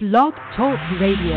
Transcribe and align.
Blog 0.00 0.32
Talk 0.56 0.78
Radio. 0.98 1.36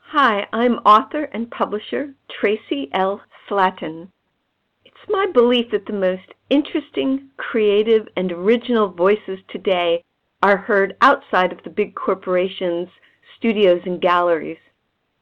Hi, 0.00 0.48
I'm 0.52 0.78
author 0.84 1.28
and 1.32 1.48
publisher 1.48 2.12
Tracy 2.28 2.88
L. 2.92 3.20
Slatton. 3.48 4.08
It's 4.84 4.96
my 5.08 5.26
belief 5.32 5.66
that 5.70 5.86
the 5.86 5.92
most 5.92 6.26
interesting, 6.50 7.28
creative, 7.36 8.08
and 8.16 8.32
original 8.32 8.88
voices 8.88 9.38
today 9.48 10.02
are 10.42 10.56
heard 10.56 10.96
outside 11.00 11.52
of 11.52 11.62
the 11.62 11.70
big 11.70 11.94
corporations, 11.94 12.88
studios, 13.38 13.82
and 13.86 14.00
galleries. 14.00 14.58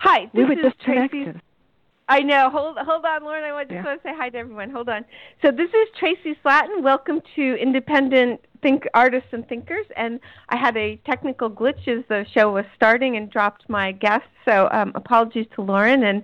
Hi, 0.00 0.30
this 0.32 0.48
we 0.48 0.56
were 0.56 0.66
is 0.66 0.72
Tracy. 0.82 1.30
I 2.08 2.20
know. 2.20 2.48
Hold 2.48 2.78
hold 2.78 3.04
on, 3.04 3.22
Lauren. 3.22 3.44
I 3.44 3.64
just 3.64 3.74
Yeah. 3.74 3.84
want 3.84 4.02
to 4.02 4.08
say 4.08 4.14
hi 4.16 4.30
to 4.30 4.38
everyone. 4.38 4.70
Hold 4.70 4.88
on. 4.88 5.04
So 5.42 5.50
this 5.50 5.68
is 5.68 5.88
Tracy 5.98 6.34
Slatton. 6.42 6.80
Welcome 6.80 7.20
to 7.36 7.54
Independent 7.60 8.40
Think 8.62 8.88
Artists 8.94 9.28
and 9.32 9.46
Thinkers. 9.46 9.84
And 9.96 10.18
I 10.48 10.56
had 10.56 10.74
a 10.78 10.96
technical 11.04 11.50
glitch 11.50 11.86
as 11.86 12.02
the 12.08 12.24
show 12.32 12.50
was 12.50 12.64
starting 12.74 13.18
and 13.18 13.30
dropped 13.30 13.68
my 13.68 13.92
guest. 13.92 14.24
So 14.46 14.70
um, 14.72 14.92
apologies 14.94 15.46
to 15.56 15.60
Lauren. 15.60 16.04
And 16.04 16.22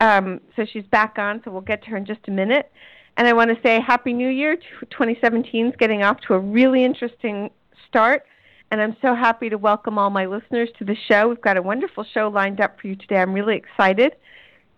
um, 0.00 0.40
so 0.54 0.64
she's 0.64 0.86
back 0.86 1.18
on. 1.18 1.42
So 1.44 1.50
we'll 1.50 1.60
get 1.62 1.82
to 1.82 1.90
her 1.90 1.96
in 1.96 2.06
just 2.06 2.28
a 2.28 2.30
minute. 2.30 2.70
And 3.16 3.26
I 3.26 3.32
want 3.32 3.50
to 3.50 3.60
say 3.64 3.80
Happy 3.80 4.12
New 4.12 4.28
Year. 4.28 4.56
2017 4.90 5.66
is 5.66 5.74
getting 5.76 6.04
off 6.04 6.20
to 6.28 6.34
a 6.34 6.38
really 6.38 6.84
interesting 6.84 7.50
start. 7.88 8.24
And 8.70 8.82
I'm 8.82 8.96
so 9.00 9.14
happy 9.14 9.48
to 9.48 9.56
welcome 9.56 9.98
all 9.98 10.10
my 10.10 10.26
listeners 10.26 10.68
to 10.78 10.84
the 10.84 10.96
show. 11.08 11.28
We've 11.28 11.40
got 11.40 11.56
a 11.56 11.62
wonderful 11.62 12.04
show 12.12 12.28
lined 12.28 12.60
up 12.60 12.78
for 12.80 12.88
you 12.88 12.96
today. 12.96 13.16
I'm 13.16 13.32
really 13.32 13.56
excited. 13.56 14.14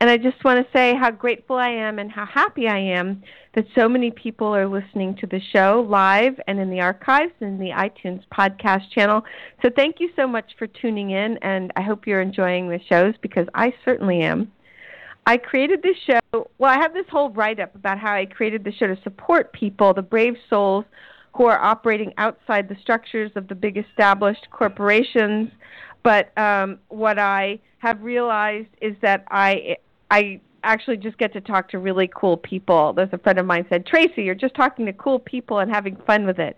And 0.00 0.08
I 0.08 0.16
just 0.16 0.42
want 0.44 0.64
to 0.64 0.72
say 0.72 0.94
how 0.94 1.10
grateful 1.10 1.56
I 1.56 1.69
am 1.69 1.98
and 1.98 2.10
how 2.10 2.24
happy 2.24 2.69
I 2.69 2.78
am 2.78 3.22
that 3.55 3.66
so 3.74 3.88
many 3.88 4.10
people 4.10 4.47
are 4.47 4.66
listening 4.66 5.14
to 5.16 5.27
the 5.27 5.41
show 5.52 5.86
live 5.91 6.41
and 6.47 6.58
in 6.58 6.70
the 6.70 6.80
archives 6.80 7.32
and 7.41 7.60
the 7.60 7.70
iTunes 7.70 8.22
podcast 8.32 8.91
channel. 8.94 9.25
So 9.60 9.69
thank 9.75 9.97
you 9.98 10.09
so 10.16 10.26
much 10.26 10.53
for 10.59 10.66
tuning 10.69 11.10
in, 11.10 11.37
and 11.43 11.70
I 11.76 11.82
hope 11.82 12.06
you're 12.06 12.22
enjoying 12.22 12.70
the 12.70 12.81
shows 12.88 13.14
because 13.20 13.47
I 13.54 13.75
certainly 13.84 14.22
am. 14.22 14.50
I 15.26 15.37
created 15.37 15.82
this 15.82 15.97
show, 16.06 16.50
well, 16.59 16.70
I 16.70 16.81
have 16.81 16.94
this 16.94 17.06
whole 17.10 17.28
write 17.31 17.60
up 17.60 17.75
about 17.75 17.98
how 17.98 18.14
I 18.14 18.25
created 18.25 18.64
the 18.64 18.72
show 18.72 18.87
to 18.87 18.97
support 19.03 19.53
people, 19.53 19.93
the 19.93 20.00
brave 20.00 20.37
souls 20.48 20.87
who 21.34 21.44
are 21.46 21.58
operating 21.58 22.12
outside 22.18 22.68
the 22.68 22.76
structures 22.80 23.30
of 23.36 23.48
the 23.48 23.54
big 23.54 23.76
established 23.76 24.48
corporations. 24.50 25.50
But 26.02 26.36
um, 26.38 26.78
what 26.88 27.18
I 27.18 27.60
have 27.78 28.02
realized 28.02 28.68
is 28.80 28.94
that 29.02 29.24
I 29.30 29.76
I 30.10 30.40
actually 30.62 30.96
just 30.96 31.16
get 31.19 31.32
to 31.32 31.40
talk 31.40 31.69
to 31.70 31.78
really 31.78 32.10
cool 32.14 32.36
people. 32.36 32.92
There's 32.92 33.12
a 33.12 33.19
friend 33.19 33.38
of 33.38 33.46
mine 33.46 33.64
said, 33.69 33.86
Tracy, 33.86 34.22
you're 34.22 34.34
just 34.34 34.54
talking 34.54 34.86
to 34.86 34.92
cool 34.92 35.19
people 35.19 35.58
and 35.60 35.70
having 35.70 35.96
fun 36.06 36.26
with 36.26 36.38
it. 36.38 36.56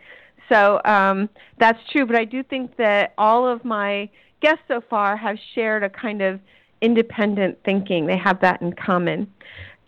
So 0.48 0.80
um, 0.84 1.28
that's 1.58 1.78
true, 1.90 2.06
but 2.06 2.16
I 2.16 2.24
do 2.24 2.42
think 2.42 2.76
that 2.76 3.14
all 3.16 3.46
of 3.46 3.64
my 3.64 4.10
guests 4.40 4.64
so 4.68 4.82
far 4.90 5.16
have 5.16 5.36
shared 5.54 5.82
a 5.84 5.88
kind 5.88 6.20
of 6.20 6.40
independent 6.80 7.58
thinking. 7.64 8.06
They 8.06 8.18
have 8.18 8.40
that 8.40 8.60
in 8.60 8.72
common. 8.72 9.32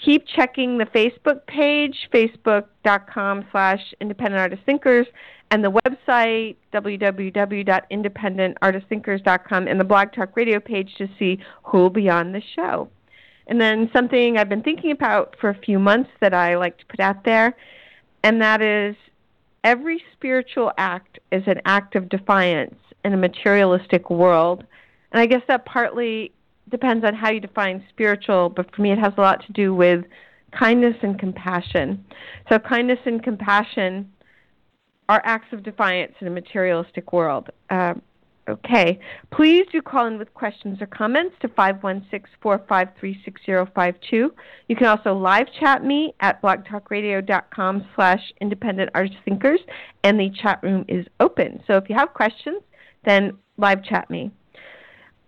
Keep 0.04 0.26
checking 0.26 0.78
the 0.78 0.86
Facebook 0.86 1.46
page, 1.46 2.08
facebook.com 2.12 3.46
slash 3.50 3.94
independent 4.00 4.40
artist 4.40 4.62
thinkers, 4.66 5.06
and 5.50 5.64
the 5.64 5.72
website, 5.72 6.56
www.independentartistthinkers.com, 6.74 9.68
and 9.68 9.80
the 9.80 9.84
Blog 9.84 10.12
Talk 10.12 10.36
Radio 10.36 10.60
page 10.60 10.94
to 10.98 11.08
see 11.18 11.38
who 11.62 11.78
will 11.78 11.88
be 11.88 12.10
on 12.10 12.32
the 12.32 12.42
show. 12.54 12.90
And 13.46 13.58
then 13.60 13.88
something 13.94 14.36
I've 14.36 14.48
been 14.48 14.62
thinking 14.62 14.90
about 14.90 15.36
for 15.40 15.50
a 15.50 15.54
few 15.54 15.78
months 15.78 16.10
that 16.20 16.34
I 16.34 16.56
like 16.56 16.76
to 16.78 16.86
put 16.86 16.98
out 17.00 17.24
there, 17.24 17.56
and 18.22 18.42
that 18.42 18.60
is 18.60 18.96
every 19.62 20.02
spiritual 20.12 20.72
act 20.76 21.18
is 21.32 21.44
an 21.46 21.62
act 21.64 21.94
of 21.94 22.10
defiance 22.10 22.74
in 23.04 23.14
a 23.14 23.16
materialistic 23.16 24.10
world. 24.10 24.64
And 25.12 25.20
I 25.20 25.26
guess 25.26 25.42
that 25.48 25.64
partly 25.64 26.32
depends 26.74 27.04
on 27.04 27.14
how 27.14 27.30
you 27.30 27.38
define 27.38 27.84
spiritual, 27.88 28.48
but 28.48 28.74
for 28.74 28.82
me 28.82 28.90
it 28.90 28.98
has 28.98 29.12
a 29.16 29.20
lot 29.20 29.46
to 29.46 29.52
do 29.52 29.72
with 29.72 30.04
kindness 30.50 30.96
and 31.02 31.16
compassion. 31.16 32.04
So 32.48 32.58
kindness 32.58 32.98
and 33.06 33.22
compassion 33.22 34.10
are 35.08 35.22
acts 35.24 35.52
of 35.52 35.62
defiance 35.62 36.14
in 36.20 36.26
a 36.26 36.30
materialistic 36.30 37.12
world. 37.12 37.50
Um, 37.70 38.02
Okay. 38.46 39.00
Please 39.30 39.64
do 39.72 39.80
call 39.80 40.06
in 40.06 40.18
with 40.18 40.34
questions 40.34 40.82
or 40.82 40.86
comments 40.86 41.34
to 41.40 41.48
516-453-6052. 41.48 44.28
You 44.68 44.76
can 44.76 44.86
also 44.86 45.14
live 45.14 45.46
chat 45.58 45.82
me 45.82 46.14
at 46.20 46.42
blogtalkradio.com 46.42 47.86
slash 47.94 48.20
independent 48.42 48.90
artist 48.94 49.16
thinkers, 49.24 49.60
and 50.02 50.20
the 50.20 50.28
chat 50.42 50.62
room 50.62 50.84
is 50.88 51.06
open. 51.20 51.62
So 51.66 51.78
if 51.78 51.88
you 51.88 51.94
have 51.94 52.12
questions, 52.12 52.60
then 53.06 53.38
live 53.56 53.82
chat 53.82 54.10
me. 54.10 54.30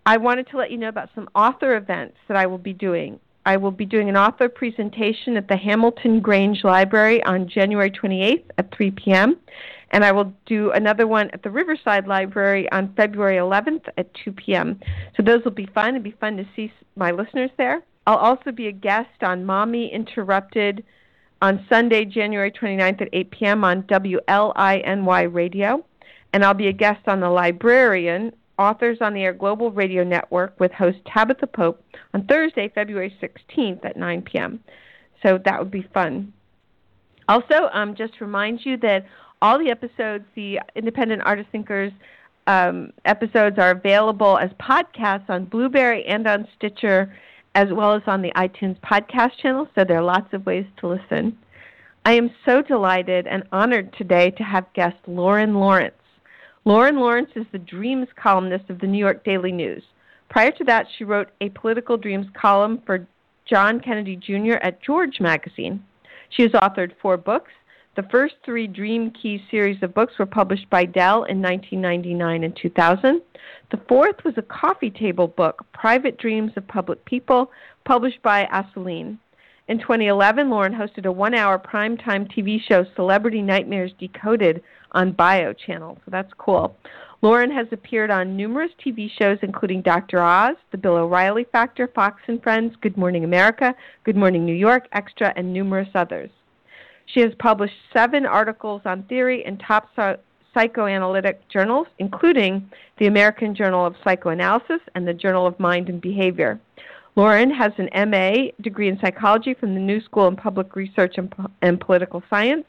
I 0.07 0.19
wanted 0.19 0.49
to 0.51 0.57
let 0.57 0.71
you 0.71 0.79
know 0.79 0.89
about 0.89 1.11
some 1.17 1.29
author 1.35 1.77
events 1.77 2.17
that 2.29 2.37
I 2.37 2.47
will 2.47 2.59
be 2.59 2.73
doing. 2.73 3.19
I 3.45 3.57
will 3.57 3.73
be 3.73 3.85
doing 3.85 4.09
an 4.09 4.17
author 4.17 4.49
presentation 4.49 5.37
at 5.37 5.49
the 5.49 5.57
Hamilton 5.57 6.21
Grange 6.21 6.63
Library 6.63 7.23
on 7.25 7.49
January 7.49 7.91
28th 7.91 8.45
at 8.57 8.73
3 8.73 8.93
p.m. 8.93 9.37
And 9.91 10.05
I 10.05 10.13
will 10.13 10.33
do 10.47 10.71
another 10.71 11.09
one 11.09 11.31
at 11.33 11.43
the 11.43 11.51
Riverside 11.51 12.07
Library 12.07 12.71
on 12.71 12.95
February 12.97 13.37
11th 13.37 13.89
at 13.99 14.09
2 14.25 14.31
p.m. 14.33 14.79
So 15.17 15.25
those 15.25 15.43
will 15.45 15.51
be 15.51 15.67
fun. 15.75 15.97
It'll 15.97 16.05
be 16.05 16.15
fun 16.21 16.37
to 16.37 16.47
see 16.55 16.73
my 16.95 17.11
listeners 17.11 17.51
there. 17.59 17.83
I'll 18.07 18.17
also 18.17 18.53
be 18.53 18.69
a 18.69 18.73
guest 18.73 19.23
on 19.23 19.45
Mommy 19.45 19.93
Interrupted 19.93 20.85
on 21.43 21.67
Sunday, 21.69 22.05
January 22.05 22.53
29th 22.53 23.03
at 23.03 23.09
8 23.13 23.31
p.m. 23.33 23.65
on 23.65 23.83
WLINY 23.83 25.35
Radio. 25.35 25.85
And 26.33 26.45
I'll 26.45 26.55
be 26.55 26.69
a 26.69 26.73
guest 26.73 27.09
on 27.09 27.21
The 27.21 27.31
Librarian, 27.31 28.33
Authors 28.59 28.99
on 29.01 29.15
the 29.15 29.23
Air 29.23 29.33
Global 29.33 29.71
Radio 29.71 30.03
Network 30.03 30.59
with 30.59 30.73
host 30.73 30.99
Tabitha 31.07 31.47
Pope 31.47 31.83
on 32.15 32.27
Thursday, 32.27 32.71
February 32.75 33.15
16th 33.23 33.85
at 33.85 33.97
9 33.97 34.23
p.m. 34.23 34.61
So 35.23 35.39
that 35.45 35.59
would 35.59 35.71
be 35.71 35.87
fun. 35.93 36.33
Also, 37.29 37.69
um, 37.73 37.95
just 37.95 38.21
remind 38.21 38.65
you 38.65 38.77
that 38.79 39.07
all 39.43 39.59
the 39.59 39.71
episodes, 39.71 40.25
the 40.35 40.61
Independent 40.75 41.23
Artist 41.25 41.49
Thinkers 41.51 41.93
um, 42.47 42.93
episodes, 43.05 43.59
are 43.59 43.73
available 43.73 44.39
as 44.39 44.51
podcasts 44.53 45.29
on 45.29 45.45
Blubrry 45.45 46.05
and 46.07 46.27
on 46.27 46.47
Stitcher, 46.57 47.15
as 47.55 47.69
well 47.73 47.95
as 47.95 48.03
on 48.07 48.23
the 48.23 48.33
iTunes 48.37 48.79
podcast 48.81 49.33
channel. 49.43 49.69
So 49.75 49.85
there 49.85 49.99
are 49.99 50.05
lots 50.05 50.33
of 50.33 50.47
ways 50.47 50.67
to 50.79 50.89
listen. 50.89 51.37
I 52.05 52.13
am 52.13 52.31
so 52.45 52.63
delighted 52.63 53.27
and 53.27 53.43
honored 53.51 53.93
today 53.95 54.31
to 54.31 54.45
have 54.45 54.73
guest 54.75 54.97
Lauren 55.09 55.55
Lawrence. 55.55 55.95
Lauren 56.67 56.97
Lawrence 56.97 57.31
is 57.37 57.47
the 57.53 57.61
Dreams 57.61 58.09
columnist 58.21 58.69
of 58.71 58.81
the 58.81 58.89
New 58.89 58.99
York 58.99 59.23
Daily 59.23 59.53
News. 59.53 59.85
Prior 60.29 60.51
to 60.51 60.65
that, 60.65 60.89
she 60.99 61.05
wrote 61.05 61.29
a 61.41 61.49
political 61.51 61.97
dreams 61.97 62.27
column 62.35 62.83
for 62.85 63.07
John 63.49 63.79
Kennedy 63.79 64.17
Jr. 64.17 64.55
at 64.55 64.83
George 64.83 65.21
Magazine. 65.21 65.81
She 66.31 66.43
has 66.43 66.51
authored 66.51 66.91
four 67.01 67.19
books 67.19 67.53
The 67.95 68.03
first 68.11 68.35
three 68.45 68.67
Dream 68.67 69.13
Key 69.13 69.45
series 69.49 69.81
of 69.85 69.95
books 69.95 70.15
were 70.19 70.27
published 70.27 70.69
by 70.69 70.87
Dell 70.87 71.23
in 71.23 71.41
1999 71.41 72.43
and 72.43 72.57
2000. 72.61 73.23
The 73.71 73.81
fourth 73.89 74.25
was 74.25 74.35
a 74.37 74.43
coffee 74.43 74.91
table 74.91 75.29
book, 75.29 75.65
Private 75.73 76.19
Dreams 76.19 76.51
of 76.57 76.67
Public 76.67 77.05
People, 77.05 77.53
published 77.85 78.21
by 78.23 78.49
Assouline. 78.53 79.21
In 79.69 79.79
2011, 79.79 80.49
Lauren 80.49 80.73
hosted 80.73 81.07
a 81.07 81.13
one-hour 81.13 81.59
primetime 81.59 82.31
TV 82.33 82.61
show, 82.61 82.85
Celebrity 82.95 83.43
Nightmares 83.43 83.93
Decoded, 83.99 84.63
on 84.97 85.13
Bio 85.13 85.53
Channel. 85.53 85.99
So 86.05 86.11
that's 86.11 86.33
cool. 86.39 86.75
Lauren 87.23 87.51
has 87.51 87.67
appeared 87.71 88.11
on 88.11 88.37
numerous 88.37 88.71
TV 88.85 89.11
shows, 89.19 89.39
including 89.43 89.83
Dr. 89.83 90.21
Oz, 90.21 90.57
The 90.71 90.79
Bill 90.79 90.97
O'Reilly 90.97 91.45
Factor, 91.53 91.89
Fox 91.89 92.21
and 92.27 92.43
Friends, 92.43 92.75
Good 92.81 92.97
Morning 92.97 93.25
America, 93.25 93.75
Good 94.05 94.17
Morning 94.17 94.45
New 94.45 94.55
York, 94.55 94.89
Extra, 94.93 95.33
and 95.37 95.53
numerous 95.53 95.89
others. 95.95 96.31
She 97.07 97.21
has 97.21 97.33
published 97.39 97.75
seven 97.93 98.27
articles 98.27 98.83
on 98.85 99.05
theory 99.05 99.45
in 99.45 99.59
top 99.59 99.89
psychoanalytic 100.53 101.49
journals, 101.49 101.87
including 101.99 102.71
the 102.99 103.07
American 103.07 103.55
Journal 103.55 103.87
of 103.87 103.95
Psychoanalysis 104.03 104.81
and 104.95 105.07
the 105.07 105.15
Journal 105.15 105.47
of 105.47 105.59
Mind 105.61 105.89
and 105.89 106.01
Behavior. 106.01 106.59
Lauren 107.15 107.51
has 107.51 107.73
an 107.79 107.89
MA 108.11 108.49
degree 108.61 108.89
in 108.89 108.99
psychology 109.01 109.55
from 109.55 109.75
the 109.75 109.81
New 109.81 110.01
School 110.03 110.29
in 110.29 110.37
Public 110.37 110.77
Research 110.77 111.15
and, 111.17 111.33
and 111.63 111.81
Political 111.81 112.23
Science, 112.29 112.67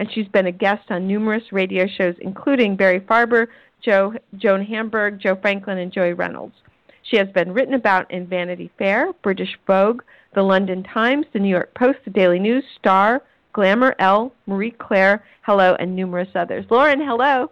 and 0.00 0.10
she's 0.10 0.26
been 0.28 0.46
a 0.46 0.52
guest 0.52 0.90
on 0.90 1.06
numerous 1.06 1.52
radio 1.52 1.86
shows, 1.86 2.14
including 2.22 2.74
Barry 2.74 3.00
Farber, 3.00 3.48
Joe, 3.82 4.14
Joan 4.38 4.64
Hamburg, 4.64 5.20
Joe 5.20 5.36
Franklin, 5.36 5.76
and 5.76 5.92
Joey 5.92 6.14
Reynolds. 6.14 6.54
She 7.02 7.18
has 7.18 7.28
been 7.28 7.52
written 7.52 7.74
about 7.74 8.10
in 8.10 8.26
Vanity 8.26 8.70
Fair, 8.78 9.12
British 9.22 9.58
Vogue, 9.66 10.00
the 10.34 10.42
London 10.42 10.82
Times, 10.82 11.26
the 11.34 11.38
New 11.38 11.50
York 11.50 11.74
Post, 11.74 11.98
the 12.06 12.10
Daily 12.10 12.38
News, 12.38 12.64
Star, 12.78 13.22
Glamour, 13.52 13.94
Elle, 13.98 14.32
Marie 14.46 14.70
Claire, 14.70 15.22
Hello, 15.42 15.76
and 15.78 15.94
numerous 15.94 16.28
others. 16.34 16.64
Lauren, 16.70 17.00
hello. 17.00 17.50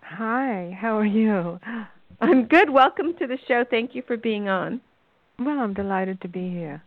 Hi, 0.00 0.74
how 0.80 0.96
are 0.96 1.04
you? 1.04 1.60
I'm 2.22 2.46
good. 2.46 2.70
Welcome 2.70 3.14
to 3.18 3.26
the 3.26 3.38
show. 3.46 3.62
Thank 3.68 3.94
you 3.94 4.02
for 4.06 4.16
being 4.16 4.48
on. 4.48 4.80
Well, 5.38 5.58
I'm 5.58 5.74
delighted 5.74 6.22
to 6.22 6.28
be 6.28 6.48
here. 6.48 6.82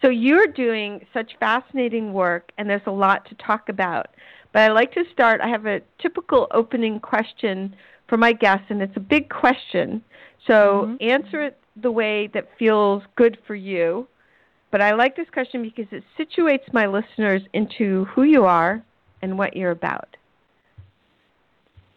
So 0.00 0.08
you're 0.08 0.46
doing 0.46 1.04
such 1.12 1.32
fascinating 1.40 2.12
work, 2.12 2.52
and 2.58 2.68
there's 2.68 2.82
a 2.86 2.92
lot 2.92 3.28
to 3.28 3.34
talk 3.34 3.68
about. 3.68 4.08
But 4.52 4.62
I'd 4.62 4.74
like 4.74 4.92
to 4.92 5.04
start. 5.12 5.40
I 5.40 5.48
have 5.48 5.66
a 5.66 5.80
typical 6.00 6.46
opening 6.52 7.00
question 7.00 7.74
for 8.08 8.16
my 8.16 8.32
guests, 8.32 8.66
and 8.70 8.80
it's 8.80 8.96
a 8.96 9.00
big 9.00 9.28
question. 9.28 10.02
So 10.46 10.86
mm-hmm. 10.86 10.96
answer 11.00 11.42
it 11.42 11.58
the 11.80 11.90
way 11.90 12.28
that 12.28 12.48
feels 12.58 13.02
good 13.16 13.38
for 13.46 13.54
you. 13.54 14.06
But 14.70 14.80
I 14.80 14.92
like 14.92 15.16
this 15.16 15.28
question 15.32 15.62
because 15.62 15.86
it 15.92 16.04
situates 16.18 16.72
my 16.72 16.86
listeners 16.86 17.42
into 17.52 18.04
who 18.06 18.22
you 18.22 18.44
are 18.44 18.82
and 19.22 19.38
what 19.38 19.56
you're 19.56 19.70
about. 19.70 20.16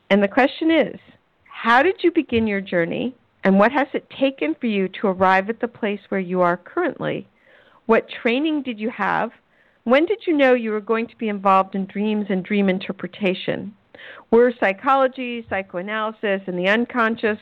And 0.10 0.22
the 0.22 0.28
question 0.28 0.72
is 0.72 1.00
How 1.46 1.84
did 1.84 2.04
you 2.04 2.12
begin 2.12 2.48
your 2.48 2.62
journey, 2.62 3.16
and 3.44 3.60
what 3.60 3.72
has 3.72 3.88
it 3.94 4.10
taken 4.10 4.56
for 4.60 4.68
you 4.68 4.88
to 5.02 5.08
arrive 5.08 5.50
at 5.50 5.60
the 5.60 5.68
place 5.68 6.00
where 6.10 6.20
you 6.20 6.42
are 6.42 6.58
currently? 6.58 7.28
What 7.86 8.08
training 8.10 8.64
did 8.64 8.80
you 8.80 8.90
have? 8.90 9.32
When 9.84 10.06
did 10.06 10.20
you 10.28 10.38
know 10.38 10.54
you 10.54 10.72
were 10.72 10.82
going 10.82 11.08
to 11.08 11.18
be 11.18 11.30
involved 11.30 11.76
in 11.76 11.86
dreams 11.86 12.28
and 12.30 12.44
dream 12.44 12.70
interpretation? 12.70 13.74
Were 14.32 14.54
psychology, 14.60 15.46
psychoanalysis, 15.50 16.42
and 16.48 16.58
the 16.58 16.68
unconscious 16.68 17.38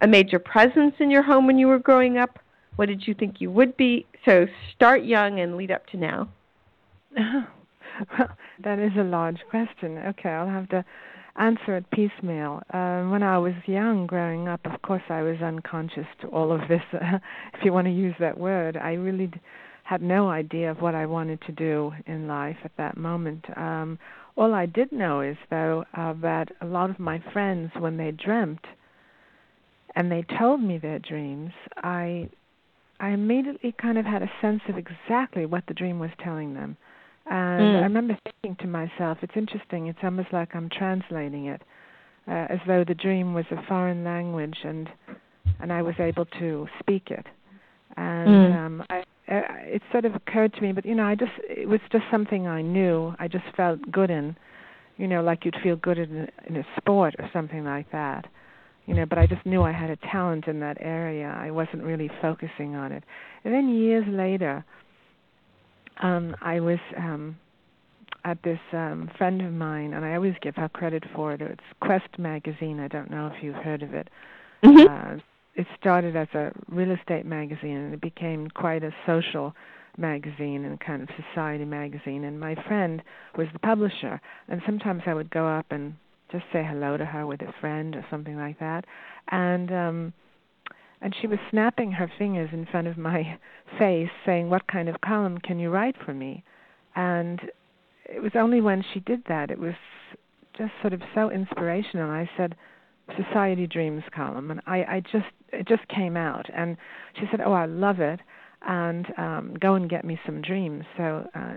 a 0.00 0.06
major 0.06 0.38
presence 0.38 0.94
in 0.98 1.10
your 1.10 1.22
home 1.22 1.46
when 1.46 1.58
you 1.58 1.68
were 1.68 1.78
growing 1.78 2.18
up? 2.18 2.38
What 2.76 2.86
did 2.86 3.06
you 3.06 3.14
think 3.14 3.40
you 3.40 3.50
would 3.50 3.76
be? 3.76 4.06
So 4.24 4.46
start 4.74 5.04
young 5.04 5.40
and 5.40 5.56
lead 5.56 5.70
up 5.70 5.86
to 5.88 5.96
now. 5.96 6.28
well, 7.16 7.48
that 8.64 8.78
is 8.78 8.92
a 8.98 9.04
large 9.04 9.40
question. 9.50 9.98
Okay, 9.98 10.30
I'll 10.30 10.48
have 10.48 10.68
to 10.70 10.84
answer 11.36 11.76
it 11.76 11.90
piecemeal. 11.90 12.62
Uh, 12.72 13.02
when 13.04 13.22
I 13.22 13.38
was 13.38 13.54
young, 13.66 14.06
growing 14.06 14.48
up, 14.48 14.60
of 14.64 14.80
course, 14.82 15.02
I 15.08 15.22
was 15.22 15.40
unconscious 15.42 16.06
to 16.22 16.28
all 16.28 16.52
of 16.52 16.68
this, 16.68 16.82
uh, 16.94 17.18
if 17.54 17.64
you 17.64 17.72
want 17.72 17.86
to 17.86 17.92
use 17.92 18.14
that 18.20 18.38
word. 18.38 18.76
I 18.76 18.94
really 18.94 19.26
d- 19.28 19.40
had 19.90 20.02
no 20.02 20.30
idea 20.30 20.70
of 20.70 20.80
what 20.80 20.94
I 20.94 21.04
wanted 21.06 21.40
to 21.48 21.52
do 21.52 21.92
in 22.06 22.28
life 22.28 22.58
at 22.62 22.70
that 22.78 22.96
moment. 22.96 23.44
Um, 23.56 23.98
all 24.36 24.54
I 24.54 24.66
did 24.66 24.92
know 24.92 25.20
is, 25.20 25.36
though, 25.50 25.84
uh, 25.96 26.14
that 26.22 26.52
a 26.60 26.64
lot 26.64 26.90
of 26.90 27.00
my 27.00 27.20
friends, 27.32 27.72
when 27.76 27.96
they 27.96 28.12
dreamt 28.12 28.64
and 29.96 30.08
they 30.08 30.24
told 30.38 30.62
me 30.62 30.78
their 30.78 31.00
dreams, 31.00 31.50
I 31.78 32.30
I 33.00 33.08
immediately 33.08 33.74
kind 33.82 33.98
of 33.98 34.04
had 34.04 34.22
a 34.22 34.30
sense 34.40 34.60
of 34.68 34.76
exactly 34.78 35.44
what 35.44 35.64
the 35.66 35.74
dream 35.74 35.98
was 35.98 36.10
telling 36.22 36.54
them. 36.54 36.76
And 37.26 37.62
mm. 37.62 37.80
I 37.80 37.82
remember 37.82 38.16
thinking 38.24 38.56
to 38.64 38.68
myself, 38.68 39.18
it's 39.22 39.32
interesting, 39.34 39.88
it's 39.88 39.98
almost 40.04 40.32
like 40.32 40.54
I'm 40.54 40.68
translating 40.68 41.46
it, 41.46 41.62
uh, 42.28 42.46
as 42.48 42.60
though 42.64 42.84
the 42.86 42.94
dream 42.94 43.34
was 43.34 43.46
a 43.50 43.60
foreign 43.66 44.04
language 44.04 44.58
and 44.62 44.88
and 45.60 45.72
I 45.72 45.82
was 45.82 45.96
able 45.98 46.26
to 46.38 46.68
speak 46.78 47.10
it. 47.10 47.26
And 47.96 48.28
mm. 48.28 48.56
um, 48.56 48.84
I, 48.88 49.02
it 49.30 49.82
sort 49.92 50.04
of 50.04 50.14
occurred 50.14 50.52
to 50.54 50.60
me, 50.60 50.72
but 50.72 50.84
you 50.84 50.94
know, 50.94 51.04
I 51.04 51.14
just 51.14 51.32
it 51.48 51.68
was 51.68 51.80
just 51.92 52.04
something 52.10 52.46
I 52.46 52.62
knew. 52.62 53.14
I 53.18 53.28
just 53.28 53.44
felt 53.56 53.78
good 53.90 54.10
in, 54.10 54.36
you 54.96 55.06
know, 55.06 55.22
like 55.22 55.44
you'd 55.44 55.56
feel 55.62 55.76
good 55.76 55.98
in 55.98 56.28
in 56.46 56.56
a 56.56 56.64
sport 56.76 57.14
or 57.18 57.30
something 57.32 57.64
like 57.64 57.90
that 57.92 58.26
you 58.90 58.96
know, 58.96 59.06
but 59.06 59.18
I 59.18 59.26
just 59.28 59.46
knew 59.46 59.62
I 59.62 59.70
had 59.70 59.88
a 59.88 59.96
talent 60.10 60.48
in 60.48 60.58
that 60.60 60.76
area. 60.80 61.28
I 61.28 61.52
wasn't 61.52 61.84
really 61.84 62.10
focusing 62.20 62.74
on 62.74 62.90
it. 62.90 63.04
And 63.44 63.54
then 63.54 63.68
years 63.68 64.04
later, 64.08 64.64
um, 66.02 66.34
I 66.40 66.58
was 66.58 66.80
um, 66.98 67.36
at 68.24 68.42
this 68.42 68.58
um, 68.72 69.08
friend 69.16 69.42
of 69.42 69.52
mine, 69.52 69.92
and 69.92 70.04
I 70.04 70.16
always 70.16 70.34
give 70.42 70.56
her 70.56 70.68
credit 70.68 71.04
for 71.14 71.32
it. 71.32 71.40
It's 71.40 71.60
Quest 71.80 72.18
magazine. 72.18 72.80
I 72.80 72.88
don't 72.88 73.12
know 73.12 73.28
if 73.28 73.42
you've 73.44 73.54
heard 73.54 73.84
of 73.84 73.94
it. 73.94 74.08
Mm-hmm. 74.64 75.18
Uh, 75.18 75.20
it 75.54 75.66
started 75.78 76.16
as 76.16 76.28
a 76.34 76.52
real 76.68 76.90
estate 76.90 77.26
magazine, 77.26 77.76
and 77.76 77.94
it 77.94 78.00
became 78.00 78.48
quite 78.48 78.82
a 78.82 78.94
social 79.06 79.54
magazine 79.98 80.64
and 80.64 80.80
kind 80.80 81.02
of 81.02 81.08
society 81.28 81.64
magazine. 81.64 82.24
And 82.24 82.38
my 82.38 82.54
friend 82.66 83.02
was 83.36 83.48
the 83.52 83.58
publisher, 83.58 84.20
and 84.48 84.62
sometimes 84.64 85.02
I 85.06 85.14
would 85.14 85.30
go 85.30 85.46
up 85.46 85.66
and 85.70 85.94
just 86.30 86.44
say 86.52 86.64
hello 86.64 86.96
to 86.96 87.04
her 87.04 87.26
with 87.26 87.42
a 87.42 87.52
friend 87.60 87.96
or 87.96 88.04
something 88.10 88.36
like 88.36 88.58
that. 88.60 88.84
And 89.30 89.72
um 89.72 90.12
and 91.02 91.14
she 91.20 91.26
was 91.26 91.38
snapping 91.50 91.92
her 91.92 92.10
fingers 92.18 92.50
in 92.52 92.66
front 92.66 92.86
of 92.86 92.98
my 92.98 93.38
face 93.78 94.10
saying 94.24 94.50
what 94.50 94.66
kind 94.66 94.88
of 94.88 95.00
column 95.00 95.38
can 95.38 95.58
you 95.58 95.70
write 95.70 95.96
for 96.04 96.14
me? 96.14 96.44
And 96.94 97.40
it 98.04 98.22
was 98.22 98.32
only 98.34 98.60
when 98.60 98.84
she 98.92 99.00
did 99.00 99.22
that 99.28 99.50
it 99.50 99.58
was 99.58 99.74
just 100.56 100.72
sort 100.80 100.92
of 100.92 101.00
so 101.14 101.30
inspirational. 101.30 102.10
I 102.10 102.28
said 102.36 102.54
society 103.16 103.66
dreams 103.66 104.02
column. 104.14 104.50
And 104.50 104.60
i 104.66 104.78
i 104.84 105.02
just 105.12 105.26
it 105.52 105.66
just 105.68 105.86
came 105.88 106.16
out 106.16 106.46
and 106.54 106.76
she 107.18 107.26
said 107.30 107.40
oh 107.40 107.52
i 107.52 107.66
love 107.66 108.00
it 108.00 108.20
and 108.62 109.06
um 109.16 109.56
go 109.60 109.74
and 109.74 109.88
get 109.88 110.04
me 110.04 110.18
some 110.26 110.42
dreams 110.42 110.84
so 110.96 111.26
uh, 111.34 111.54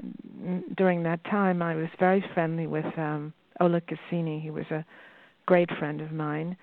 during 0.77 1.03
that 1.03 1.24
time 1.25 1.62
i 1.62 1.75
was 1.75 1.88
very 2.00 2.24
friendly 2.34 2.67
with 2.67 2.86
um 2.98 3.34
Oleg 3.60 3.84
Cassini. 3.88 4.39
He 4.39 4.50
was 4.50 4.65
a 4.72 4.86
great 5.46 5.70
friend 5.77 6.01
of 6.01 6.12
mine 6.12 6.56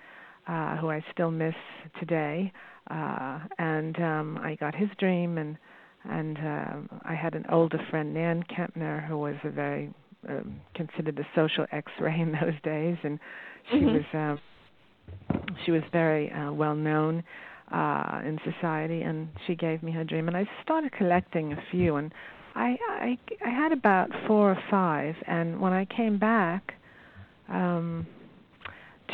uh, 0.47 0.77
who 0.77 0.89
I 0.89 1.03
still 1.11 1.31
miss 1.31 1.55
today. 1.99 2.51
Uh, 2.89 3.39
and 3.57 3.97
um, 3.99 4.39
I 4.41 4.55
got 4.55 4.75
his 4.75 4.89
dream, 4.97 5.37
and 5.37 5.57
and 6.03 6.37
uh, 6.39 6.97
I 7.05 7.13
had 7.13 7.35
an 7.35 7.45
older 7.49 7.79
friend, 7.89 8.13
Nan 8.13 8.43
Kempner, 8.43 9.07
who 9.07 9.19
was 9.19 9.35
a 9.43 9.49
very 9.49 9.93
um, 10.27 10.59
considered 10.73 11.19
a 11.19 11.27
social 11.35 11.65
X-ray 11.71 12.19
in 12.19 12.31
those 12.31 12.59
days, 12.63 12.97
and 13.03 13.19
she 13.69 13.77
mm-hmm. 13.77 13.93
was 13.93 14.37
uh, 14.39 14.41
she 15.65 15.71
was 15.71 15.81
very 15.91 16.31
uh, 16.31 16.51
well 16.51 16.75
known 16.75 17.23
uh, 17.71 18.21
in 18.25 18.39
society, 18.43 19.01
and 19.01 19.29
she 19.47 19.55
gave 19.55 19.81
me 19.81 19.91
her 19.91 20.03
dream, 20.03 20.27
and 20.27 20.35
I 20.35 20.47
started 20.63 20.91
collecting 20.91 21.53
a 21.53 21.63
few, 21.71 21.95
and 21.95 22.13
I 22.55 22.77
I, 22.89 23.17
I 23.45 23.49
had 23.49 23.71
about 23.71 24.09
four 24.27 24.51
or 24.51 24.63
five, 24.69 25.15
and 25.27 25.59
when 25.59 25.73
I 25.73 25.85
came 25.85 26.17
back 26.17 26.73
um, 27.49 28.05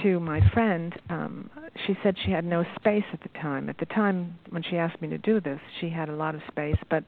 to 0.04 0.20
my 0.20 0.42
friend, 0.54 0.94
um, 1.10 1.50
she 1.86 1.98
said 2.04 2.16
she 2.26 2.32
had 2.32 2.46
no 2.46 2.64
space 2.76 3.04
at 3.14 3.22
the 3.22 3.30
time. 3.40 3.70
At 3.70 3.78
the 3.78 3.86
time 3.86 4.38
when 4.50 4.64
she 4.64 4.78
asked 4.78 5.02
me 5.02 5.08
to 5.10 5.18
do 5.18 5.40
this, 5.40 5.60
she 5.80 5.90
had 5.90 6.10
a 6.10 6.16
lot 6.16 6.36
of 6.36 6.42
space, 6.48 6.78
but 6.90 7.04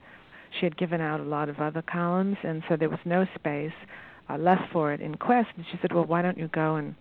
she 0.59 0.65
had 0.65 0.77
given 0.77 1.01
out 1.01 1.19
a 1.19 1.23
lot 1.23 1.49
of 1.49 1.59
other 1.59 1.81
columns, 1.81 2.37
and 2.43 2.63
so 2.67 2.75
there 2.75 2.89
was 2.89 2.99
no 3.05 3.25
space 3.35 3.73
uh, 4.29 4.37
left 4.37 4.71
for 4.71 4.93
it 4.93 5.01
in 5.01 5.15
Quest. 5.15 5.49
And 5.55 5.65
she 5.71 5.77
said, 5.81 5.93
"Well, 5.93 6.05
why 6.05 6.21
don't 6.21 6.37
you 6.37 6.47
go 6.47 6.75
and 6.75 6.95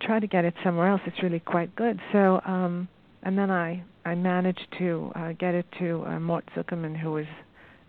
try 0.00 0.20
to 0.20 0.26
get 0.26 0.44
it 0.44 0.54
somewhere 0.62 0.88
else? 0.88 1.00
It's 1.06 1.22
really 1.22 1.40
quite 1.40 1.74
good." 1.76 2.00
So, 2.12 2.40
um, 2.44 2.88
and 3.22 3.38
then 3.38 3.50
I 3.50 3.82
I 4.04 4.14
managed 4.14 4.66
to 4.78 5.12
uh, 5.14 5.32
get 5.32 5.54
it 5.54 5.66
to 5.78 6.04
uh, 6.06 6.20
Mort 6.20 6.44
Zuckerman, 6.56 6.96
who 6.96 7.12
was 7.12 7.26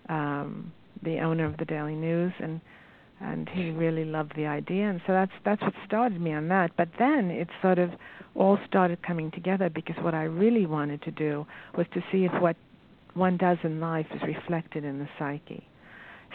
um, 0.09 0.71
the 1.03 1.19
owner 1.19 1.45
of 1.45 1.57
the 1.57 1.65
Daily 1.65 1.95
News, 1.95 2.33
and 2.39 2.61
and 3.21 3.47
he 3.49 3.69
really 3.69 4.03
loved 4.03 4.33
the 4.35 4.45
idea 4.45 4.89
and 4.89 4.99
so 5.07 5.13
that's 5.13 5.31
that's 5.45 5.61
what 5.61 5.73
started 5.87 6.19
me 6.19 6.33
on 6.33 6.49
that 6.49 6.69
but 6.75 6.89
then 6.99 7.31
it 7.31 7.47
sort 7.61 7.79
of 7.79 7.89
all 8.35 8.59
started 8.67 9.01
coming 9.03 9.31
together 9.31 9.69
because 9.69 9.95
what 10.01 10.13
I 10.13 10.23
really 10.23 10.65
wanted 10.65 11.01
to 11.03 11.11
do 11.11 11.47
was 11.77 11.87
to 11.93 12.03
see 12.11 12.25
if 12.25 12.41
what 12.41 12.57
one 13.13 13.37
does 13.37 13.57
in 13.63 13.79
life 13.79 14.07
is 14.13 14.21
reflected 14.21 14.83
in 14.83 14.99
the 14.99 15.07
psyche 15.17 15.65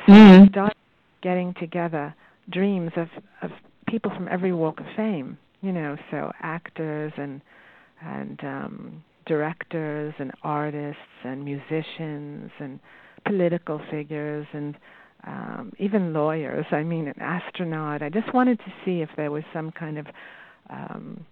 so 0.07 0.13
mm. 0.13 0.47
I 0.47 0.49
started 0.49 0.77
getting 1.23 1.53
together 1.61 2.15
dreams 2.49 2.93
of 2.97 3.09
of 3.43 3.51
people 3.87 4.11
from 4.15 4.29
every 4.29 4.53
walk 4.53 4.81
of 4.81 4.87
fame. 4.97 5.37
You 5.63 5.73
know, 5.73 5.97
so 6.11 6.33
actors 6.41 7.13
and 7.17 7.41
and 8.03 8.41
um, 8.43 9.05
directors 9.27 10.15
and 10.19 10.33
artists 10.43 11.01
and 11.25 11.45
musicians 11.45 12.51
and 12.59 12.81
political 13.27 13.81
figures 13.91 14.47
and 14.53 14.77
um, 15.27 15.73
even 15.79 16.13
lawyers. 16.13 16.65
I 16.71 16.83
mean, 16.83 17.09
an 17.09 17.21
astronaut. 17.21 18.03
I 18.03 18.09
just 18.09 18.33
wanted 18.33 18.59
to 18.61 18.73
see 18.85 19.03
if 19.03 19.11
there 19.17 19.31
was 19.31 19.45
some 19.53 19.71
kind 19.71 19.99
of 19.99 20.07
um, 20.71 21.27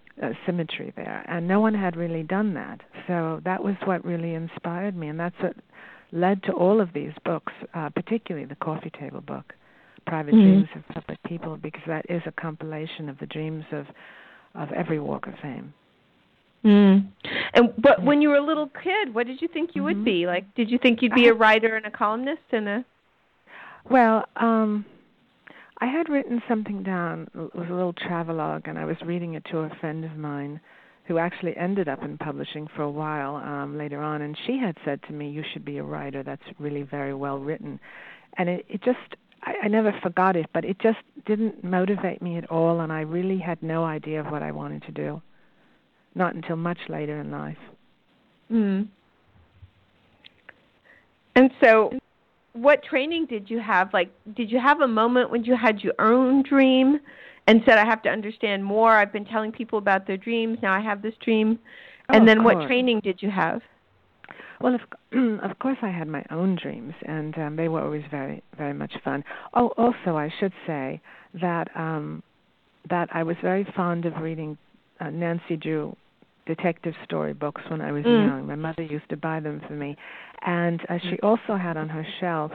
symmetry 0.45 0.93
there, 0.95 1.25
and 1.27 1.47
no 1.47 1.59
one 1.59 1.73
had 1.73 1.95
really 1.95 2.23
done 2.23 2.53
that. 2.53 2.81
So 3.07 3.41
that 3.45 3.63
was 3.63 3.75
what 3.85 4.05
really 4.05 4.33
inspired 4.33 4.95
me, 4.95 5.07
and 5.07 5.19
that's 5.19 5.35
what 5.41 5.55
led 6.11 6.43
to 6.43 6.51
all 6.51 6.81
of 6.81 6.93
these 6.93 7.13
books, 7.25 7.53
uh, 7.73 7.89
particularly 7.89 8.45
the 8.45 8.55
coffee 8.55 8.91
table 8.99 9.21
book, 9.21 9.53
Private 10.05 10.33
mm-hmm. 10.33 10.43
Dreams 10.43 10.69
of 10.75 10.87
Public 10.93 11.21
People, 11.23 11.57
because 11.57 11.81
that 11.87 12.05
is 12.09 12.21
a 12.25 12.31
compilation 12.31 13.09
of 13.09 13.17
the 13.19 13.27
dreams 13.27 13.63
of 13.71 13.85
of 14.55 14.71
every 14.71 14.99
walk 14.99 15.27
of 15.27 15.33
fame. 15.41 15.73
Mm. 16.63 17.07
And 17.53 17.73
but 17.77 18.03
when 18.03 18.21
you 18.21 18.29
were 18.29 18.35
a 18.35 18.45
little 18.45 18.69
kid, 18.83 19.13
what 19.13 19.27
did 19.27 19.41
you 19.41 19.47
think 19.47 19.71
you 19.73 19.81
mm-hmm. 19.81 19.99
would 19.99 20.05
be? 20.05 20.25
Like, 20.25 20.53
did 20.55 20.69
you 20.69 20.77
think 20.77 21.01
you'd 21.01 21.13
be 21.13 21.27
a 21.27 21.33
writer 21.33 21.75
and 21.75 21.85
a 21.85 21.91
columnist 21.91 22.41
and 22.51 22.67
a? 22.67 22.85
Well, 23.89 24.25
um, 24.35 24.85
I 25.79 25.85
had 25.85 26.09
written 26.09 26.41
something 26.47 26.83
down. 26.83 27.29
It 27.33 27.55
was 27.55 27.67
a 27.69 27.73
little 27.73 27.93
travelogue, 27.93 28.67
and 28.67 28.77
I 28.77 28.85
was 28.85 28.97
reading 29.05 29.35
it 29.35 29.45
to 29.51 29.59
a 29.59 29.69
friend 29.79 30.03
of 30.03 30.17
mine 30.17 30.59
who 31.05 31.17
actually 31.17 31.55
ended 31.57 31.87
up 31.87 32.03
in 32.03 32.17
publishing 32.17 32.67
for 32.75 32.83
a 32.83 32.91
while 32.91 33.37
um, 33.37 33.77
later 33.77 34.01
on. 34.01 34.21
And 34.21 34.37
she 34.45 34.59
had 34.59 34.75
said 34.83 35.01
to 35.03 35.13
me, 35.13 35.29
"You 35.29 35.43
should 35.53 35.63
be 35.63 35.77
a 35.77 35.83
writer. 35.83 36.23
That's 36.23 36.43
really 36.59 36.83
very 36.83 37.13
well 37.13 37.39
written." 37.39 37.79
And 38.37 38.49
it, 38.49 38.65
it 38.67 38.83
just 38.83 39.15
I, 39.43 39.53
I 39.63 39.67
never 39.67 39.93
forgot 40.03 40.35
it, 40.35 40.47
but 40.53 40.65
it 40.65 40.79
just 40.79 40.99
didn't 41.25 41.63
motivate 41.63 42.21
me 42.21 42.37
at 42.37 42.49
all, 42.49 42.81
and 42.81 42.91
I 42.91 43.01
really 43.01 43.37
had 43.37 43.61
no 43.61 43.85
idea 43.85 44.19
of 44.19 44.27
what 44.27 44.43
I 44.43 44.51
wanted 44.51 44.83
to 44.83 44.91
do. 44.91 45.21
Not 46.15 46.35
until 46.35 46.55
much 46.55 46.79
later 46.89 47.19
in 47.19 47.31
life. 47.31 47.57
Mm. 48.51 48.87
And 51.35 51.51
so, 51.63 51.91
what 52.53 52.83
training 52.83 53.27
did 53.27 53.49
you 53.49 53.59
have? 53.59 53.93
Like, 53.93 54.11
did 54.35 54.51
you 54.51 54.59
have 54.59 54.81
a 54.81 54.87
moment 54.87 55.29
when 55.29 55.43
you 55.43 55.55
had 55.55 55.81
your 55.81 55.93
own 55.99 56.43
dream 56.43 56.99
and 57.47 57.61
said, 57.65 57.77
I 57.77 57.85
have 57.85 58.01
to 58.03 58.09
understand 58.09 58.65
more? 58.65 58.91
I've 58.91 59.13
been 59.13 59.25
telling 59.25 59.51
people 59.51 59.77
about 59.79 60.07
their 60.07 60.17
dreams. 60.17 60.57
Now 60.61 60.73
I 60.73 60.81
have 60.81 61.01
this 61.01 61.13
dream. 61.23 61.59
Oh, 62.09 62.17
And 62.17 62.27
then, 62.27 62.43
what 62.43 62.67
training 62.67 63.01
did 63.01 63.21
you 63.21 63.29
have? 63.29 63.61
Well, 64.61 64.75
of, 64.75 64.81
of 65.49 65.59
course, 65.59 65.77
I 65.81 65.89
had 65.89 66.07
my 66.07 66.23
own 66.31 66.57
dreams, 66.61 66.93
and 67.03 67.37
um, 67.37 67.55
they 67.55 67.67
were 67.67 67.81
always 67.81 68.03
very, 68.11 68.43
very 68.57 68.73
much 68.73 68.93
fun. 69.03 69.23
Oh, 69.53 69.67
also, 69.77 70.17
I 70.17 70.31
should 70.39 70.53
say 70.67 71.01
that 71.41 71.69
um, 71.75 72.23
that 72.89 73.09
I 73.13 73.23
was 73.23 73.35
very 73.41 73.67
fond 73.75 74.05
of 74.05 74.17
reading 74.17 74.57
uh, 74.99 75.09
Nancy 75.09 75.55
Drew 75.55 75.95
detective 76.45 76.95
story 77.03 77.33
books 77.33 77.61
when 77.69 77.79
I 77.79 77.91
was 77.91 78.03
mm. 78.03 78.27
young. 78.27 78.47
My 78.47 78.55
mother 78.55 78.81
used 78.81 79.07
to 79.09 79.17
buy 79.17 79.39
them 79.39 79.61
for 79.67 79.73
me, 79.73 79.95
and 80.45 80.81
uh, 80.89 80.97
she 81.09 81.19
also 81.21 81.55
had 81.55 81.77
on 81.77 81.89
her 81.89 82.05
shelf 82.19 82.51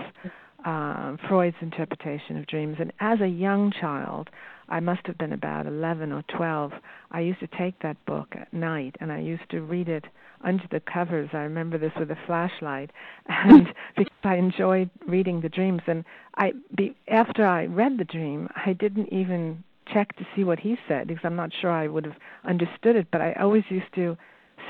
uh, 0.65 1.17
Freud's 1.29 1.57
interpretation 1.61 2.37
of 2.37 2.47
dreams. 2.47 2.77
And 2.81 2.93
as 3.01 3.21
a 3.21 3.27
young 3.27 3.73
child, 3.81 4.31
I 4.69 4.81
must 4.81 5.07
have 5.07 5.19
been 5.19 5.33
about 5.33 5.67
11 5.67 6.13
or 6.13 6.23
12. 6.37 6.73
I 7.11 7.21
used 7.21 7.41
to 7.41 7.47
take 7.59 7.81
that 7.83 8.03
book 8.07 8.29
at 8.33 8.53
night 8.53 8.97
and 9.01 9.13
I 9.13 9.21
used 9.21 9.49
to 9.51 9.61
read 9.61 9.89
it 9.89 10.05
under 10.43 10.65
the 10.71 10.81
covers. 10.81 11.31
I 11.33 11.39
remember 11.39 11.79
this 11.79 11.93
with 11.99 12.11
a 12.11 12.19
flashlight, 12.27 12.91
and 13.27 13.69
because 13.97 14.13
I 14.23 14.37
enjoyed 14.37 14.91
reading 15.07 15.41
the 15.41 15.49
dreams. 15.49 15.83
And 15.87 16.05
I, 16.37 16.53
be, 16.77 16.97
after 17.09 17.47
I 17.47 17.67
read 17.67 17.99
the 17.99 18.05
dream, 18.05 18.49
I 18.55 18.73
didn't 18.73 19.13
even 19.13 19.65
check 19.93 20.17
to 20.17 20.27
see 20.35 20.45
what 20.45 20.61
he 20.61 20.77
said 20.89 21.09
because 21.09 21.25
I'm 21.25 21.37
not 21.37 21.51
sure 21.61 21.71
I 21.71 21.89
would 21.89 22.05
have 22.05 22.17
understood 22.45 22.97
it. 22.97 23.09
But 23.11 23.21
I 23.21 23.33
always 23.35 23.65
used 23.69 23.93
to 23.97 24.17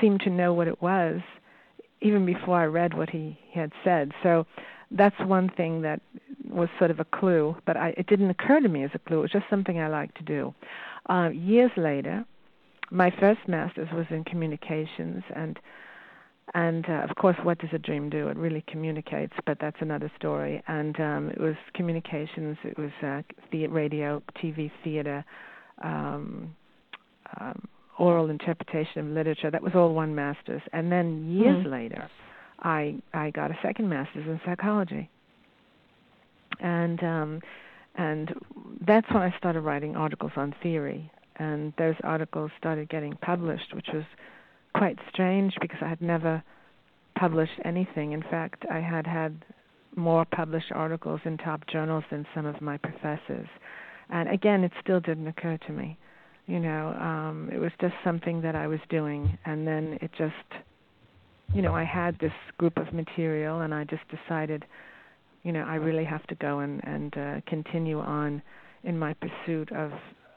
seem 0.01 0.19
to 0.19 0.29
know 0.29 0.53
what 0.53 0.67
it 0.67 0.81
was, 0.81 1.21
even 2.01 2.25
before 2.25 2.59
I 2.59 2.65
read 2.65 2.93
what 2.93 3.09
he, 3.09 3.37
he 3.49 3.59
had 3.59 3.71
said. 3.83 4.11
So 4.23 4.45
that's 4.91 5.19
one 5.19 5.49
thing 5.49 5.81
that 5.81 6.01
was 6.49 6.69
sort 6.77 6.91
of 6.91 6.99
a 6.99 7.05
clue, 7.05 7.55
but 7.65 7.75
I, 7.75 7.89
it 7.97 8.07
didn't 8.07 8.29
occur 8.29 8.59
to 8.59 8.69
me 8.69 8.83
as 8.83 8.91
a 8.93 8.99
clue. 8.99 9.19
It 9.19 9.21
was 9.23 9.31
just 9.31 9.45
something 9.49 9.79
I 9.79 9.87
liked 9.87 10.17
to 10.17 10.23
do. 10.23 10.53
Uh, 11.09 11.29
years 11.29 11.71
later, 11.75 12.25
my 12.91 13.11
first 13.19 13.41
master's 13.47 13.89
was 13.91 14.05
in 14.09 14.23
communications, 14.23 15.23
and 15.35 15.59
and 16.53 16.85
uh, 16.87 17.05
of 17.09 17.15
course, 17.15 17.35
what 17.43 17.57
does 17.57 17.71
a 17.73 17.79
dream 17.79 18.09
do? 18.09 18.27
It 18.29 18.37
really 18.37 18.63
communicates, 18.67 19.33
but 19.45 19.57
that's 19.59 19.77
another 19.81 20.11
story. 20.17 20.63
And 20.67 20.97
um, 20.99 21.29
it 21.31 21.39
was 21.39 21.55
communications. 21.73 22.57
It 22.63 22.77
was 22.77 22.91
uh, 23.03 23.23
the 23.51 23.67
radio, 23.67 24.21
TV, 24.41 24.71
theater, 24.83 25.25
um, 25.83 26.55
um, 27.41 27.67
oral 27.97 28.29
interpretation 28.29 28.99
of 28.99 29.07
literature. 29.07 29.49
That 29.49 29.63
was 29.63 29.73
all 29.75 29.93
one 29.93 30.13
master's. 30.13 30.61
And 30.71 30.91
then 30.91 31.29
years 31.29 31.57
mm-hmm. 31.57 31.71
later, 31.71 32.09
I 32.59 32.95
I 33.13 33.31
got 33.31 33.51
a 33.51 33.57
second 33.61 33.89
master's 33.89 34.25
in 34.27 34.39
psychology. 34.45 35.09
And 36.59 37.03
um, 37.03 37.41
and 37.95 38.33
that's 38.85 39.09
when 39.11 39.23
I 39.23 39.35
started 39.37 39.61
writing 39.61 39.95
articles 39.95 40.31
on 40.35 40.53
theory. 40.61 41.11
And 41.37 41.73
those 41.77 41.95
articles 42.03 42.51
started 42.57 42.89
getting 42.89 43.13
published, 43.17 43.73
which 43.73 43.87
was 43.93 44.03
quite 44.73 44.97
strange 45.09 45.53
because 45.59 45.79
I 45.81 45.89
had 45.89 46.01
never 46.01 46.43
published 47.17 47.59
anything. 47.63 48.13
In 48.13 48.21
fact, 48.21 48.65
I 48.71 48.79
had 48.79 49.05
had 49.05 49.43
more 49.95 50.25
published 50.25 50.71
articles 50.73 51.21
in 51.25 51.37
top 51.37 51.65
journals 51.67 52.03
than 52.11 52.25
some 52.35 52.45
of 52.45 52.61
my 52.61 52.77
professors. 52.77 53.47
And 54.09 54.29
again, 54.29 54.63
it 54.63 54.71
still 54.81 54.99
didn't 54.99 55.27
occur 55.27 55.57
to 55.65 55.71
me. 55.71 55.97
You 56.47 56.59
know, 56.59 56.89
um, 56.99 57.49
it 57.51 57.57
was 57.57 57.71
just 57.81 57.95
something 58.03 58.41
that 58.41 58.55
I 58.55 58.67
was 58.67 58.79
doing, 58.89 59.37
and 59.45 59.65
then 59.67 59.97
it 60.01 60.11
just, 60.17 60.63
you 61.53 61.61
know, 61.61 61.73
I 61.73 61.83
had 61.83 62.17
this 62.19 62.33
group 62.57 62.77
of 62.77 62.93
material, 62.93 63.61
and 63.61 63.73
I 63.73 63.83
just 63.85 64.03
decided, 64.09 64.65
you 65.43 65.51
know, 65.51 65.63
I 65.63 65.75
really 65.75 66.05
have 66.05 66.25
to 66.27 66.35
go 66.35 66.59
and 66.59 66.81
and 66.83 67.17
uh, 67.17 67.41
continue 67.47 67.99
on 67.99 68.41
in 68.83 68.97
my 68.97 69.13
pursuit 69.13 69.71
of 69.71 69.91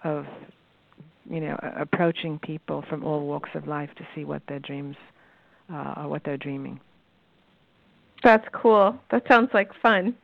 of 0.05 0.27
you 1.31 1.41
know, 1.41 1.59
approaching 1.79 2.39
people 2.39 2.85
from 2.89 3.05
all 3.05 3.27
walks 3.27 3.51
of 3.55 3.67
life 3.67 3.91
to 3.97 4.07
see 4.15 4.25
what 4.25 4.43
their 4.49 4.59
dreams 4.59 4.97
uh, 5.73 5.95
or 5.99 6.09
what 6.09 6.23
they're 6.25 6.39
dreaming. 6.39 6.81
That's 8.25 8.47
cool. 8.53 8.99
That 9.11 9.23
sounds 9.29 9.51
like 9.53 9.71
fun. 9.81 10.17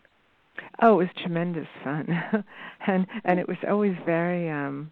Oh, 0.83 0.95
it 0.95 1.05
was 1.05 1.09
tremendous 1.23 1.67
fun, 1.83 2.09
and 2.87 3.07
and 3.25 3.39
it 3.41 3.49
was 3.49 3.57
always 3.69 3.95
very, 4.07 4.51
um, 4.51 4.91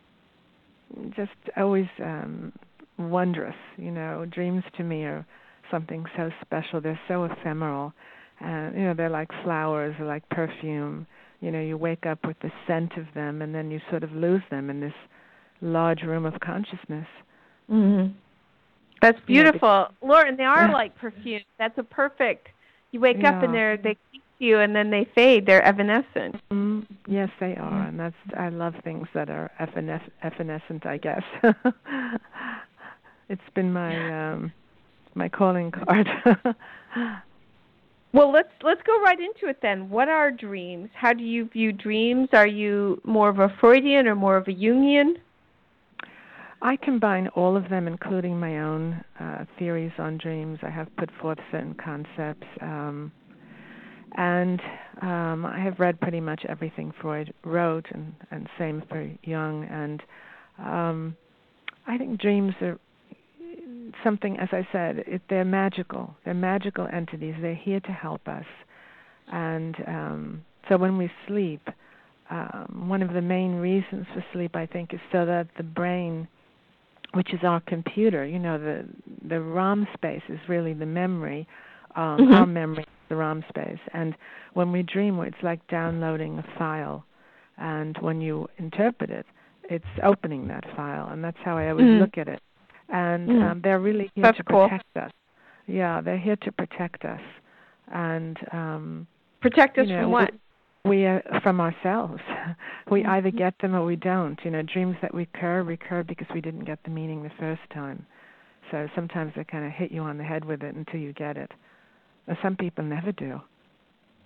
just 1.16 1.30
always 1.56 1.86
um, 2.02 2.52
wondrous. 2.98 3.56
You 3.76 3.90
know, 3.90 4.24
dreams 4.26 4.64
to 4.76 4.82
me 4.82 5.04
are 5.04 5.24
something 5.70 6.04
so 6.16 6.30
special. 6.40 6.80
They're 6.80 7.00
so 7.08 7.24
ephemeral, 7.24 7.92
and 8.40 8.76
you 8.76 8.82
know 8.82 8.94
they're 8.94 9.08
like 9.08 9.30
flowers 9.42 9.94
or 9.98 10.06
like 10.06 10.28
perfume. 10.30 11.06
You 11.40 11.50
know, 11.50 11.60
you 11.60 11.76
wake 11.76 12.06
up 12.06 12.24
with 12.24 12.38
the 12.40 12.52
scent 12.66 12.92
of 12.96 13.06
them, 13.14 13.42
and 13.42 13.54
then 13.54 13.70
you 13.70 13.80
sort 13.90 14.04
of 14.04 14.12
lose 14.12 14.42
them 14.50 14.70
in 14.70 14.80
this 14.80 14.94
large 15.60 16.02
room 16.02 16.24
of 16.24 16.38
consciousness. 16.40 17.06
Mm-hmm. 17.70 18.12
That's 19.00 19.18
beautiful, 19.26 19.88
yeah, 19.90 20.08
Lauren. 20.08 20.36
They 20.36 20.44
are 20.44 20.66
yeah. 20.66 20.72
like 20.72 20.96
perfume. 20.96 21.42
That's 21.58 21.76
a 21.78 21.82
perfect. 21.82 22.48
You 22.92 23.00
wake 23.00 23.16
yeah. 23.20 23.36
up 23.36 23.42
and 23.42 23.52
they're 23.52 23.76
they 23.76 23.96
keep 24.12 24.22
you, 24.38 24.58
and 24.58 24.76
then 24.76 24.90
they 24.90 25.06
fade. 25.14 25.46
They're 25.46 25.64
evanescent. 25.64 26.36
Mm, 26.50 26.86
yes, 27.06 27.30
they 27.40 27.56
are, 27.56 27.70
mm-hmm. 27.70 27.88
and 27.88 28.00
that's 28.00 28.16
I 28.36 28.48
love 28.50 28.74
things 28.84 29.08
that 29.14 29.30
are 29.30 29.50
evanescent. 29.58 30.86
I 30.86 30.98
guess 30.98 31.22
it's 33.28 33.42
been 33.54 33.72
my 33.72 34.32
um, 34.32 34.52
my 35.14 35.28
calling 35.28 35.70
card. 35.70 36.08
well, 38.12 38.32
let's 38.32 38.52
let's 38.62 38.80
go 38.86 39.00
right 39.02 39.18
into 39.18 39.48
it 39.48 39.58
then. 39.62 39.90
What 39.90 40.08
are 40.08 40.30
dreams? 40.30 40.90
How 40.94 41.12
do 41.12 41.24
you 41.24 41.48
view 41.48 41.72
dreams? 41.72 42.28
Are 42.32 42.46
you 42.46 43.00
more 43.04 43.28
of 43.28 43.38
a 43.38 43.48
Freudian 43.60 44.06
or 44.06 44.14
more 44.14 44.36
of 44.36 44.48
a 44.48 44.52
Jungian? 44.52 45.14
I 46.62 46.76
combine 46.76 47.26
all 47.28 47.56
of 47.56 47.68
them, 47.68 47.88
including 47.88 48.38
my 48.38 48.60
own 48.60 49.04
uh, 49.18 49.44
theories 49.58 49.92
on 49.98 50.16
dreams. 50.18 50.60
I 50.62 50.70
have 50.70 50.94
put 50.96 51.10
forth 51.20 51.38
certain 51.50 51.74
concepts. 51.74 52.46
Um, 52.60 53.10
and 54.16 54.60
um, 55.00 55.46
I 55.46 55.58
have 55.58 55.80
read 55.80 56.00
pretty 56.00 56.20
much 56.20 56.42
everything 56.48 56.92
Freud 57.00 57.32
wrote, 57.44 57.86
and, 57.90 58.14
and 58.30 58.48
same 58.58 58.82
for 58.88 59.10
Jung. 59.24 59.64
And 59.64 60.02
um, 60.58 61.16
I 61.86 61.98
think 61.98 62.20
dreams 62.20 62.54
are 62.60 62.78
something, 64.04 64.38
as 64.38 64.48
I 64.52 64.66
said, 64.72 65.04
it, 65.06 65.22
they're 65.28 65.44
magical. 65.44 66.14
They're 66.24 66.34
magical 66.34 66.88
entities. 66.92 67.34
They're 67.40 67.54
here 67.54 67.80
to 67.80 67.92
help 67.92 68.26
us. 68.28 68.44
And 69.32 69.76
um, 69.86 70.44
so 70.68 70.76
when 70.76 70.98
we 70.98 71.10
sleep, 71.26 71.66
um, 72.30 72.86
one 72.88 73.02
of 73.02 73.12
the 73.12 73.20
main 73.20 73.54
reasons 73.56 74.06
for 74.14 74.24
sleep, 74.32 74.56
I 74.56 74.66
think, 74.66 74.94
is 74.94 75.00
so 75.10 75.26
that 75.26 75.48
the 75.56 75.64
brain 75.64 76.28
which 77.14 77.34
is 77.34 77.40
our 77.42 77.60
computer. 77.60 78.24
You 78.24 78.38
know, 78.38 78.58
the 78.58 78.86
the 79.28 79.38
ROM 79.38 79.86
space 79.92 80.22
is 80.30 80.38
really 80.48 80.72
the 80.72 80.86
memory. 80.86 81.46
Um, 81.94 82.20
mm-hmm. 82.20 82.32
Our 82.32 82.46
memory, 82.46 82.86
the 83.10 83.16
ROM 83.16 83.44
space, 83.50 83.78
and 83.92 84.14
when 84.54 84.72
we 84.72 84.82
dream, 84.82 85.20
it's 85.20 85.36
like 85.42 85.60
downloading 85.68 86.38
a 86.38 86.58
file 86.58 87.04
and 87.58 87.96
when 88.00 88.20
you 88.20 88.48
interpret 88.58 89.10
it, 89.10 89.26
it's 89.70 89.84
opening 90.02 90.48
that 90.48 90.64
file, 90.76 91.08
and 91.10 91.22
that's 91.22 91.38
how 91.44 91.56
I 91.56 91.70
always 91.70 91.86
Mhm. 91.86 92.00
look 92.00 92.18
at 92.18 92.28
it. 92.28 92.42
And 92.88 93.28
Mhm. 93.28 93.42
um, 93.42 93.60
they're 93.62 93.78
really 93.80 94.10
here 94.14 94.24
That's 94.24 94.36
to 94.38 94.44
cool. 94.44 94.68
protect 94.68 94.96
us. 94.96 95.12
Yeah, 95.66 96.00
they're 96.00 96.18
here 96.18 96.36
to 96.36 96.52
protect 96.52 97.04
us, 97.04 97.20
and 97.92 98.36
um, 98.52 99.06
Protect 99.40 99.78
us 99.78 99.88
you 99.88 99.96
know, 99.96 100.02
from 100.02 100.10
what? 100.10 100.34
we 100.84 101.06
uh, 101.06 101.20
from 101.42 101.60
ourselves. 101.60 102.20
we 102.90 103.04
either 103.04 103.30
get 103.30 103.54
them 103.60 103.74
or 103.74 103.84
we 103.84 103.96
don't. 103.96 104.38
You 104.44 104.50
know, 104.50 104.62
dreams 104.62 104.96
that 105.02 105.14
recur 105.14 105.62
recur 105.62 106.02
because 106.02 106.26
we 106.34 106.40
didn't 106.40 106.64
get 106.64 106.78
the 106.84 106.90
meaning 106.90 107.22
the 107.22 107.30
first 107.38 107.62
time. 107.72 108.04
So 108.70 108.88
sometimes 108.94 109.32
they 109.36 109.44
kind 109.44 109.64
of 109.64 109.72
hit 109.72 109.92
you 109.92 110.02
on 110.02 110.18
the 110.18 110.24
head 110.24 110.44
with 110.44 110.62
it 110.62 110.74
until 110.74 110.98
you 111.00 111.12
get 111.12 111.36
it. 111.36 111.50
And 112.26 112.36
some 112.42 112.56
people 112.56 112.84
never 112.84 113.12
do. 113.12 113.40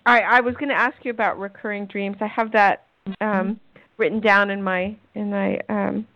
I 0.05 0.21
I 0.21 0.39
was 0.41 0.55
going 0.55 0.69
to 0.69 0.75
ask 0.75 0.95
you 1.03 1.11
about 1.11 1.37
recurring 1.39 1.85
dreams. 1.85 2.17
I 2.21 2.27
have 2.27 2.51
that 2.53 2.85
um, 3.21 3.59
written 3.97 4.19
down 4.19 4.49
in 4.49 4.63
my 4.63 4.95
in 5.15 5.29
my. 5.29 5.59
Um, 5.69 6.07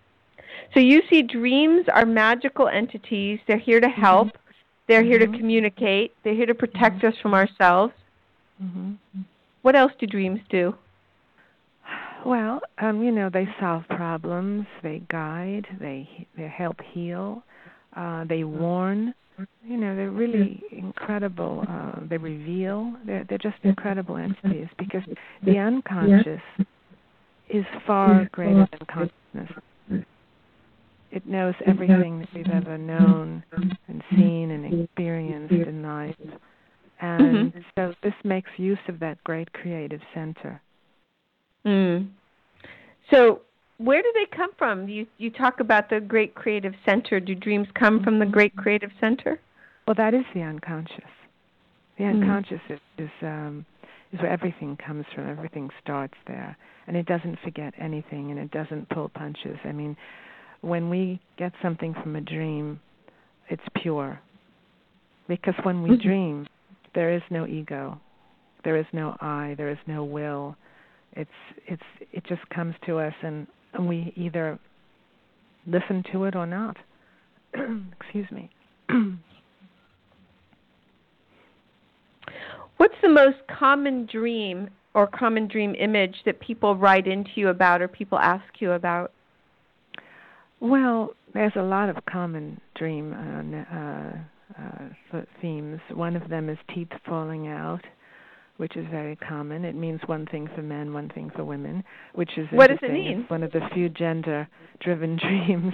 so 0.74 0.80
you 0.80 1.02
see, 1.10 1.22
dreams 1.22 1.86
are 1.94 2.06
magical 2.06 2.68
entities. 2.68 3.40
They're 3.48 3.58
here 3.58 3.80
to 3.80 3.90
help. 3.90 4.30
They're 4.88 5.04
here 5.04 5.20
to 5.20 5.28
Mhm. 5.28 5.38
communicate. 5.38 6.14
They're 6.24 6.34
here 6.34 6.46
to 6.46 6.56
protect 6.56 7.04
us 7.04 7.18
from 7.18 7.34
ourselves. 7.34 7.94
hmm 8.60 8.94
What 9.64 9.76
else 9.76 9.94
do 10.00 10.08
dreams 10.08 10.42
do? 10.50 10.76
Well, 12.26 12.62
um, 12.80 13.04
you 13.04 13.12
know, 13.12 13.30
they 13.30 13.48
solve 13.60 13.88
problems, 13.88 14.66
they 14.82 15.00
guide, 15.10 15.68
they 15.80 16.28
they 16.36 16.48
help 16.48 16.82
heal, 16.82 17.44
uh, 17.96 18.24
they 18.26 18.44
warn. 18.44 19.14
You 19.68 19.78
know, 19.78 19.96
they're 19.96 20.12
really 20.12 20.64
incredible. 20.72 21.66
Uh, 21.68 22.00
they 22.08 22.18
reveal. 22.18 22.96
They're 23.06 23.24
they're 23.24 23.38
just 23.38 23.58
incredible 23.64 24.18
entities 24.18 24.68
because 24.78 25.04
the 25.44 25.58
unconscious 25.58 26.42
is 27.50 27.66
far 27.86 28.26
greater 28.32 28.68
than 28.72 28.86
consciousness. 28.88 29.50
It 31.12 31.26
knows 31.28 31.56
everything 31.66 32.20
that 32.20 32.30
we've 32.34 32.50
ever 32.50 32.78
known 32.78 33.44
and 33.88 34.02
seen 34.12 34.52
and 34.52 34.82
experienced 34.82 35.54
in 35.54 35.84
life. 35.84 36.16
And 37.02 37.54
so 37.78 37.94
this 38.04 38.14
makes 38.24 38.50
use 38.58 38.80
of 38.88 39.00
that 39.00 39.22
great 39.24 39.52
creative 39.54 40.02
center. 40.14 40.62
Mm. 41.66 42.10
So 43.10 43.42
where 43.78 44.02
do 44.02 44.12
they 44.14 44.36
come 44.36 44.52
from? 44.58 44.88
You 44.88 45.08
you 45.18 45.32
talk 45.32 45.60
about 45.60 45.90
the 45.90 46.00
great 46.00 46.36
creative 46.36 46.74
center. 46.86 47.20
Do 47.20 47.36
dreams 47.36 47.68
come 47.74 48.04
from 48.04 48.20
the 48.20 48.26
great 48.26 48.56
creative 48.56 48.92
center? 49.00 49.40
Well, 49.88 49.96
that 49.96 50.14
is 50.14 50.26
the 50.34 50.42
unconscious. 50.42 51.12
The 51.98 52.06
Mhm. 52.06 52.22
unconscious 52.22 52.62
is 52.70 52.80
is, 52.98 53.10
um, 53.22 53.66
is 54.14 54.22
where 54.22 54.32
everything 54.32 54.78
comes 54.78 55.06
from. 55.14 55.28
Everything 55.28 55.70
starts 55.82 56.18
there, 56.26 56.56
and 56.88 56.96
it 56.96 57.06
doesn't 57.06 57.40
forget 57.40 57.74
anything, 57.78 58.32
and 58.32 58.40
it 58.40 58.52
doesn't 58.52 58.90
pull 58.90 59.10
punches. 59.10 59.58
I 59.66 59.72
mean, 59.72 59.98
when 60.62 60.90
we 60.90 61.20
get 61.38 61.52
something 61.62 61.94
from 62.02 62.16
a 62.16 62.22
dream, 62.22 62.80
it's 63.50 63.64
pure. 63.76 64.20
Because 65.28 65.56
when 65.64 65.82
we 65.84 65.92
Mhm. 65.92 66.02
dream, 66.02 66.48
there 66.94 67.12
is 67.12 67.22
no 67.30 67.48
ego, 67.48 68.00
there 68.64 68.76
is 68.76 68.86
no 68.94 69.18
I, 69.22 69.56
there 69.56 69.70
is 69.70 69.80
no 69.88 70.04
will. 70.04 70.56
It's 71.14 71.32
it's 71.68 71.84
it 72.12 72.24
just 72.26 72.48
comes 72.50 72.76
to 72.86 73.00
us, 73.00 73.14
and, 73.22 73.48
and 73.74 73.88
we 73.88 74.14
either 74.16 74.60
listen 75.66 76.04
to 76.12 76.26
it 76.26 76.36
or 76.36 76.46
not. 76.46 76.78
Excuse 77.54 78.30
me. 78.32 78.50
What's 82.78 83.00
the 83.02 83.10
most 83.10 83.38
common 83.48 84.06
dream 84.06 84.70
or 84.94 85.08
common 85.08 85.48
dream 85.48 85.76
image 85.76 86.16
that 86.26 86.40
people 86.40 86.76
write 86.76 87.08
into 87.08 87.32
you 87.36 87.50
about 87.50 87.82
or 87.82 87.88
people 87.88 88.18
ask 88.18 88.60
you 88.60 88.72
about? 88.72 89.12
Well, 90.62 91.16
there's 91.34 91.56
a 91.56 91.64
lot 91.64 91.90
of 91.90 91.98
common 92.06 92.62
dream 92.76 93.14
uh, 93.14 93.76
uh, 93.76 95.18
uh, 95.18 95.22
themes. 95.42 95.80
One 95.92 96.16
of 96.16 96.30
them 96.30 96.50
is 96.50 96.58
teeth 96.74 96.92
falling 97.06 97.48
out, 97.48 97.82
which 98.58 98.78
is 98.78 98.86
very 98.92 99.16
common. 99.16 99.66
It 99.66 99.76
means 99.76 100.00
one 100.06 100.28
thing 100.28 100.48
for 100.56 100.62
men, 100.62 100.94
one 100.94 101.10
thing 101.10 101.32
for 101.36 101.44
women, 101.44 101.84
which 102.14 102.38
is 102.38 102.48
What 102.52 102.68
does 102.68 102.78
it 102.84 102.92
mean? 102.92 103.22
It's 103.22 103.30
one 103.32 103.42
of 103.42 103.52
the 103.52 103.62
few 103.74 103.90
gender-driven 103.90 105.18
dreams. 105.22 105.74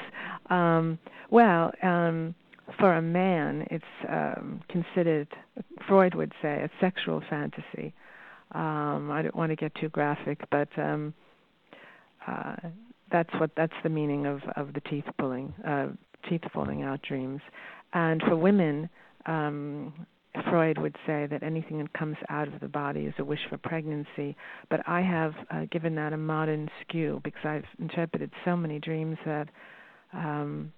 Um, 0.49 0.97
well, 1.29 1.71
um, 1.83 2.33
for 2.79 2.93
a 2.93 3.01
man, 3.01 3.67
it's 3.69 3.83
um, 4.07 4.61
considered, 4.69 5.27
Freud 5.85 6.15
would 6.15 6.31
say, 6.41 6.61
a 6.63 6.69
sexual 6.79 7.21
fantasy. 7.29 7.93
Um, 8.53 9.11
I 9.11 9.21
don't 9.21 9.35
want 9.35 9.49
to 9.49 9.57
get 9.57 9.75
too 9.75 9.89
graphic, 9.89 10.39
but 10.49 10.69
um, 10.77 11.13
uh, 12.25 12.55
that's 13.11 13.33
what 13.39 13.51
that's 13.55 13.73
the 13.83 13.89
meaning 13.89 14.25
of 14.25 14.41
of 14.55 14.73
the 14.73 14.81
teeth 14.81 15.05
pulling, 15.17 15.53
uh, 15.65 15.87
teeth 16.29 16.41
falling 16.53 16.83
out 16.83 17.01
dreams. 17.01 17.41
And 17.93 18.21
for 18.21 18.35
women, 18.35 18.89
um, 19.25 19.93
Freud 20.49 20.77
would 20.77 20.95
say 21.05 21.27
that 21.29 21.41
anything 21.43 21.79
that 21.79 21.93
comes 21.93 22.17
out 22.29 22.47
of 22.47 22.59
the 22.59 22.67
body 22.67 23.01
is 23.01 23.13
a 23.17 23.23
wish 23.23 23.39
for 23.49 23.57
pregnancy. 23.57 24.35
But 24.69 24.81
I 24.87 25.01
have 25.01 25.33
uh, 25.49 25.65
given 25.71 25.95
that 25.95 26.13
a 26.13 26.17
modern 26.17 26.69
skew 26.81 27.21
because 27.23 27.45
I've 27.45 27.65
interpreted 27.79 28.31
so 28.45 28.55
many 28.55 28.79
dreams 28.79 29.17
that 29.25 29.47
um, 30.13 30.71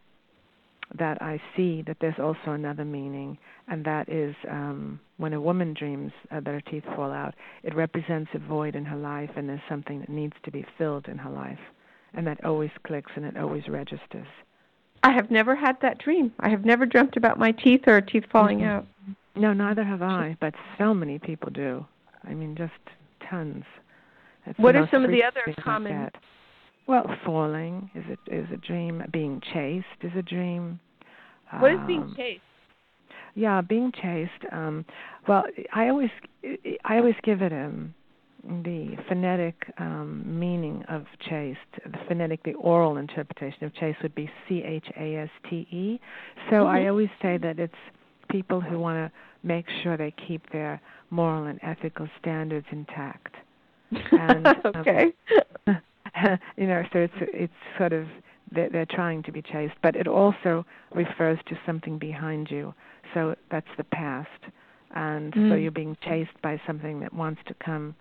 that 0.97 1.21
I 1.21 1.39
see 1.55 1.83
that 1.85 1.97
there's 2.01 2.19
also 2.19 2.51
another 2.51 2.85
meaning, 2.85 3.37
and 3.67 3.85
that 3.85 4.09
is 4.09 4.35
um, 4.49 4.99
when 5.17 5.33
a 5.33 5.41
woman 5.41 5.75
dreams 5.77 6.11
uh, 6.31 6.39
that 6.39 6.47
her 6.47 6.61
teeth 6.61 6.83
fall 6.95 7.11
out, 7.11 7.35
it 7.63 7.75
represents 7.75 8.31
a 8.33 8.39
void 8.39 8.75
in 8.75 8.85
her 8.85 8.95
life, 8.95 9.29
and 9.35 9.47
there's 9.47 9.61
something 9.69 9.99
that 9.99 10.09
needs 10.09 10.33
to 10.45 10.51
be 10.51 10.65
filled 10.79 11.07
in 11.07 11.17
her 11.19 11.29
life, 11.29 11.59
and 12.13 12.25
that 12.27 12.43
always 12.43 12.71
clicks 12.83 13.11
and 13.15 13.25
it 13.25 13.37
always 13.37 13.67
registers. 13.67 14.27
I 15.03 15.11
have 15.11 15.31
never 15.31 15.55
had 15.55 15.77
that 15.81 15.97
dream. 15.99 16.33
I 16.39 16.49
have 16.49 16.65
never 16.65 16.85
dreamt 16.85 17.15
about 17.15 17.39
my 17.39 17.51
teeth 17.51 17.87
or 17.87 18.01
teeth 18.01 18.25
falling 18.31 18.59
Mhm. 18.59 18.65
out. 18.67 18.85
No, 19.35 19.53
neither 19.53 19.83
have 19.83 20.01
I, 20.01 20.35
but 20.39 20.53
so 20.77 20.93
many 20.93 21.19
people 21.19 21.49
do. 21.51 21.85
I 22.27 22.33
mean, 22.33 22.55
just 22.55 22.73
tons. 23.21 23.63
It's 24.45 24.59
What 24.59 24.75
are 24.75 24.87
some 24.89 25.05
of 25.05 25.11
the 25.11 25.23
other 25.23 25.41
common-. 25.59 26.09
Well, 26.87 27.15
falling 27.23 27.89
is 27.93 28.03
a 28.09 28.33
is 28.35 28.49
a 28.51 28.57
dream. 28.57 29.03
Being 29.11 29.41
chased 29.41 29.85
is 30.01 30.11
a 30.15 30.23
dream. 30.23 30.79
What 31.59 31.71
is 31.71 31.79
being 31.81 32.01
Um, 32.01 32.15
chased? 32.15 32.41
Yeah, 33.35 33.61
being 33.61 33.91
chased. 33.91 34.43
Um, 34.51 34.85
well, 35.27 35.45
I 35.71 35.89
always 35.89 36.09
I 36.83 36.97
always 36.97 37.15
give 37.21 37.41
it 37.43 37.53
um, 37.53 37.93
the 38.43 38.95
phonetic 39.07 39.55
um, 39.77 40.23
meaning 40.39 40.83
of 40.87 41.05
chased. 41.29 41.59
The 41.85 41.97
phonetic, 42.07 42.41
the 42.43 42.53
oral 42.53 42.97
interpretation 42.97 43.63
of 43.65 43.73
chase 43.75 43.95
would 44.01 44.15
be 44.15 44.29
C 44.47 44.63
H 44.63 44.87
A 44.97 45.15
S 45.17 45.29
T 45.49 45.67
E. 45.71 45.99
So 46.49 46.65
I 46.67 46.79
Mhm. 46.79 46.89
always 46.89 47.09
say 47.21 47.37
that 47.37 47.59
it's 47.59 47.73
people 48.29 48.61
who 48.61 48.79
want 48.79 48.97
to 48.97 49.11
make 49.43 49.67
sure 49.81 49.97
they 49.97 50.11
keep 50.11 50.49
their 50.51 50.79
moral 51.09 51.45
and 51.45 51.59
ethical 51.63 52.07
standards 52.19 52.67
intact. 52.71 53.35
and, 54.11 54.45
um, 54.65 54.71
okay. 54.77 55.13
you 56.57 56.67
know, 56.67 56.83
so 56.93 56.99
it's 56.99 57.13
it's 57.19 57.53
sort 57.77 57.93
of 57.93 58.07
they're, 58.51 58.69
they're 58.69 58.85
trying 58.85 59.21
to 59.23 59.31
be 59.31 59.41
chased, 59.41 59.75
but 59.81 59.95
it 59.95 60.07
also 60.07 60.65
refers 60.93 61.39
to 61.47 61.57
something 61.65 61.97
behind 61.97 62.49
you. 62.49 62.73
So 63.13 63.35
that's 63.51 63.67
the 63.77 63.83
past, 63.85 64.41
and 64.95 65.33
so 65.33 65.39
Mm. 65.39 65.61
you're 65.61 65.71
being 65.71 65.97
chased 66.01 66.39
by 66.41 66.59
something 66.65 66.99
that 67.01 67.13
wants 67.13 67.41
to 67.47 67.53
come 67.55 67.95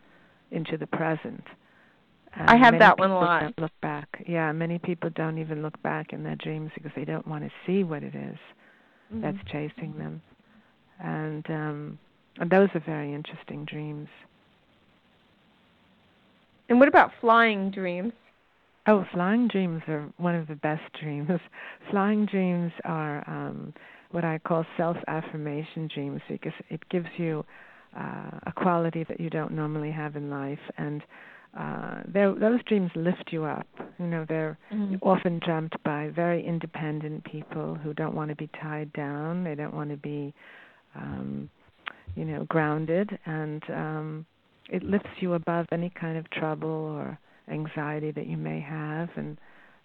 into 0.50 0.76
the 0.76 0.86
present. 0.86 1.42
I 2.36 2.56
have 2.56 2.78
that 2.78 2.98
one 2.98 3.10
a 3.10 3.14
lot. 3.14 3.52
Look 3.58 3.72
back. 3.80 4.24
Yeah, 4.26 4.52
many 4.52 4.78
people 4.78 5.10
don't 5.10 5.38
even 5.38 5.62
look 5.62 5.80
back 5.82 6.12
in 6.12 6.22
their 6.22 6.36
dreams 6.36 6.70
because 6.74 6.92
they 6.94 7.04
don't 7.04 7.26
want 7.26 7.44
to 7.44 7.50
see 7.66 7.84
what 7.84 8.02
it 8.02 8.14
is 8.14 8.36
Mm-hmm. 9.12 9.22
that's 9.22 9.38
chasing 9.50 9.96
them, 9.96 10.20
and 11.00 11.44
um, 11.48 11.98
and 12.38 12.50
those 12.50 12.68
are 12.74 12.82
very 12.84 13.14
interesting 13.14 13.64
dreams. 13.64 14.06
And 16.68 16.78
what 16.78 16.88
about 16.88 17.10
flying 17.22 17.70
dreams? 17.70 18.12
Oh, 18.86 19.04
flying 19.12 19.48
dreams 19.48 19.82
are 19.88 20.08
one 20.18 20.34
of 20.34 20.46
the 20.46 20.56
best 20.56 20.82
dreams. 21.00 21.30
flying 21.90 22.26
dreams 22.26 22.72
are 22.84 23.24
um, 23.26 23.72
what 24.10 24.24
I 24.24 24.38
call 24.38 24.64
self-affirmation 24.76 25.88
dreams 25.94 26.20
because 26.28 26.52
it 26.68 26.86
gives 26.90 27.08
you 27.16 27.44
uh, 27.96 28.38
a 28.46 28.52
quality 28.54 29.04
that 29.04 29.20
you 29.20 29.30
don't 29.30 29.52
normally 29.52 29.90
have 29.90 30.16
in 30.16 30.30
life, 30.30 30.58
and 30.76 31.02
uh, 31.58 32.02
those 32.06 32.62
dreams 32.64 32.90
lift 32.94 33.30
you 33.32 33.44
up. 33.44 33.66
You 33.98 34.06
know, 34.06 34.24
they're 34.28 34.58
often 35.02 35.40
dreamt 35.44 35.72
by 35.84 36.10
very 36.14 36.44
independent 36.46 37.24
people 37.24 37.74
who 37.74 37.94
don't 37.94 38.14
want 38.14 38.30
to 38.30 38.36
be 38.36 38.48
tied 38.60 38.92
down. 38.92 39.44
They 39.44 39.54
don't 39.54 39.74
want 39.74 39.90
to 39.90 39.96
be, 39.96 40.34
um, 40.94 41.48
you 42.14 42.24
know, 42.24 42.44
grounded, 42.44 43.18
and 43.26 43.62
um, 43.70 44.26
it 44.68 44.82
lifts 44.82 45.08
you 45.20 45.34
above 45.34 45.66
any 45.72 45.90
kind 45.90 46.18
of 46.18 46.28
trouble 46.30 46.68
or 46.68 47.18
anxiety 47.50 48.10
that 48.12 48.26
you 48.26 48.36
may 48.36 48.60
have, 48.60 49.08
and 49.16 49.38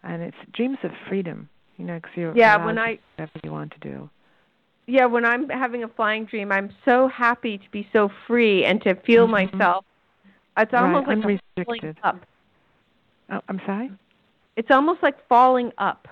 and 0.04 0.22
it's 0.22 0.38
dreams 0.54 0.78
of 0.84 0.92
freedom. 1.08 1.50
You 1.78 1.86
know, 1.86 1.96
because 1.96 2.12
you're 2.16 2.38
Yeah, 2.38 2.64
when 2.64 2.78
I 2.78 2.96
do 2.96 3.00
whatever 3.16 3.40
you 3.44 3.52
want 3.52 3.72
to 3.72 3.80
do. 3.80 4.10
Yeah, 4.88 5.06
when 5.06 5.26
I'm 5.26 5.50
having 5.50 5.84
a 5.84 5.88
flying 5.88 6.26
dream, 6.26 6.52
I'm 6.52 6.74
so 6.86 7.08
happy 7.08 7.58
to 7.58 7.70
be 7.72 7.88
so 7.94 8.10
free 8.28 8.66
and 8.66 8.82
to 8.84 8.96
feel 8.96 9.28
Mhm. 9.28 9.32
myself. 9.54 9.86
It's 10.58 10.74
almost 10.74 11.08
right, 11.08 11.18
like 11.18 11.26
unrestricted. 11.26 11.98
up. 12.04 12.20
Oh, 13.30 13.42
I'm 13.48 13.60
sorry. 13.66 13.92
It's 14.56 14.70
almost 14.70 15.02
like 15.02 15.26
falling 15.28 15.72
up. 15.78 16.08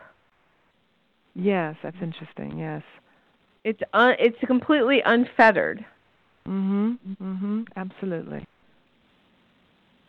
Yes, 1.35 1.75
that's 1.83 2.01
interesting. 2.01 2.57
Yes. 2.57 2.83
It's 3.63 3.81
un, 3.93 4.15
it's 4.19 4.39
completely 4.45 5.01
unfettered. 5.05 5.85
Mhm. 6.47 6.97
Mhm. 7.21 7.67
Absolutely. 7.75 8.45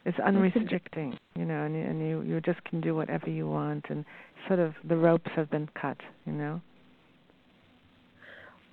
It's 0.05 0.19
unrestricting, 0.19 1.17
you 1.37 1.45
know, 1.45 1.63
and, 1.65 1.75
you, 1.77 1.83
and 1.83 2.01
you 2.01 2.23
you 2.23 2.41
just 2.41 2.63
can 2.65 2.81
do 2.81 2.95
whatever 2.95 3.31
you 3.31 3.47
want, 3.47 3.87
and 3.91 4.05
sort 4.49 4.59
of 4.59 4.75
the 4.83 4.97
ropes 4.97 5.31
have 5.33 5.51
been 5.51 5.69
cut, 5.75 5.99
you 6.27 6.33
know. 6.33 6.61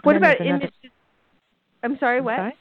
What 0.03 0.15
about 0.15 0.41
images? 0.41 0.71
I'm 1.83 1.97
sorry, 1.99 2.19
I'm 2.19 2.25
what? 2.25 2.37
Sorry? 2.37 2.53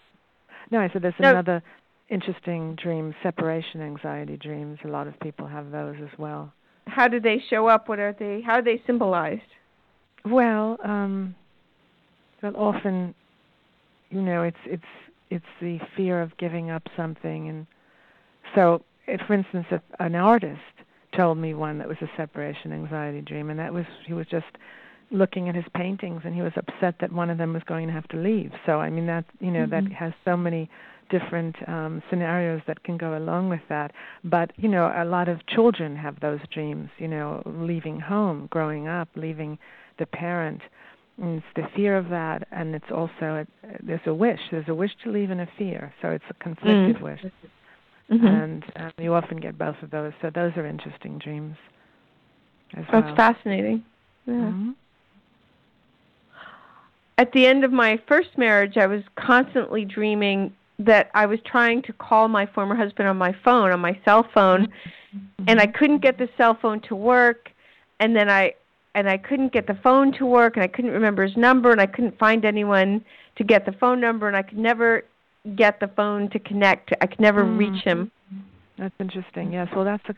No, 0.70 0.80
I 0.80 0.90
said 0.92 1.02
there's 1.02 1.14
no. 1.18 1.30
another 1.30 1.62
interesting 2.08 2.76
dream, 2.76 3.14
separation 3.22 3.80
anxiety 3.80 4.36
dreams. 4.36 4.78
A 4.84 4.88
lot 4.88 5.06
of 5.06 5.18
people 5.20 5.46
have 5.46 5.70
those 5.70 5.96
as 6.02 6.18
well. 6.18 6.52
How 6.86 7.08
do 7.08 7.20
they 7.20 7.42
show 7.50 7.68
up? 7.68 7.88
What 7.88 7.98
are 7.98 8.14
they? 8.18 8.40
How 8.40 8.54
are 8.54 8.62
they 8.62 8.82
symbolized? 8.86 9.42
Well, 10.24 10.78
um, 10.84 11.34
well, 12.42 12.56
often, 12.56 13.14
you 14.10 14.22
know, 14.22 14.42
it's 14.42 14.56
it's 14.64 14.82
it's 15.30 15.44
the 15.60 15.78
fear 15.96 16.22
of 16.22 16.36
giving 16.38 16.70
up 16.70 16.82
something, 16.96 17.48
and 17.48 17.66
so, 18.54 18.82
if, 19.06 19.20
for 19.26 19.34
instance, 19.34 19.66
if 19.70 19.82
an 19.98 20.14
artist 20.14 20.60
told 21.14 21.38
me 21.38 21.54
one 21.54 21.78
that 21.78 21.88
was 21.88 21.98
a 22.00 22.10
separation 22.16 22.72
anxiety 22.72 23.20
dream, 23.20 23.50
and 23.50 23.58
that 23.58 23.72
was 23.72 23.84
he 24.06 24.12
was 24.12 24.26
just 24.26 24.46
looking 25.10 25.48
at 25.48 25.54
his 25.54 25.64
paintings 25.74 26.22
and 26.24 26.34
he 26.34 26.42
was 26.42 26.52
upset 26.56 26.96
that 27.00 27.12
one 27.12 27.30
of 27.30 27.38
them 27.38 27.52
was 27.52 27.62
going 27.64 27.86
to 27.86 27.92
have 27.92 28.06
to 28.08 28.16
leave. 28.16 28.52
So, 28.66 28.80
I 28.80 28.90
mean, 28.90 29.06
that 29.06 29.24
you 29.40 29.50
know 29.50 29.66
mm-hmm. 29.66 29.88
that 29.88 29.92
has 29.92 30.12
so 30.24 30.36
many 30.36 30.68
different 31.10 31.56
um 31.68 32.02
scenarios 32.10 32.60
that 32.66 32.82
can 32.84 32.96
go 32.96 33.16
along 33.16 33.48
with 33.48 33.62
that 33.68 33.92
but 34.24 34.52
you 34.56 34.68
know 34.68 34.92
a 34.94 35.04
lot 35.04 35.28
of 35.28 35.44
children 35.46 35.96
have 35.96 36.20
those 36.20 36.40
dreams 36.52 36.90
you 36.98 37.08
know 37.08 37.42
leaving 37.46 37.98
home 37.98 38.46
growing 38.50 38.88
up 38.88 39.08
leaving 39.16 39.58
the 39.98 40.06
parent 40.06 40.60
and 41.20 41.38
it's 41.38 41.46
the 41.56 41.62
fear 41.74 41.96
of 41.96 42.08
that 42.08 42.46
and 42.50 42.74
it's 42.74 42.90
also 42.94 43.44
a, 43.44 43.46
there's 43.82 44.00
a 44.06 44.14
wish 44.14 44.40
there's 44.50 44.68
a 44.68 44.74
wish 44.74 44.92
to 45.02 45.10
leave 45.10 45.30
and 45.30 45.40
a 45.40 45.48
fear 45.56 45.92
so 46.02 46.08
it's 46.08 46.24
a 46.30 46.34
conflicted 46.34 46.96
mm. 46.96 47.02
wish 47.02 47.20
mm-hmm. 48.10 48.26
and 48.26 48.64
um, 48.76 48.92
you 48.98 49.14
often 49.14 49.38
get 49.38 49.58
both 49.58 49.76
of 49.82 49.90
those 49.90 50.12
so 50.20 50.30
those 50.34 50.52
are 50.56 50.66
interesting 50.66 51.18
dreams 51.18 51.56
as 52.76 52.84
that's 52.92 53.06
well. 53.06 53.16
fascinating 53.16 53.82
yeah 54.26 54.34
mm-hmm. 54.34 54.70
At 57.18 57.32
the 57.32 57.46
end 57.46 57.64
of 57.64 57.72
my 57.72 58.00
first 58.08 58.30
marriage 58.38 58.76
i 58.76 58.86
was 58.86 59.02
constantly 59.16 59.84
dreaming 59.84 60.52
that 60.78 61.10
I 61.14 61.26
was 61.26 61.40
trying 61.44 61.82
to 61.82 61.92
call 61.92 62.28
my 62.28 62.46
former 62.46 62.76
husband 62.76 63.08
on 63.08 63.16
my 63.16 63.34
phone, 63.44 63.72
on 63.72 63.80
my 63.80 63.98
cell 64.04 64.26
phone, 64.32 64.68
mm-hmm. 64.68 65.44
and 65.48 65.60
I 65.60 65.66
couldn't 65.66 66.02
get 66.02 66.18
the 66.18 66.28
cell 66.36 66.56
phone 66.60 66.80
to 66.82 66.94
work, 66.94 67.50
and 68.00 68.14
then 68.14 68.30
I 68.30 68.54
and 68.94 69.08
I 69.08 69.16
couldn't 69.16 69.52
get 69.52 69.66
the 69.66 69.78
phone 69.82 70.12
to 70.14 70.26
work, 70.26 70.56
and 70.56 70.64
I 70.64 70.68
couldn't 70.68 70.92
remember 70.92 71.24
his 71.24 71.36
number, 71.36 71.70
and 71.70 71.80
I 71.80 71.86
couldn't 71.86 72.18
find 72.18 72.44
anyone 72.44 73.04
to 73.36 73.44
get 73.44 73.66
the 73.66 73.72
phone 73.72 74.00
number, 74.00 74.26
and 74.28 74.36
I 74.36 74.42
could 74.42 74.58
never 74.58 75.04
get 75.56 75.78
the 75.78 75.88
phone 75.88 76.30
to 76.30 76.38
connect. 76.38 76.92
I 77.00 77.06
could 77.06 77.20
never 77.20 77.44
mm-hmm. 77.44 77.58
reach 77.58 77.84
him. 77.84 78.10
That's 78.76 78.94
interesting. 79.00 79.52
Yes. 79.52 79.68
Well, 79.74 79.84
that's 79.84 80.04
a 80.08 80.14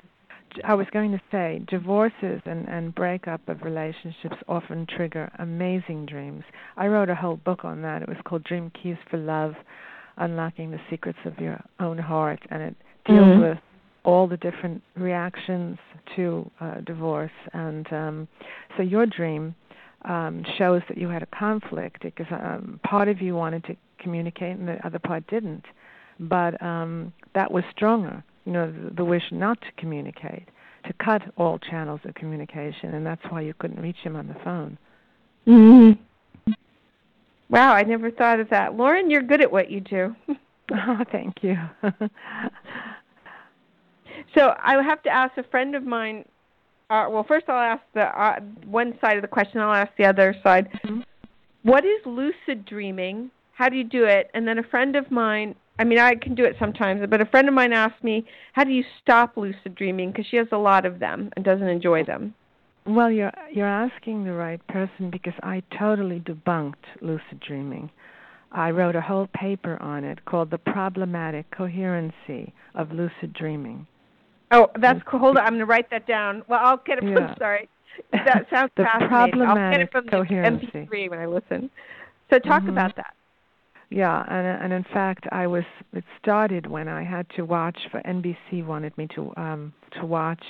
I 0.64 0.74
was 0.74 0.86
going 0.92 1.12
to 1.12 1.20
say 1.30 1.62
divorces 1.68 2.40
and, 2.44 2.68
and 2.68 2.94
breakup 2.94 3.48
of 3.48 3.62
relationships 3.62 4.36
often 4.48 4.86
trigger 4.86 5.30
amazing 5.38 6.06
dreams. 6.06 6.44
I 6.76 6.86
wrote 6.86 7.08
a 7.08 7.14
whole 7.14 7.36
book 7.36 7.64
on 7.64 7.82
that. 7.82 8.02
It 8.02 8.08
was 8.08 8.18
called 8.24 8.44
Dream 8.44 8.70
Keys 8.80 8.96
for 9.10 9.16
Love 9.16 9.54
unlocking 10.16 10.70
the 10.70 10.80
secrets 10.90 11.18
of 11.24 11.38
your 11.38 11.60
own 11.80 11.98
heart, 11.98 12.40
and 12.50 12.62
it 12.62 12.76
deals 13.06 13.20
mm-hmm. 13.20 13.40
with 13.40 13.58
all 14.04 14.26
the 14.26 14.36
different 14.36 14.82
reactions 14.96 15.78
to 16.16 16.50
uh, 16.60 16.80
divorce. 16.82 17.30
And 17.52 17.90
um, 17.92 18.28
so 18.76 18.82
your 18.82 19.06
dream 19.06 19.54
um, 20.04 20.44
shows 20.58 20.82
that 20.88 20.98
you 20.98 21.08
had 21.08 21.22
a 21.22 21.26
conflict 21.26 22.02
because 22.02 22.26
um, 22.30 22.80
part 22.84 23.08
of 23.08 23.20
you 23.20 23.34
wanted 23.34 23.64
to 23.64 23.76
communicate 23.98 24.56
and 24.56 24.68
the 24.68 24.84
other 24.86 24.98
part 24.98 25.26
didn't. 25.26 25.64
But 26.18 26.62
um, 26.62 27.12
that 27.34 27.50
was 27.50 27.64
stronger, 27.74 28.22
you 28.44 28.52
know, 28.52 28.70
the, 28.70 28.94
the 28.96 29.04
wish 29.04 29.24
not 29.30 29.60
to 29.60 29.68
communicate, 29.76 30.48
to 30.86 30.92
cut 31.04 31.22
all 31.36 31.58
channels 31.58 32.00
of 32.04 32.14
communication, 32.14 32.94
and 32.94 33.04
that's 33.04 33.22
why 33.28 33.40
you 33.40 33.54
couldn't 33.58 33.80
reach 33.80 33.98
him 34.02 34.16
on 34.16 34.28
the 34.28 34.36
phone. 34.44 34.78
Mm-hmm. 35.46 36.52
Wow, 37.50 37.74
I 37.74 37.82
never 37.82 38.10
thought 38.10 38.40
of 38.40 38.48
that. 38.50 38.74
Lauren, 38.74 39.10
you're 39.10 39.22
good 39.22 39.40
at 39.40 39.50
what 39.50 39.70
you 39.70 39.80
do. 39.80 40.14
oh, 40.72 41.04
thank 41.10 41.42
you. 41.42 41.56
so 44.34 44.54
I 44.62 44.80
have 44.82 45.02
to 45.02 45.10
ask 45.10 45.36
a 45.36 45.42
friend 45.42 45.74
of 45.74 45.84
mine. 45.84 46.24
Uh, 46.88 47.06
well, 47.10 47.24
first 47.26 47.48
I'll 47.48 47.56
ask 47.56 47.82
the 47.94 48.02
uh, 48.02 48.40
one 48.66 48.96
side 49.00 49.16
of 49.16 49.22
the 49.22 49.28
question. 49.28 49.60
I'll 49.60 49.74
ask 49.74 49.90
the 49.98 50.04
other 50.04 50.34
side. 50.42 50.68
Mm-hmm. 50.84 51.00
What 51.62 51.84
is 51.84 52.00
lucid 52.06 52.64
dreaming? 52.64 53.30
How 53.52 53.68
do 53.68 53.76
you 53.76 53.84
do 53.84 54.04
it? 54.04 54.30
And 54.32 54.46
then 54.46 54.58
a 54.58 54.62
friend 54.62 54.96
of 54.96 55.10
mine. 55.10 55.54
I 55.80 55.84
mean, 55.84 55.98
I 55.98 56.14
can 56.14 56.34
do 56.34 56.44
it 56.44 56.56
sometimes, 56.58 57.00
but 57.08 57.22
a 57.22 57.24
friend 57.24 57.48
of 57.48 57.54
mine 57.54 57.72
asked 57.72 58.04
me, 58.04 58.26
"How 58.52 58.64
do 58.64 58.70
you 58.70 58.84
stop 59.00 59.38
lucid 59.38 59.74
dreaming?" 59.74 60.10
Because 60.10 60.26
she 60.26 60.36
has 60.36 60.48
a 60.52 60.58
lot 60.58 60.84
of 60.84 60.98
them 60.98 61.30
and 61.34 61.44
doesn't 61.44 61.66
enjoy 61.66 62.04
them. 62.04 62.34
Well, 62.84 63.10
you're 63.10 63.32
you're 63.50 63.66
asking 63.66 64.24
the 64.24 64.34
right 64.34 64.64
person 64.66 65.08
because 65.08 65.32
I 65.42 65.62
totally 65.78 66.20
debunked 66.20 67.00
lucid 67.00 67.40
dreaming. 67.40 67.88
I 68.52 68.72
wrote 68.72 68.94
a 68.94 69.00
whole 69.00 69.26
paper 69.32 69.80
on 69.80 70.04
it 70.04 70.22
called 70.26 70.50
"The 70.50 70.58
Problematic 70.58 71.50
Coherency 71.50 72.52
of 72.74 72.92
Lucid 72.92 73.32
Dreaming." 73.32 73.86
Oh, 74.50 74.70
that's 74.78 75.00
cool. 75.04 75.20
Hold 75.20 75.38
on, 75.38 75.44
I'm 75.44 75.52
going 75.52 75.60
to 75.60 75.64
write 75.64 75.88
that 75.90 76.06
down. 76.06 76.42
Well, 76.46 76.60
I'll 76.62 76.82
get 76.84 76.98
it 76.98 77.04
from. 77.04 77.24
Yeah. 77.24 77.34
Sorry, 77.38 77.68
that 78.12 78.46
sounds 78.50 78.70
the 78.76 78.82
fascinating. 78.82 79.40
I'll 79.40 79.70
get 79.70 79.80
it 79.80 79.90
from 79.90 80.08
coherency. 80.08 80.66
the 80.74 80.78
MP3 80.80 81.08
when 81.08 81.18
I 81.20 81.26
listen. 81.26 81.70
So 82.28 82.38
talk 82.38 82.60
mm-hmm. 82.60 82.68
about 82.68 82.96
that. 82.96 83.14
Yeah, 83.90 84.24
and 84.28 84.46
and 84.46 84.72
in 84.72 84.84
fact, 84.84 85.26
I 85.32 85.48
was. 85.48 85.64
It 85.92 86.04
started 86.22 86.66
when 86.66 86.86
I 86.88 87.02
had 87.02 87.26
to 87.36 87.42
watch 87.42 87.76
for 87.90 88.00
NBC 88.02 88.64
wanted 88.64 88.96
me 88.96 89.08
to 89.16 89.32
um 89.36 89.72
to 90.00 90.06
watch 90.06 90.42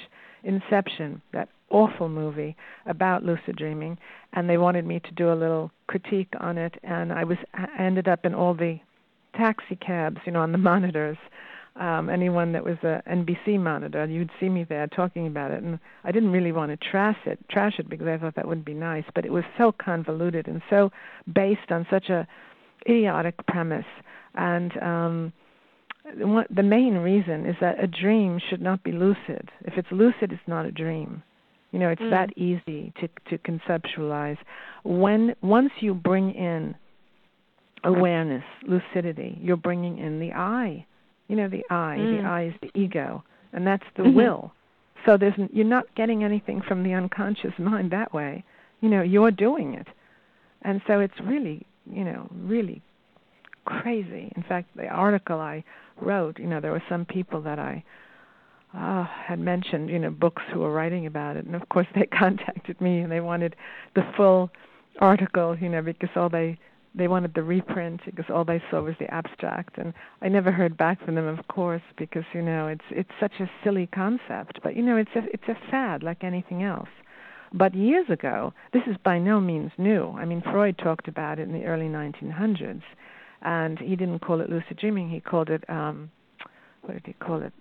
Inception, 0.45 1.21
that 1.33 1.49
awful 1.71 2.09
movie 2.09 2.57
about 2.87 3.25
lucid 3.25 3.57
dreaming, 3.57 3.97
and 4.35 4.49
they 4.49 4.59
wanted 4.59 4.85
me 4.87 5.01
to 5.01 5.13
do 5.13 5.33
a 5.33 5.35
little 5.35 5.71
critique 5.87 6.33
on 6.39 6.59
it, 6.59 6.75
and 6.83 7.13
I 7.13 7.25
was 7.25 7.39
I 7.55 7.67
ended 7.79 8.09
up 8.09 8.27
in 8.27 8.35
all 8.35 8.55
the 8.55 8.79
taxi 9.35 9.77
cabs, 9.77 10.19
you 10.27 10.33
know, 10.33 10.41
on 10.41 10.53
the 10.53 10.59
monitors. 10.73 11.19
Um, 11.77 12.11
anyone 12.11 12.53
that 12.53 12.65
was 12.65 12.77
a 12.83 13.01
NBC 13.09 13.59
monitor, 13.59 14.05
you'd 14.05 14.31
see 14.41 14.49
me 14.49 14.65
there 14.65 14.87
talking 14.89 15.27
about 15.29 15.51
it, 15.53 15.63
and 15.63 15.79
I 16.05 16.13
didn't 16.13 16.33
really 16.33 16.53
want 16.53 16.73
to 16.73 16.91
trash 16.91 17.17
it, 17.25 17.39
trash 17.49 17.79
it 17.79 17.89
because 17.89 18.09
I 18.09 18.19
thought 18.19 18.35
that 18.35 18.47
wouldn't 18.47 18.67
be 18.67 18.75
nice. 18.75 19.05
But 19.15 19.25
it 19.25 19.33
was 19.33 19.45
so 19.57 19.73
convoluted 19.73 20.47
and 20.49 20.61
so 20.69 20.91
based 21.33 21.71
on 21.71 21.87
such 21.89 22.11
a 22.11 22.27
idiotic 22.89 23.35
premise, 23.47 23.85
and 24.35 24.73
um, 24.83 25.33
the 26.05 26.63
main 26.63 26.95
reason 26.95 27.47
is 27.47 27.57
that 27.61 27.83
a 27.83 27.87
dream 27.87 28.41
should 28.49 28.61
not 28.61 28.83
be 28.83 28.93
lucid. 28.93 29.51
If 29.63 29.75
it's 29.77 29.89
lucid, 29.91 30.33
it's 30.33 30.43
not 30.47 30.67
a 30.67 30.73
dream. 30.73 31.23
You 31.73 31.79
know, 31.79 31.89
it's 31.91 32.03
mm. 32.03 32.11
that 32.11 32.37
easy 32.37 32.93
to 33.01 33.09
to 33.31 33.39
conceptualize. 33.39 34.39
When 34.83 35.35
once 35.41 35.71
you 35.81 35.95
bring 35.95 36.33
in 36.35 36.75
awareness, 37.85 38.45
lucidity, 38.67 39.39
you're 39.41 39.57
bringing 39.57 39.99
in 39.99 40.19
the 40.21 40.33
I. 40.33 40.85
You 41.29 41.37
know, 41.37 41.49
the 41.49 41.65
I. 41.71 41.97
Mm. 41.99 42.23
The 42.23 42.29
I 42.29 42.45
is 42.47 42.55
the 42.61 42.81
ego, 42.81 43.23
and 43.53 43.67
that's 43.67 43.85
the 43.97 44.03
mm-hmm. 44.03 44.17
will. 44.17 44.53
So 45.07 45.17
there's 45.17 45.35
you're 45.53 45.65
not 45.65 45.85
getting 45.95 46.25
anything 46.25 46.61
from 46.67 46.83
the 46.83 46.93
unconscious 46.95 47.53
mind 47.59 47.93
that 47.93 48.13
way. 48.13 48.45
You 48.81 48.89
know, 48.89 49.03
you're 49.03 49.31
doing 49.31 49.75
it, 49.75 49.87
and 50.63 50.81
so 50.87 51.01
it's 51.01 51.15
really, 51.25 51.67
you 51.93 52.05
know, 52.05 52.29
really 52.33 52.83
crazy. 53.65 54.33
In 54.37 54.43
fact, 54.43 54.69
the 54.77 54.87
article 54.87 55.39
I 55.41 55.65
wrote, 56.01 56.39
you 56.39 56.47
know, 56.47 56.61
there 56.61 56.73
were 56.73 56.83
some 56.89 57.05
people 57.05 57.43
that 57.43 57.59
I 57.59 57.85
uh, 58.77 59.05
had 59.05 59.39
mentioned, 59.39 59.91
you 59.91 59.99
know, 59.99 60.11
books 60.11 60.43
who 60.53 60.61
were 60.61 60.73
writing 60.73 61.07
about 61.07 61.37
it, 61.37 61.45
and 61.45 61.55
of 61.55 61.69
course 61.69 61.87
they 61.95 62.07
contacted 62.07 62.81
me 62.81 63.01
and 63.01 63.11
they 63.11 63.21
wanted 63.21 63.57
the 63.95 64.03
full 64.17 64.51
article, 65.01 65.57
you 65.59 65.69
know, 65.69 65.83
because 65.83 66.11
all 66.17 66.29
they 66.29 66.59
they 66.93 67.07
wanted 67.07 67.33
the 67.35 67.43
reprint 67.43 68.01
because 68.05 68.25
all 68.31 68.45
they 68.45 68.61
saw 68.69 68.83
was 68.83 68.97
the 68.99 69.13
abstract, 69.15 69.79
and 69.79 69.95
I 70.23 70.29
never 70.29 70.51
heard 70.51 70.77
back 70.77 71.05
from 71.05 71.15
them, 71.15 71.27
of 71.27 71.47
course, 71.47 71.83
because 71.97 72.25
you 72.33 72.43
know 72.43 72.67
it's 72.67 72.85
it's 72.91 73.11
such 73.21 73.35
a 73.39 73.51
silly 73.63 73.87
concept, 73.87 74.59
but 74.63 74.75
you 74.75 74.83
know 74.83 74.97
it's 74.97 75.11
a 75.15 75.23
it's 75.33 75.49
a 75.49 75.71
fad 75.71 76.03
like 76.03 76.25
anything 76.25 76.65
else. 76.65 76.89
But 77.53 77.75
years 77.75 78.09
ago, 78.09 78.53
this 78.73 78.83
is 78.87 78.97
by 79.05 79.19
no 79.19 79.41
means 79.41 79.73
new. 79.77 80.11
I 80.17 80.25
mean, 80.25 80.43
Freud 80.43 80.79
talked 80.79 81.09
about 81.09 81.39
it 81.39 81.43
in 81.43 81.53
the 81.53 81.65
early 81.65 81.87
1900s, 81.87 82.83
and 83.43 83.79
he 83.79 83.97
didn't 83.97 84.21
call 84.21 84.41
it 84.41 84.49
lucid 84.49 84.77
dreaming. 84.79 85.11
He 85.11 85.21
called 85.21 85.51
it 85.51 85.65
um, 85.69 86.11
what 86.83 86.95
did 86.95 87.07
he 87.07 87.13
call 87.15 87.43
it? 87.43 87.53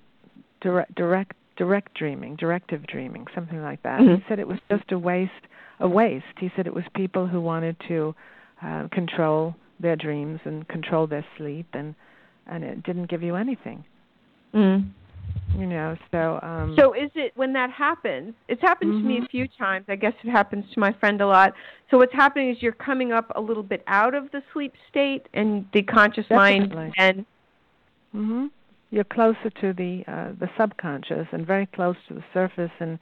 direct 0.61 0.95
direct 0.95 1.35
direct 1.57 1.93
dreaming, 1.93 2.35
directive 2.37 2.85
dreaming, 2.87 3.25
something 3.35 3.61
like 3.61 3.83
that. 3.83 3.99
Mm-hmm. 3.99 4.15
He 4.15 4.23
said 4.29 4.39
it 4.39 4.47
was 4.47 4.59
just 4.69 4.91
a 4.91 4.99
waste 4.99 5.31
a 5.79 5.87
waste. 5.87 6.25
He 6.39 6.51
said 6.55 6.67
it 6.67 6.73
was 6.73 6.83
people 6.95 7.27
who 7.27 7.41
wanted 7.41 7.77
to 7.87 8.15
uh, 8.61 8.87
control 8.91 9.55
their 9.79 9.95
dreams 9.95 10.39
and 10.43 10.67
control 10.67 11.07
their 11.07 11.25
sleep 11.37 11.67
and 11.73 11.95
and 12.47 12.63
it 12.63 12.83
didn't 12.83 13.09
give 13.09 13.21
you 13.21 13.35
anything. 13.35 13.83
Mm. 14.53 14.89
You 15.57 15.65
know, 15.65 15.97
so 16.11 16.39
um 16.41 16.75
So 16.77 16.93
is 16.93 17.09
it 17.15 17.33
when 17.35 17.53
that 17.53 17.71
happens? 17.71 18.33
It's 18.47 18.61
happened 18.61 18.93
to 19.01 19.07
me 19.07 19.17
a 19.17 19.27
few 19.27 19.47
times. 19.57 19.85
I 19.89 19.95
guess 19.95 20.13
it 20.23 20.29
happens 20.29 20.65
to 20.73 20.79
my 20.79 20.93
friend 20.93 21.19
a 21.21 21.27
lot. 21.27 21.53
So 21.89 21.97
what's 21.97 22.13
happening 22.13 22.49
is 22.49 22.61
you're 22.61 22.71
coming 22.71 23.11
up 23.11 23.31
a 23.35 23.41
little 23.41 23.63
bit 23.63 23.83
out 23.87 24.13
of 24.13 24.31
the 24.31 24.41
sleep 24.53 24.73
state 24.89 25.27
and 25.33 25.65
the 25.73 25.81
conscious 25.81 26.25
Definitely. 26.29 26.75
mind 26.75 26.93
and 26.97 27.25
Mhm. 28.15 28.49
You're 28.91 29.03
closer 29.03 29.49
to 29.61 29.73
the 29.73 30.03
uh, 30.07 30.31
the 30.39 30.49
subconscious 30.57 31.27
and 31.31 31.45
very 31.45 31.67
close 31.67 31.95
to 32.07 32.15
the 32.15 32.23
surface, 32.33 32.71
and 32.79 32.97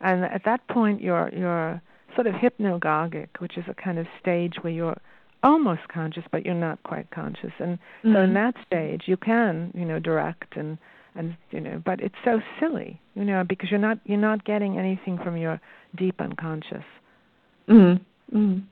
and 0.00 0.24
at 0.24 0.44
that 0.44 0.66
point 0.68 1.00
you're 1.00 1.28
you're 1.32 1.80
sort 2.14 2.28
of 2.28 2.34
hypnagogic, 2.34 3.28
which 3.40 3.56
is 3.58 3.64
a 3.68 3.74
kind 3.74 3.98
of 3.98 4.06
stage 4.20 4.54
where 4.62 4.72
you're 4.72 4.96
almost 5.42 5.88
conscious 5.88 6.24
but 6.30 6.44
you're 6.46 6.54
not 6.54 6.80
quite 6.84 7.10
conscious. 7.10 7.52
And 7.58 7.78
so 8.04 8.20
in 8.20 8.30
Mhm. 8.30 8.34
that 8.34 8.54
stage 8.66 9.08
you 9.08 9.16
can 9.16 9.72
you 9.74 9.84
know 9.84 9.98
direct 9.98 10.56
and 10.56 10.78
and 11.14 11.36
you 11.50 11.60
know, 11.60 11.80
but 11.84 12.00
it's 12.00 12.14
so 12.24 12.40
silly, 12.60 13.00
you 13.14 13.24
know, 13.24 13.44
because 13.48 13.70
you're 13.70 13.80
not 13.80 13.98
you're 14.04 14.18
not 14.18 14.44
getting 14.44 14.78
anything 14.78 15.18
from 15.22 15.36
your 15.36 15.60
deep 15.96 16.20
unconscious. 16.20 16.84
Mhm. 17.68 18.00
Mhm. 18.34 18.62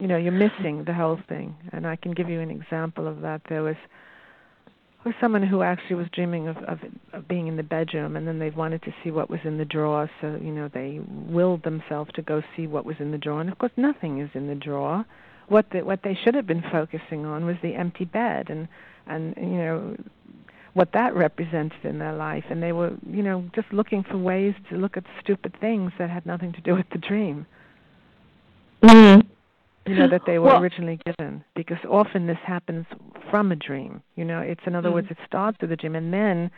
you 0.00 0.08
know 0.08 0.16
you're 0.16 0.32
missing 0.32 0.84
the 0.84 0.92
whole 0.92 1.18
thing 1.28 1.54
and 1.72 1.86
i 1.86 1.96
can 1.96 2.12
give 2.12 2.28
you 2.28 2.40
an 2.40 2.50
example 2.50 3.06
of 3.06 3.20
that 3.20 3.40
there 3.48 3.62
was 3.62 3.76
was 5.04 5.14
someone 5.20 5.42
who 5.42 5.62
actually 5.62 5.96
was 5.96 6.06
dreaming 6.12 6.48
of, 6.48 6.56
of 6.58 6.78
of 7.12 7.28
being 7.28 7.46
in 7.46 7.56
the 7.56 7.62
bedroom 7.62 8.16
and 8.16 8.26
then 8.26 8.38
they 8.38 8.50
wanted 8.50 8.82
to 8.82 8.92
see 9.02 9.10
what 9.10 9.30
was 9.30 9.40
in 9.44 9.56
the 9.58 9.64
drawer 9.64 10.10
so 10.20 10.38
you 10.42 10.50
know 10.52 10.68
they 10.72 11.00
willed 11.08 11.62
themselves 11.62 12.10
to 12.14 12.22
go 12.22 12.42
see 12.56 12.66
what 12.66 12.84
was 12.84 12.96
in 12.98 13.10
the 13.12 13.18
drawer 13.18 13.40
and 13.40 13.50
of 13.50 13.58
course 13.58 13.72
nothing 13.76 14.18
is 14.18 14.30
in 14.34 14.46
the 14.46 14.54
drawer 14.54 15.04
what 15.48 15.66
the, 15.72 15.82
what 15.82 16.00
they 16.02 16.16
should 16.24 16.34
have 16.34 16.46
been 16.46 16.64
focusing 16.72 17.24
on 17.26 17.44
was 17.44 17.56
the 17.62 17.74
empty 17.74 18.04
bed 18.04 18.48
and 18.50 18.66
and 19.06 19.34
you 19.36 19.58
know 19.58 19.96
what 20.74 20.90
that 20.92 21.14
represented 21.14 21.84
in 21.84 21.98
their 21.98 22.12
life 22.12 22.44
and 22.50 22.62
they 22.62 22.72
were 22.72 22.92
you 23.08 23.22
know 23.22 23.44
just 23.54 23.72
looking 23.72 24.02
for 24.02 24.18
ways 24.18 24.54
to 24.68 24.76
look 24.76 24.96
at 24.96 25.04
stupid 25.20 25.54
things 25.60 25.92
that 25.98 26.10
had 26.10 26.26
nothing 26.26 26.52
to 26.52 26.60
do 26.60 26.74
with 26.74 26.86
the 26.92 26.98
dream. 26.98 27.46
Mhm. 28.82 29.24
you 29.86 29.94
know 29.94 30.08
that 30.08 30.22
they 30.26 30.38
were 30.38 30.46
Well- 30.46 30.62
originally 30.62 30.98
given 31.04 31.44
because 31.54 31.78
often 31.88 32.26
this 32.26 32.38
happens 32.38 32.86
from 33.30 33.52
a 33.52 33.56
dream 33.56 34.02
you 34.16 34.24
know. 34.24 34.40
It's 34.40 34.66
in 34.66 34.74
other 34.74 34.90
words 34.92 35.10
it 35.10 35.18
starts 35.26 35.58
with 35.60 35.70
a 35.72 35.76
dream 35.76 35.94
and 35.96 36.12
then 36.12 36.50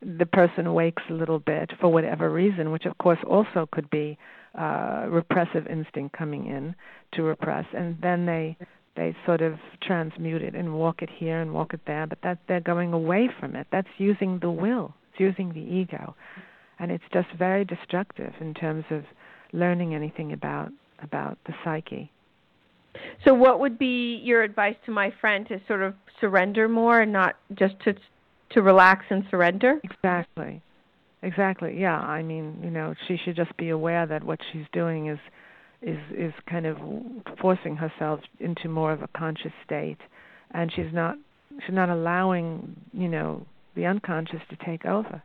the 0.00 0.26
person 0.26 0.72
wakes 0.74 1.02
a 1.10 1.12
little 1.12 1.40
bit 1.40 1.72
for 1.80 1.88
whatever 1.92 2.30
reason 2.30 2.70
which 2.70 2.86
of 2.86 2.96
course 2.98 3.18
also 3.26 3.66
could 3.72 3.90
be 3.90 4.16
uh 4.54 5.06
repressive 5.08 5.66
instinct 5.66 6.16
coming 6.16 6.46
in 6.46 6.74
to 7.12 7.22
repress 7.22 7.66
and 7.74 8.00
then 8.00 8.26
they 8.26 8.56
they 8.98 9.14
sort 9.24 9.40
of 9.40 9.54
transmute 9.80 10.42
it 10.42 10.54
and 10.54 10.74
walk 10.74 11.02
it 11.02 11.08
here 11.08 11.40
and 11.40 11.54
walk 11.54 11.72
it 11.72 11.80
there 11.86 12.06
but 12.06 12.18
that 12.22 12.38
they're 12.48 12.60
going 12.60 12.92
away 12.92 13.28
from 13.38 13.54
it 13.54 13.66
that's 13.70 13.88
using 13.96 14.38
the 14.40 14.50
will 14.50 14.94
it's 15.10 15.20
using 15.20 15.52
the 15.52 15.60
ego 15.60 16.14
and 16.78 16.90
it's 16.90 17.04
just 17.12 17.28
very 17.38 17.64
destructive 17.64 18.32
in 18.40 18.52
terms 18.54 18.84
of 18.90 19.04
learning 19.52 19.94
anything 19.94 20.32
about 20.32 20.70
about 21.02 21.38
the 21.46 21.54
psyche 21.64 22.10
So 23.24 23.34
what 23.34 23.60
would 23.60 23.78
be 23.78 24.16
your 24.22 24.42
advice 24.42 24.76
to 24.86 24.90
my 24.90 25.12
friend 25.20 25.46
to 25.48 25.60
sort 25.66 25.82
of 25.82 25.94
surrender 26.20 26.68
more 26.68 27.00
and 27.00 27.12
not 27.12 27.36
just 27.54 27.74
to 27.84 27.94
to 28.50 28.62
relax 28.62 29.04
and 29.10 29.24
surrender? 29.30 29.80
Exactly. 29.84 30.62
Exactly. 31.22 31.78
Yeah. 31.78 31.98
I 31.98 32.22
mean, 32.22 32.60
you 32.62 32.70
know, 32.70 32.94
she 33.06 33.16
should 33.22 33.36
just 33.36 33.54
be 33.56 33.68
aware 33.68 34.06
that 34.06 34.24
what 34.24 34.40
she's 34.52 34.66
doing 34.72 35.08
is 35.08 35.18
is 35.82 35.98
is 36.10 36.32
kind 36.48 36.66
of 36.66 36.76
forcing 37.40 37.76
herself 37.76 38.20
into 38.40 38.68
more 38.68 38.92
of 38.92 39.02
a 39.02 39.08
conscious 39.16 39.52
state 39.64 39.98
and 40.52 40.72
she's 40.74 40.92
not 40.92 41.16
she's 41.64 41.74
not 41.74 41.88
allowing, 41.88 42.76
you 42.92 43.08
know, 43.08 43.46
the 43.74 43.86
unconscious 43.86 44.40
to 44.50 44.56
take 44.64 44.84
over. 44.84 45.22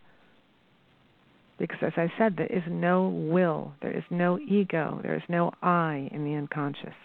Because 1.60 1.80
as 1.82 1.94
I 1.98 2.12
said, 2.18 2.36
there 2.38 2.48
is 2.48 2.63
no 2.68 3.08
will, 3.08 3.74
there 3.82 3.96
is 3.96 4.04
no 4.10 4.39
ego, 4.39 5.00
there 5.04 5.16
is 5.16 5.22
no 5.30 5.52
I 5.62 6.10
in 6.12 6.26
the 6.26 6.36
unconscious. 6.36 6.96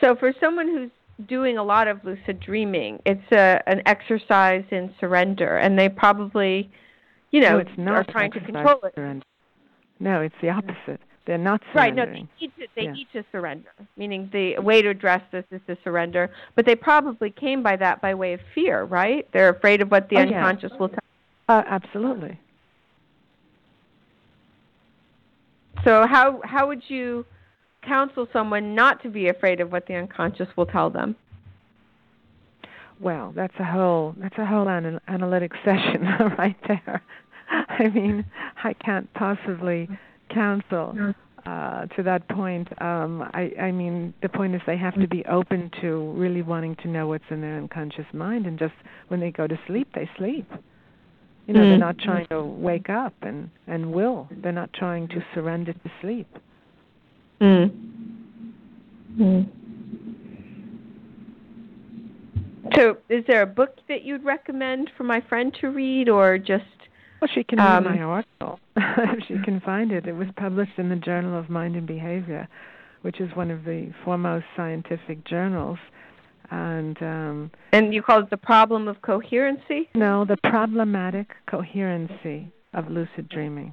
So 0.00 0.16
for 0.16 0.32
someone 0.40 0.68
who's 0.68 0.90
doing 1.28 1.56
a 1.58 1.62
lot 1.62 1.86
of 1.86 2.04
lucid 2.04 2.40
dreaming, 2.40 3.00
it's 3.06 3.32
a 3.32 3.62
an 3.66 3.82
exercise 3.86 4.64
in 4.70 4.92
surrender 5.00 5.56
and 5.56 5.78
they 5.78 5.88
probably 5.88 6.70
you 7.30 7.40
know 7.40 7.52
no, 7.52 7.58
it's 7.58 7.78
not 7.78 7.94
are 7.94 8.12
trying 8.12 8.32
to 8.32 8.40
control 8.40 8.80
it. 8.82 8.94
surrender. 8.94 9.24
No, 10.00 10.20
it's 10.20 10.34
the 10.42 10.50
opposite. 10.50 11.00
They're 11.26 11.38
not 11.38 11.62
surrendering. 11.72 11.96
Right, 11.96 12.06
no, 12.06 12.12
they 12.12 12.28
need 12.40 12.52
to 12.58 12.66
they 12.76 12.82
Yeah. 12.82 12.92
need 12.92 13.06
to 13.14 13.24
surrender. 13.32 13.70
Meaning 13.96 14.28
the 14.32 14.58
way 14.58 14.82
to 14.82 14.88
address 14.90 15.22
this 15.30 15.44
is 15.50 15.60
to 15.66 15.76
surrender. 15.82 16.30
But 16.54 16.66
they 16.66 16.74
probably 16.76 17.30
came 17.30 17.62
by 17.62 17.76
that 17.76 18.02
by 18.02 18.14
way 18.14 18.34
of 18.34 18.40
fear, 18.54 18.84
right? 18.84 19.26
They're 19.32 19.48
afraid 19.48 19.80
of 19.80 19.90
what 19.90 20.08
the 20.10 20.16
Oh, 20.18 20.22
yeah. 20.22 20.44
unconscious 20.46 20.78
will 20.78 20.90
tell. 20.90 20.98
Uh, 21.48 21.62
absolutely. 21.66 22.38
So 25.84 26.06
how 26.06 26.40
how 26.44 26.66
would 26.68 26.82
you 26.88 27.24
counsel 27.82 28.26
someone 28.32 28.74
not 28.74 29.02
to 29.02 29.08
be 29.10 29.28
afraid 29.28 29.60
of 29.60 29.70
what 29.72 29.86
the 29.86 29.94
unconscious 29.94 30.48
will 30.56 30.66
tell 30.66 30.90
them? 30.90 31.16
Well, 33.00 33.32
that's 33.34 33.54
a 33.58 33.64
whole 33.64 34.14
that's 34.18 34.38
a 34.38 34.46
whole 34.46 34.68
anal- 34.68 35.00
analytic 35.08 35.52
session 35.64 36.04
right 36.38 36.56
there. 36.68 37.02
I 37.68 37.88
mean, 37.88 38.24
I 38.62 38.72
can't 38.72 39.12
possibly 39.14 39.88
counsel 40.32 41.14
uh, 41.46 41.86
to 41.86 42.02
that 42.02 42.26
point. 42.28 42.68
Um, 42.80 43.22
I, 43.34 43.52
I 43.60 43.70
mean, 43.70 44.14
the 44.22 44.28
point 44.28 44.54
is 44.54 44.62
they 44.66 44.76
have 44.76 44.94
to 45.00 45.06
be 45.06 45.24
open 45.26 45.70
to 45.82 46.12
really 46.12 46.42
wanting 46.42 46.76
to 46.76 46.88
know 46.88 47.08
what's 47.08 47.24
in 47.30 47.40
their 47.40 47.56
unconscious 47.56 48.06
mind, 48.12 48.46
and 48.46 48.58
just 48.58 48.74
when 49.08 49.20
they 49.20 49.30
go 49.30 49.46
to 49.46 49.58
sleep, 49.66 49.88
they 49.94 50.08
sleep. 50.16 50.50
You 51.46 51.52
know, 51.52 51.66
they're 51.66 51.76
Mm. 51.76 51.80
not 51.80 51.98
trying 51.98 52.26
to 52.30 52.42
wake 52.42 52.88
up 52.88 53.12
and 53.20 53.50
and 53.66 53.92
will. 53.92 54.28
They're 54.30 54.52
not 54.52 54.72
trying 54.72 55.08
to 55.08 55.22
surrender 55.34 55.74
to 55.74 55.90
sleep. 56.00 56.26
Mm. 57.40 57.70
Mm. 59.18 59.46
So, 62.74 62.96
is 63.10 63.24
there 63.26 63.42
a 63.42 63.46
book 63.46 63.78
that 63.88 64.02
you'd 64.04 64.24
recommend 64.24 64.90
for 64.96 65.04
my 65.04 65.20
friend 65.20 65.54
to 65.60 65.68
read, 65.68 66.08
or 66.08 66.38
just 66.38 66.64
Well, 67.24 67.32
she 67.34 67.42
can 67.42 67.58
Um, 67.58 67.86
read 67.86 67.96
my 67.96 68.02
article 68.02 68.60
if 68.76 69.24
she 69.26 69.38
can 69.38 69.58
find 69.60 69.90
it. 69.92 70.06
It 70.06 70.12
was 70.12 70.28
published 70.36 70.78
in 70.78 70.90
the 70.90 70.96
Journal 70.96 71.38
of 71.38 71.48
Mind 71.48 71.74
and 71.74 71.86
Behavior, 71.86 72.46
which 73.00 73.18
is 73.18 73.34
one 73.34 73.50
of 73.50 73.64
the 73.64 73.94
foremost 74.04 74.44
scientific 74.54 75.24
journals. 75.24 75.78
And 76.50 77.02
um, 77.02 77.50
and 77.72 77.94
you 77.94 78.02
call 78.02 78.20
it 78.20 78.28
the 78.28 78.36
problem 78.36 78.88
of 78.88 79.00
coherency? 79.00 79.88
no, 79.94 80.26
the 80.26 80.36
problematic 80.36 81.28
coherency 81.46 82.52
of 82.74 82.90
lucid 82.90 83.30
dreaming. 83.30 83.72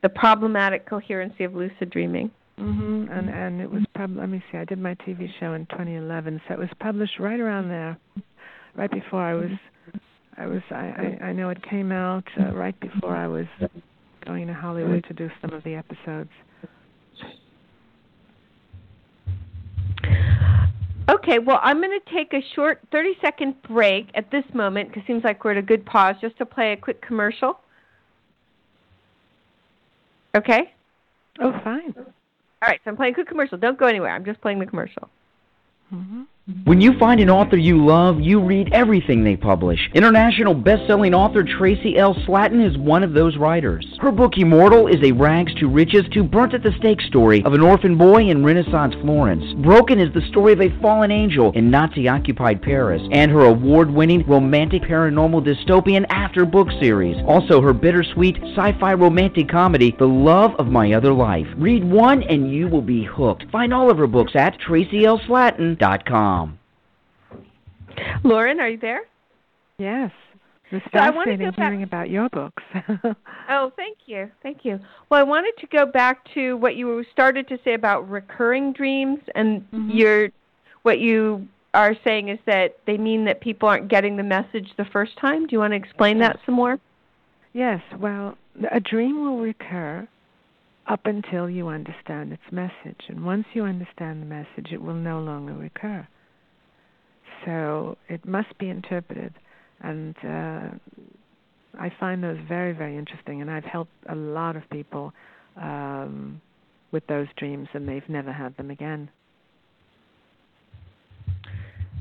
The 0.00 0.08
problematic 0.08 0.86
coherency 0.86 1.44
of 1.44 1.54
lucid 1.54 1.90
dreaming. 1.90 2.30
Mm-hmm. 2.58 3.12
And 3.12 3.28
and 3.28 3.60
it 3.60 3.70
was 3.70 3.82
pub. 3.94 4.16
Let 4.16 4.30
me 4.30 4.42
see. 4.50 4.56
I 4.56 4.64
did 4.64 4.78
my 4.78 4.94
TV 4.94 5.28
show 5.38 5.52
in 5.52 5.66
2011, 5.66 6.40
so 6.48 6.54
it 6.54 6.58
was 6.58 6.70
published 6.80 7.18
right 7.18 7.38
around 7.38 7.68
there, 7.68 7.98
right 8.74 8.90
before 8.90 9.20
I 9.20 9.34
was. 9.34 9.50
I 10.38 10.46
was. 10.46 10.62
I 10.70 11.18
I, 11.20 11.26
I 11.26 11.32
know 11.32 11.50
it 11.50 11.62
came 11.68 11.90
out 11.92 12.24
uh, 12.40 12.52
right 12.54 12.78
before 12.80 13.16
I 13.16 13.26
was 13.26 13.46
going 14.24 14.46
to 14.46 14.54
Hollywood 14.54 15.04
to 15.08 15.14
do 15.14 15.30
some 15.40 15.52
of 15.52 15.64
the 15.64 15.74
episodes. 15.74 16.30
Okay, 21.08 21.38
well, 21.38 21.58
I'm 21.62 21.80
going 21.80 21.98
to 21.98 22.14
take 22.14 22.34
a 22.34 22.42
short 22.54 22.80
30 22.92 23.14
second 23.22 23.54
break 23.62 24.08
at 24.14 24.30
this 24.30 24.44
moment 24.52 24.88
because 24.88 25.04
it 25.04 25.06
seems 25.06 25.24
like 25.24 25.42
we're 25.42 25.52
at 25.52 25.56
a 25.56 25.62
good 25.62 25.86
pause 25.86 26.16
just 26.20 26.36
to 26.36 26.44
play 26.44 26.72
a 26.72 26.76
quick 26.76 27.00
commercial. 27.00 27.60
Okay? 30.36 30.72
Oh, 31.40 31.52
fine. 31.64 31.94
All 31.96 32.04
right, 32.68 32.78
so 32.84 32.90
I'm 32.90 32.96
playing 32.96 33.12
a 33.12 33.14
quick 33.14 33.28
commercial. 33.28 33.56
Don't 33.56 33.78
go 33.78 33.86
anywhere. 33.86 34.10
I'm 34.10 34.24
just 34.24 34.40
playing 34.42 34.58
the 34.58 34.66
commercial. 34.66 35.08
hmm 35.88 36.22
When 36.64 36.80
you 36.80 36.98
find 36.98 37.20
an 37.20 37.28
author 37.28 37.58
you 37.58 37.84
love, 37.84 38.20
you 38.20 38.40
read 38.40 38.72
everything 38.72 39.22
they 39.22 39.36
publish. 39.36 39.90
International 39.92 40.54
best-selling 40.54 41.12
author 41.12 41.44
Tracy 41.44 41.98
L. 41.98 42.14
Slatton 42.26 42.66
is 42.66 42.78
one 42.78 43.02
of 43.02 43.12
those 43.12 43.36
writers. 43.36 43.86
Her 44.00 44.10
book 44.10 44.38
Immortal 44.38 44.86
is 44.86 44.96
a 45.02 45.12
rags 45.12 45.54
to 45.56 45.68
riches 45.68 46.04
to 46.12 46.24
burnt 46.24 46.54
at 46.54 46.62
the 46.62 46.72
stake 46.78 47.02
story 47.02 47.44
of 47.44 47.52
an 47.52 47.60
orphan 47.60 47.98
boy 47.98 48.30
in 48.30 48.42
Renaissance 48.42 48.94
Florence. 49.02 49.44
Broken 49.62 49.98
is 49.98 50.10
the 50.14 50.26
story 50.28 50.54
of 50.54 50.62
a 50.62 50.80
fallen 50.80 51.10
angel 51.10 51.52
in 51.52 51.70
Nazi-occupied 51.70 52.62
Paris, 52.62 53.02
and 53.12 53.30
her 53.30 53.44
award-winning 53.44 54.26
romantic 54.26 54.84
paranormal 54.84 55.44
dystopian 55.44 56.06
After 56.08 56.46
book 56.46 56.68
series. 56.80 57.22
Also 57.26 57.60
her 57.60 57.74
bittersweet 57.74 58.38
sci-fi 58.56 58.94
romantic 58.94 59.50
comedy 59.50 59.94
The 59.98 60.06
Love 60.06 60.54
of 60.58 60.68
My 60.68 60.94
Other 60.94 61.12
Life. 61.12 61.46
Read 61.58 61.84
one 61.84 62.22
and 62.22 62.50
you 62.50 62.68
will 62.68 62.80
be 62.80 63.04
hooked. 63.04 63.44
Find 63.52 63.74
all 63.74 63.90
of 63.90 63.98
her 63.98 64.06
books 64.06 64.32
at 64.34 64.58
tracylslatton.com. 64.60 66.37
Lauren, 68.24 68.60
are 68.60 68.68
you 68.68 68.78
there? 68.78 69.02
Yes. 69.78 70.10
It 70.70 70.74
was 70.74 70.82
So 70.92 70.98
I 70.98 71.10
fascinating 71.12 71.46
back- 71.50 71.56
hearing 71.56 71.82
about 71.82 72.10
your 72.10 72.28
books. 72.30 72.62
Oh, 73.50 73.72
thank 73.76 73.96
you. 74.04 74.30
Thank 74.42 74.58
you. 74.66 74.78
Well, 75.08 75.18
I 75.18 75.22
wanted 75.22 75.54
to 75.60 75.66
go 75.68 75.86
back 75.86 76.18
to 76.34 76.58
what 76.58 76.76
you 76.76 77.02
started 77.10 77.48
to 77.48 77.58
say 77.64 77.72
about 77.72 78.06
recurring 78.10 78.74
dreams 78.74 79.20
and 79.34 79.62
Mhm. 79.72 79.94
your 79.94 80.28
what 80.82 80.98
you 80.98 81.48
are 81.72 81.94
saying 82.04 82.28
is 82.28 82.38
that 82.44 82.76
they 82.84 82.98
mean 82.98 83.24
that 83.24 83.40
people 83.40 83.66
aren't 83.66 83.88
getting 83.88 84.16
the 84.16 84.22
message 84.22 84.68
the 84.76 84.84
first 84.84 85.16
time. 85.16 85.46
Do 85.46 85.54
you 85.56 85.60
want 85.60 85.72
to 85.72 85.76
explain 85.76 86.18
that 86.18 86.38
some 86.44 86.56
more? 86.56 86.78
Yes. 87.54 87.80
Well, 87.98 88.36
a 88.70 88.80
dream 88.80 89.22
will 89.24 89.38
recur 89.38 90.06
up 90.86 91.06
until 91.06 91.48
you 91.48 91.68
understand 91.68 92.32
its 92.34 92.52
message. 92.52 93.00
And 93.08 93.24
once 93.24 93.46
you 93.54 93.64
understand 93.64 94.20
the 94.20 94.26
message, 94.26 94.72
it 94.72 94.82
will 94.82 94.94
no 94.94 95.20
longer 95.20 95.54
recur. 95.54 96.06
So 97.44 97.96
it 98.08 98.24
must 98.26 98.56
be 98.58 98.68
interpreted. 98.68 99.34
And 99.80 100.16
uh, 100.24 100.70
I 101.78 101.92
find 102.00 102.22
those 102.22 102.38
very, 102.48 102.72
very 102.72 102.96
interesting. 102.96 103.40
And 103.40 103.50
I've 103.50 103.64
helped 103.64 103.92
a 104.08 104.14
lot 104.14 104.56
of 104.56 104.68
people 104.70 105.12
um, 105.56 106.40
with 106.90 107.06
those 107.06 107.28
dreams, 107.36 107.68
and 107.74 107.88
they've 107.88 108.08
never 108.08 108.32
had 108.32 108.56
them 108.56 108.70
again. 108.70 109.10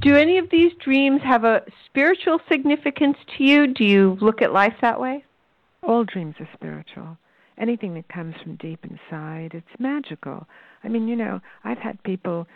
Do 0.01 0.15
any 0.15 0.37
of 0.37 0.49
these 0.51 0.71
dreams 0.83 1.21
have 1.23 1.43
a 1.43 1.63
spiritual 1.85 2.39
significance 2.49 3.17
to 3.37 3.43
you? 3.43 3.67
Do 3.73 3.83
you 3.83 4.17
look 4.21 4.41
at 4.41 4.53
life 4.53 4.75
that 4.81 4.99
way? 4.99 5.25
All 5.83 6.03
dreams 6.03 6.35
are 6.39 6.49
spiritual 6.53 7.17
anything 7.57 7.93
that 7.95 8.07
comes 8.09 8.35
from 8.41 8.55
deep 8.55 8.83
inside. 8.83 9.51
It's 9.53 9.79
magical. 9.79 10.47
I 10.83 10.89
mean, 10.89 11.07
you 11.07 11.15
know, 11.15 11.41
I've 11.63 11.77
had 11.77 12.01
people 12.03 12.47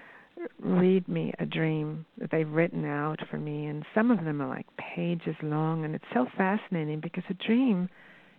read 0.59 1.07
me 1.07 1.33
a 1.39 1.45
dream 1.45 2.05
that 2.17 2.31
they've 2.31 2.49
written 2.49 2.85
out 2.85 3.19
for 3.29 3.37
me, 3.37 3.65
and 3.65 3.85
some 3.93 4.11
of 4.11 4.23
them 4.23 4.41
are 4.41 4.47
like 4.47 4.67
pages 4.77 5.35
long, 5.41 5.85
and 5.85 5.95
it's 5.95 6.05
so 6.13 6.27
fascinating 6.37 6.99
because 6.99 7.23
a 7.29 7.33
dream 7.33 7.89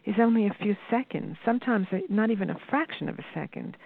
is 0.05 0.17
only 0.19 0.47
a 0.47 0.57
few 0.61 0.77
seconds, 0.91 1.37
sometimes 1.45 1.87
not 2.09 2.31
even 2.31 2.51
a 2.51 2.59
fraction 2.69 3.09
of 3.09 3.19
a 3.19 3.25
second. 3.35 3.77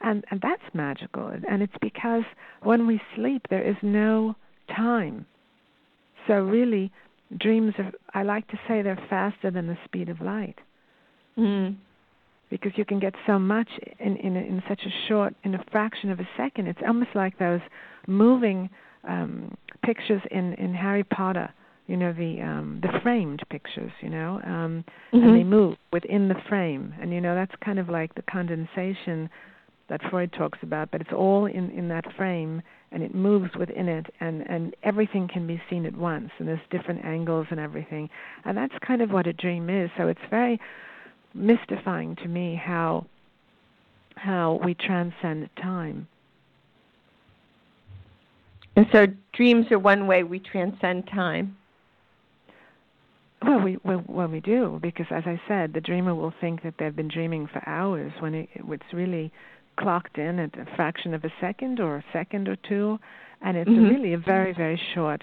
And, 0.00 0.24
and 0.30 0.40
that's 0.42 0.74
magical. 0.74 1.28
And 1.28 1.62
it's 1.62 1.76
because 1.80 2.24
when 2.62 2.86
we 2.86 3.00
sleep, 3.16 3.46
there 3.48 3.62
is 3.62 3.76
no 3.80 4.36
time. 4.68 5.24
So, 6.26 6.34
really, 6.34 6.92
dreams 7.38 7.74
are, 7.78 7.92
I 8.12 8.22
like 8.22 8.46
to 8.48 8.58
say 8.68 8.82
they're 8.82 9.02
faster 9.08 9.50
than 9.50 9.66
the 9.66 9.78
speed 9.86 10.10
of 10.10 10.20
light. 10.20 10.58
Mm 11.38 11.76
because 12.54 12.70
you 12.76 12.84
can 12.84 13.00
get 13.00 13.14
so 13.26 13.36
much 13.36 13.68
in 13.98 14.16
in, 14.18 14.36
in 14.36 14.62
such 14.68 14.82
a 14.86 15.08
short 15.08 15.34
in 15.42 15.56
a 15.56 15.64
fraction 15.72 16.08
of 16.12 16.20
a 16.20 16.28
second. 16.36 16.68
It's 16.68 16.78
almost 16.86 17.10
like 17.12 17.36
those 17.36 17.60
moving 18.06 18.70
um, 19.02 19.56
pictures 19.84 20.22
in 20.30 20.54
in 20.54 20.72
Harry 20.72 21.02
Potter. 21.02 21.52
You 21.88 21.96
know 21.96 22.12
the 22.12 22.40
um, 22.40 22.78
the 22.80 23.00
framed 23.02 23.42
pictures. 23.50 23.90
You 24.00 24.10
know, 24.10 24.40
um, 24.44 24.84
mm-hmm. 25.12 25.16
and 25.16 25.36
they 25.36 25.42
move 25.42 25.76
within 25.92 26.28
the 26.28 26.36
frame, 26.48 26.94
and 27.00 27.12
you 27.12 27.20
know 27.20 27.34
that's 27.34 27.54
kind 27.64 27.80
of 27.80 27.88
like 27.88 28.14
the 28.14 28.22
condensation 28.22 29.28
that 29.88 30.00
Freud 30.08 30.32
talks 30.32 30.60
about. 30.62 30.92
But 30.92 31.00
it's 31.00 31.12
all 31.12 31.46
in 31.46 31.70
in 31.72 31.88
that 31.88 32.04
frame, 32.16 32.62
and 32.92 33.02
it 33.02 33.16
moves 33.16 33.50
within 33.58 33.88
it, 33.88 34.06
and 34.20 34.48
and 34.48 34.76
everything 34.84 35.26
can 35.26 35.44
be 35.48 35.60
seen 35.68 35.86
at 35.86 35.96
once, 35.96 36.30
and 36.38 36.46
there's 36.46 36.60
different 36.70 37.04
angles 37.04 37.48
and 37.50 37.58
everything, 37.58 38.08
and 38.44 38.56
that's 38.56 38.74
kind 38.86 39.02
of 39.02 39.10
what 39.10 39.26
a 39.26 39.32
dream 39.32 39.68
is. 39.68 39.90
So 39.98 40.06
it's 40.06 40.26
very 40.30 40.60
mystifying 41.34 42.16
to 42.16 42.28
me 42.28 42.54
how 42.54 43.06
how 44.16 44.60
we 44.64 44.74
transcend 44.74 45.50
time. 45.60 46.06
And 48.76 48.86
so 48.92 49.06
dreams 49.32 49.66
are 49.70 49.78
one 49.78 50.06
way 50.06 50.22
we 50.22 50.38
transcend 50.38 51.06
time. 51.08 51.56
Well, 53.42 53.60
we 53.60 53.78
well, 53.84 54.02
well 54.06 54.28
we 54.28 54.40
do 54.40 54.78
because, 54.82 55.06
as 55.10 55.24
I 55.26 55.40
said, 55.46 55.74
the 55.74 55.80
dreamer 55.80 56.14
will 56.14 56.32
think 56.40 56.62
that 56.62 56.74
they've 56.78 56.94
been 56.94 57.08
dreaming 57.08 57.48
for 57.52 57.62
hours 57.68 58.12
when 58.20 58.34
it, 58.34 58.48
it's 58.54 58.92
really 58.92 59.32
clocked 59.78 60.18
in 60.18 60.38
at 60.38 60.58
a 60.58 60.66
fraction 60.76 61.14
of 61.14 61.24
a 61.24 61.32
second 61.40 61.80
or 61.80 61.96
a 61.96 62.04
second 62.12 62.48
or 62.48 62.56
two, 62.68 62.98
and 63.42 63.56
it's 63.56 63.68
mm-hmm. 63.68 63.88
really 63.88 64.14
a 64.14 64.18
very 64.18 64.52
very 64.52 64.80
short 64.94 65.22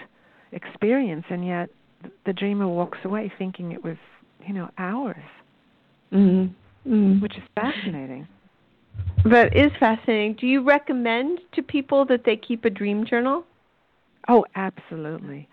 experience, 0.52 1.26
and 1.30 1.46
yet 1.46 1.70
the 2.26 2.34
dreamer 2.34 2.68
walks 2.68 3.00
away 3.04 3.32
thinking 3.38 3.72
it 3.72 3.84
was 3.84 3.98
you 4.46 4.54
know 4.54 4.70
hours. 4.78 5.24
Mm-hmm. 6.14 6.94
Mm-hmm. 6.94 7.22
Which 7.22 7.38
is 7.38 7.44
fascinating. 7.56 8.28
That 9.26 9.56
is 9.56 9.72
fascinating. 9.80 10.36
Do 10.40 10.48
you 10.48 10.64
recommend 10.64 11.40
to 11.54 11.62
people 11.62 12.06
that 12.06 12.24
they 12.26 12.36
keep 12.36 12.66
a 12.66 12.70
dream 12.70 13.06
journal? 13.06 13.46
Oh, 14.28 14.46
absolutely. 14.56 15.48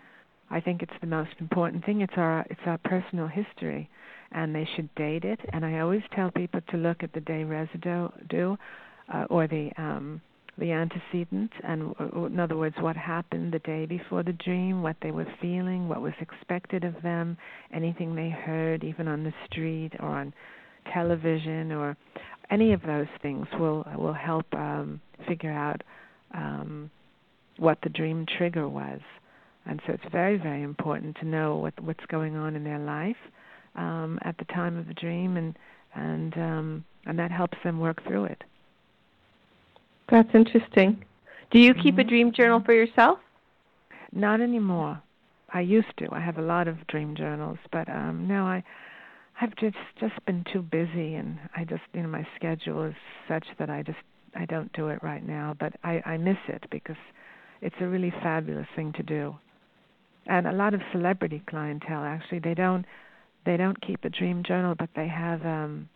I 0.49 0.59
think 0.59 0.81
it's 0.81 0.93
the 1.01 1.07
most 1.07 1.31
important 1.39 1.85
thing. 1.85 2.01
It's 2.01 2.13
our 2.17 2.45
it's 2.49 2.61
our 2.65 2.79
personal 2.79 3.27
history, 3.27 3.89
and 4.31 4.53
they 4.53 4.67
should 4.75 4.93
date 4.95 5.23
it. 5.23 5.39
And 5.53 5.63
I 5.63 5.79
always 5.79 6.01
tell 6.15 6.31
people 6.31 6.61
to 6.69 6.77
look 6.77 7.03
at 7.03 7.13
the 7.13 7.21
day 7.21 7.43
residue, 7.43 8.07
uh, 9.13 9.25
or 9.29 9.47
the 9.47 9.71
um, 9.77 10.21
the 10.59 10.71
antecedent, 10.71 11.51
and 11.63 11.95
in 11.99 12.39
other 12.39 12.57
words, 12.57 12.75
what 12.79 12.95
happened 12.95 13.53
the 13.53 13.59
day 13.59 13.85
before 13.85 14.23
the 14.23 14.33
dream, 14.33 14.81
what 14.81 14.95
they 15.01 15.11
were 15.11 15.27
feeling, 15.41 15.87
what 15.87 16.01
was 16.01 16.13
expected 16.19 16.83
of 16.83 17.01
them, 17.01 17.37
anything 17.73 18.15
they 18.15 18.29
heard, 18.29 18.83
even 18.83 19.07
on 19.07 19.23
the 19.23 19.33
street 19.45 19.91
or 19.99 20.09
on 20.09 20.33
television, 20.93 21.71
or 21.71 21.97
any 22.49 22.73
of 22.73 22.81
those 22.81 23.07
things 23.21 23.47
will 23.59 23.85
will 23.97 24.13
help 24.13 24.45
um, 24.53 24.99
figure 25.27 25.51
out 25.51 25.81
um, 26.33 26.89
what 27.57 27.77
the 27.83 27.89
dream 27.89 28.25
trigger 28.37 28.67
was. 28.67 28.99
And 29.65 29.81
so 29.85 29.93
it's 29.93 30.11
very, 30.11 30.37
very 30.37 30.63
important 30.63 31.17
to 31.17 31.25
know 31.25 31.57
what 31.57 31.79
what's 31.81 32.05
going 32.07 32.35
on 32.35 32.55
in 32.55 32.63
their 32.63 32.79
life 32.79 33.17
um, 33.75 34.19
at 34.23 34.37
the 34.37 34.45
time 34.45 34.77
of 34.77 34.87
the 34.87 34.93
dream, 34.93 35.37
and 35.37 35.57
and 35.95 36.33
um, 36.37 36.85
and 37.05 37.19
that 37.19 37.31
helps 37.31 37.57
them 37.63 37.79
work 37.79 38.03
through 38.07 38.25
it. 38.25 38.43
That's 40.09 40.29
interesting. 40.33 41.03
Do 41.51 41.59
you 41.59 41.73
keep 41.73 41.95
mm-hmm. 41.95 42.01
a 42.01 42.03
dream 42.03 42.31
journal 42.33 42.61
for 42.65 42.73
yourself? 42.73 43.19
Not 44.11 44.41
anymore. 44.41 45.01
I 45.51 45.61
used 45.61 45.97
to. 45.97 46.07
I 46.11 46.19
have 46.19 46.37
a 46.37 46.43
lot 46.43 46.67
of 46.67 46.85
dream 46.87 47.15
journals, 47.15 47.57
but 47.71 47.89
um 47.89 48.27
no, 48.27 48.45
I 48.45 48.63
I've 49.41 49.55
just 49.55 49.77
just 49.99 50.13
been 50.25 50.45
too 50.51 50.61
busy 50.61 51.15
and 51.15 51.39
I 51.55 51.63
just 51.63 51.81
you 51.93 52.01
know 52.01 52.09
my 52.09 52.27
schedule 52.35 52.83
is 52.83 52.95
such 53.27 53.45
that 53.57 53.69
I 53.69 53.83
just 53.83 53.99
I 54.35 54.45
don't 54.45 54.71
do 54.73 54.89
it 54.89 55.01
right 55.01 55.25
now, 55.25 55.55
but 55.59 55.73
I 55.83 56.01
I 56.05 56.17
miss 56.17 56.37
it 56.47 56.65
because 56.71 56.97
it's 57.61 57.75
a 57.81 57.87
really 57.87 58.11
fabulous 58.21 58.67
thing 58.75 58.93
to 58.93 59.03
do. 59.03 59.35
And 60.27 60.47
a 60.47 60.51
lot 60.51 60.73
of 60.73 60.81
celebrity 60.91 61.41
clientele 61.47 62.03
actually 62.03 62.39
they 62.39 62.53
don't 62.53 62.85
they 63.45 63.57
don't 63.57 63.79
keep 63.81 64.05
a 64.05 64.09
dream 64.09 64.43
journal, 64.43 64.75
but 64.77 64.89
they 64.95 65.07
have 65.07 65.43
um 65.45 65.89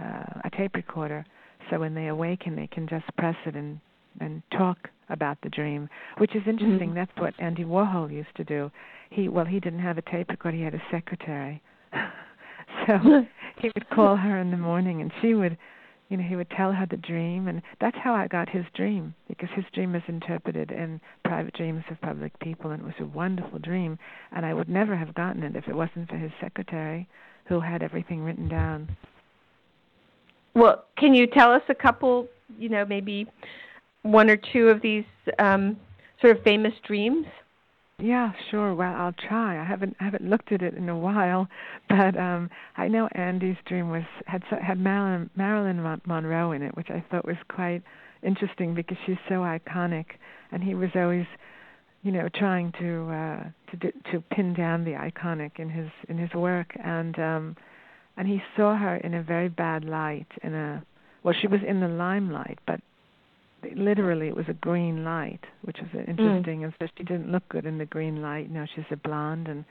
uh, 0.00 0.40
a 0.44 0.50
tape 0.56 0.74
recorder 0.76 1.24
so 1.70 1.78
when 1.80 1.94
they 1.94 2.08
awaken, 2.08 2.56
they 2.56 2.66
can 2.66 2.86
just 2.88 3.04
press 3.16 3.36
it 3.46 3.54
and 3.54 3.80
and 4.20 4.42
talk 4.50 4.88
about 5.10 5.38
the 5.42 5.48
dream, 5.48 5.88
which 6.18 6.34
is 6.34 6.42
interesting. 6.46 6.88
Mm-hmm. 6.90 6.94
That's 6.94 7.16
what 7.16 7.34
Andy 7.38 7.64
Warhol 7.64 8.12
used 8.12 8.34
to 8.36 8.44
do. 8.44 8.70
He 9.10 9.28
well, 9.28 9.44
he 9.44 9.60
didn't 9.60 9.80
have 9.80 9.98
a 9.98 10.02
tape 10.02 10.28
recorder; 10.30 10.56
he 10.56 10.62
had 10.62 10.74
a 10.74 10.82
secretary. 10.90 11.62
so 12.86 13.26
he 13.58 13.70
would 13.74 13.88
call 13.90 14.16
her 14.16 14.38
in 14.38 14.50
the 14.50 14.56
morning, 14.56 15.00
and 15.00 15.12
she 15.22 15.34
would, 15.34 15.56
you 16.08 16.16
know, 16.16 16.22
he 16.22 16.36
would 16.36 16.50
tell 16.50 16.72
her 16.72 16.86
the 16.86 16.96
dream, 16.96 17.48
and 17.48 17.62
that's 17.80 17.96
how 18.02 18.14
I 18.14 18.28
got 18.28 18.48
his 18.48 18.64
dream 18.74 19.14
because 19.28 19.48
his 19.54 19.64
dream 19.72 19.92
was 19.92 20.02
interpreted 20.08 20.70
in 20.70 21.00
Private 21.24 21.54
Dreams 21.54 21.84
of 21.90 22.00
Public 22.00 22.38
People, 22.40 22.70
and 22.70 22.82
it 22.82 22.86
was 22.86 22.94
a 23.00 23.06
wonderful 23.06 23.58
dream. 23.58 23.98
And 24.32 24.44
I 24.44 24.52
would 24.54 24.68
never 24.68 24.96
have 24.96 25.14
gotten 25.14 25.42
it 25.42 25.56
if 25.56 25.68
it 25.68 25.74
wasn't 25.74 26.08
for 26.08 26.16
his 26.16 26.32
secretary, 26.40 27.08
who 27.46 27.60
had 27.60 27.82
everything 27.82 28.20
written 28.20 28.48
down. 28.48 28.96
Well, 30.54 30.84
can 30.96 31.14
you 31.14 31.26
tell 31.26 31.52
us 31.52 31.62
a 31.68 31.74
couple, 31.74 32.28
you 32.58 32.68
know, 32.68 32.84
maybe 32.84 33.26
one 34.02 34.30
or 34.30 34.36
two 34.36 34.68
of 34.68 34.80
these 34.82 35.04
um, 35.38 35.76
sort 36.20 36.36
of 36.36 36.42
famous 36.42 36.72
dreams? 36.86 37.26
Yeah, 38.00 38.32
sure. 38.52 38.74
Well, 38.74 38.94
I'll 38.94 39.14
try. 39.28 39.60
I 39.60 39.64
haven't 39.64 39.96
I 39.98 40.04
haven't 40.04 40.28
looked 40.30 40.52
at 40.52 40.62
it 40.62 40.74
in 40.74 40.88
a 40.88 40.96
while, 40.96 41.48
but 41.88 42.16
um 42.16 42.48
I 42.76 42.86
know 42.86 43.08
Andy's 43.12 43.56
dream 43.66 43.90
was 43.90 44.04
had 44.26 44.44
had 44.44 44.78
Marilyn 44.78 45.30
Marilyn 45.34 46.00
Monroe 46.06 46.52
in 46.52 46.62
it, 46.62 46.76
which 46.76 46.90
I 46.90 47.04
thought 47.10 47.24
was 47.24 47.36
quite 47.48 47.82
interesting 48.22 48.72
because 48.74 48.96
she's 49.04 49.16
so 49.28 49.40
iconic, 49.40 50.06
and 50.52 50.62
he 50.62 50.74
was 50.76 50.90
always, 50.94 51.26
you 52.04 52.12
know, 52.12 52.28
trying 52.28 52.72
to 52.78 53.10
uh 53.10 53.44
to 53.72 53.92
to 54.12 54.20
pin 54.30 54.54
down 54.54 54.84
the 54.84 54.92
iconic 54.92 55.58
in 55.58 55.68
his 55.68 55.90
in 56.08 56.18
his 56.18 56.32
work, 56.34 56.76
and 56.82 57.18
um 57.18 57.56
and 58.18 58.28
he 58.28 58.42
saw 58.56 58.76
her 58.76 58.96
in 58.96 59.14
a 59.14 59.22
very 59.22 59.48
bad 59.48 59.84
light 59.84 60.26
in 60.42 60.54
a 60.54 60.82
well 61.22 61.34
she 61.40 61.46
was 61.46 61.60
in 61.66 61.80
the 61.80 61.88
limelight 61.88 62.58
but 62.66 62.80
literally 63.74 64.28
it 64.28 64.36
was 64.36 64.46
a 64.48 64.54
green 64.54 65.04
light 65.04 65.40
which 65.62 65.78
was 65.78 65.88
interesting. 66.06 66.60
Mm. 66.60 66.64
and 66.64 66.74
so 66.78 66.86
she 66.96 67.04
didn't 67.04 67.30
look 67.30 67.48
good 67.48 67.66
in 67.66 67.78
the 67.78 67.86
green 67.86 68.22
light. 68.22 68.48
You 68.48 68.54
know 68.54 68.66
she's 68.74 68.84
a 68.90 68.96
blonde 68.96 69.48
and 69.48 69.64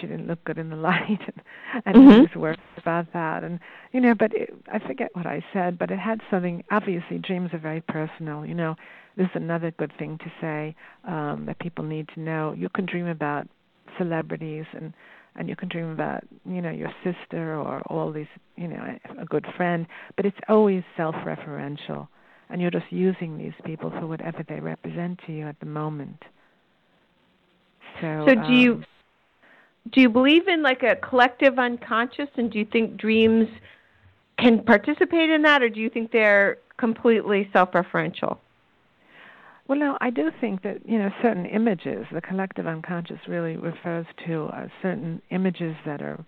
she 0.00 0.06
didn't 0.06 0.26
look 0.26 0.42
good 0.44 0.58
in 0.58 0.70
the 0.70 0.76
light. 0.90 1.20
And, 1.20 1.42
and 1.84 1.96
mm-hmm. 1.96 2.10
he 2.10 2.20
was 2.20 2.34
worried 2.34 2.58
about 2.76 3.12
that. 3.12 3.44
And 3.44 3.60
you 3.92 4.00
know 4.00 4.14
but 4.14 4.32
it, 4.34 4.54
i 4.72 4.78
forget 4.78 5.14
what 5.14 5.26
i 5.26 5.44
said 5.52 5.78
but 5.78 5.90
it 5.90 5.98
had 5.98 6.20
something 6.30 6.64
obviously 6.70 7.18
dreams 7.18 7.50
are 7.52 7.58
very 7.58 7.80
personal 7.80 8.44
you 8.44 8.54
know. 8.54 8.76
This 9.16 9.26
is 9.26 9.36
another 9.36 9.70
good 9.70 9.92
thing 9.98 10.18
to 10.18 10.32
say 10.40 10.74
um 11.04 11.46
that 11.46 11.58
people 11.58 11.84
need 11.84 12.08
to 12.14 12.20
know. 12.20 12.54
You 12.56 12.68
can 12.68 12.86
dream 12.86 13.06
about 13.06 13.48
celebrities 13.98 14.66
and 14.72 14.92
and 15.38 15.48
you 15.48 15.56
can 15.56 15.68
dream 15.68 15.90
about 15.90 16.24
you 16.44 16.60
know 16.60 16.70
your 16.70 16.92
sister 17.04 17.56
or 17.56 17.82
all 17.86 18.12
these 18.12 18.26
you 18.56 18.68
know 18.68 18.98
a 19.18 19.24
good 19.24 19.46
friend 19.56 19.86
but 20.16 20.24
it's 20.24 20.38
always 20.48 20.82
self-referential 20.96 22.08
and 22.48 22.60
you're 22.60 22.70
just 22.70 22.90
using 22.90 23.36
these 23.38 23.52
people 23.64 23.90
for 23.90 24.06
whatever 24.06 24.44
they 24.48 24.60
represent 24.60 25.20
to 25.26 25.32
you 25.32 25.46
at 25.46 25.58
the 25.60 25.66
moment 25.66 26.22
So, 28.00 28.24
So 28.26 28.34
do 28.34 28.52
you 28.52 28.72
um, 28.74 28.86
do 29.92 30.00
you 30.00 30.08
believe 30.08 30.48
in 30.48 30.62
like 30.62 30.82
a 30.82 30.96
collective 30.96 31.58
unconscious 31.58 32.28
and 32.36 32.50
do 32.50 32.58
you 32.58 32.64
think 32.64 32.96
dreams 32.96 33.48
can 34.38 34.62
participate 34.64 35.30
in 35.30 35.42
that 35.42 35.62
or 35.62 35.68
do 35.68 35.80
you 35.80 35.88
think 35.88 36.12
they're 36.12 36.58
completely 36.76 37.48
self-referential? 37.52 38.38
Well, 39.68 39.78
no, 39.78 39.98
I 40.00 40.10
do 40.10 40.30
think 40.40 40.62
that 40.62 40.88
you 40.88 40.98
know 40.98 41.10
certain 41.22 41.46
images, 41.46 42.06
the 42.12 42.20
collective 42.20 42.66
unconscious 42.66 43.18
really 43.26 43.56
refers 43.56 44.06
to 44.26 44.44
uh, 44.44 44.68
certain 44.80 45.20
images 45.30 45.74
that 45.84 46.02
are 46.02 46.24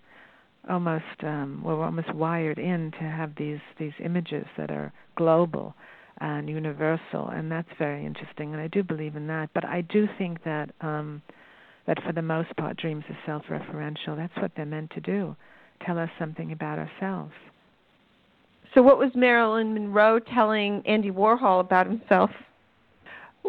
almost 0.69 1.23
um, 1.23 1.61
we're 1.63 1.83
almost 1.83 2.13
wired 2.13 2.59
in 2.59 2.91
to 2.91 3.03
have 3.03 3.31
these 3.37 3.59
these 3.77 3.93
images 4.03 4.45
that 4.57 4.71
are 4.71 4.91
global 5.15 5.73
and 6.19 6.49
universal, 6.49 7.29
and 7.29 7.49
that's 7.49 7.69
very 7.77 8.05
interesting. 8.05 8.51
And 8.53 8.61
I 8.61 8.67
do 8.67 8.83
believe 8.83 9.15
in 9.15 9.27
that. 9.27 9.49
But 9.53 9.63
I 9.63 9.81
do 9.81 10.07
think 10.17 10.43
that 10.43 10.71
um, 10.81 11.21
that 11.87 12.03
for 12.03 12.11
the 12.11 12.21
most 12.21 12.53
part, 12.57 12.75
dreams 12.75 13.05
are 13.09 13.17
self-referential. 13.25 14.17
That's 14.17 14.35
what 14.41 14.51
they're 14.57 14.65
meant 14.65 14.91
to 14.91 15.01
do, 15.01 15.35
tell 15.85 15.97
us 15.97 16.09
something 16.19 16.51
about 16.51 16.77
ourselves. 16.77 17.31
So 18.75 18.81
what 18.81 18.99
was 18.99 19.11
Marilyn 19.15 19.73
Monroe 19.73 20.19
telling 20.19 20.83
Andy 20.85 21.09
Warhol 21.09 21.61
about 21.61 21.87
himself? 21.87 22.29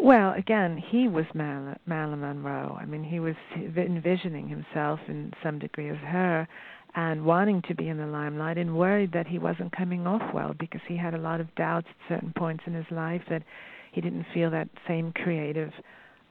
Well, 0.03 0.33
again, 0.33 0.77
he 0.77 1.07
was 1.07 1.25
Marilyn, 1.35 1.77
Monroe. 1.85 2.75
I 2.81 2.85
mean, 2.85 3.03
he 3.03 3.19
was 3.19 3.35
envisioning 3.55 4.49
himself 4.49 4.99
in 5.07 5.31
some 5.43 5.59
degree 5.59 5.89
as 5.89 5.97
her 5.97 6.47
and 6.95 7.23
wanting 7.23 7.61
to 7.67 7.75
be 7.75 7.87
in 7.87 7.97
the 7.97 8.07
limelight 8.07 8.57
and 8.57 8.75
worried 8.75 9.11
that 9.13 9.27
he 9.27 9.37
wasn't 9.37 9.77
coming 9.77 10.07
off 10.07 10.33
well 10.33 10.55
because 10.59 10.81
he 10.87 10.97
had 10.97 11.13
a 11.13 11.19
lot 11.19 11.39
of 11.39 11.53
doubts 11.53 11.85
at 11.87 12.15
certain 12.15 12.33
points 12.35 12.63
in 12.65 12.73
his 12.73 12.89
life 12.89 13.21
that 13.29 13.43
he 13.91 14.01
didn't 14.01 14.25
feel 14.33 14.49
that 14.49 14.69
same 14.87 15.13
creative 15.13 15.71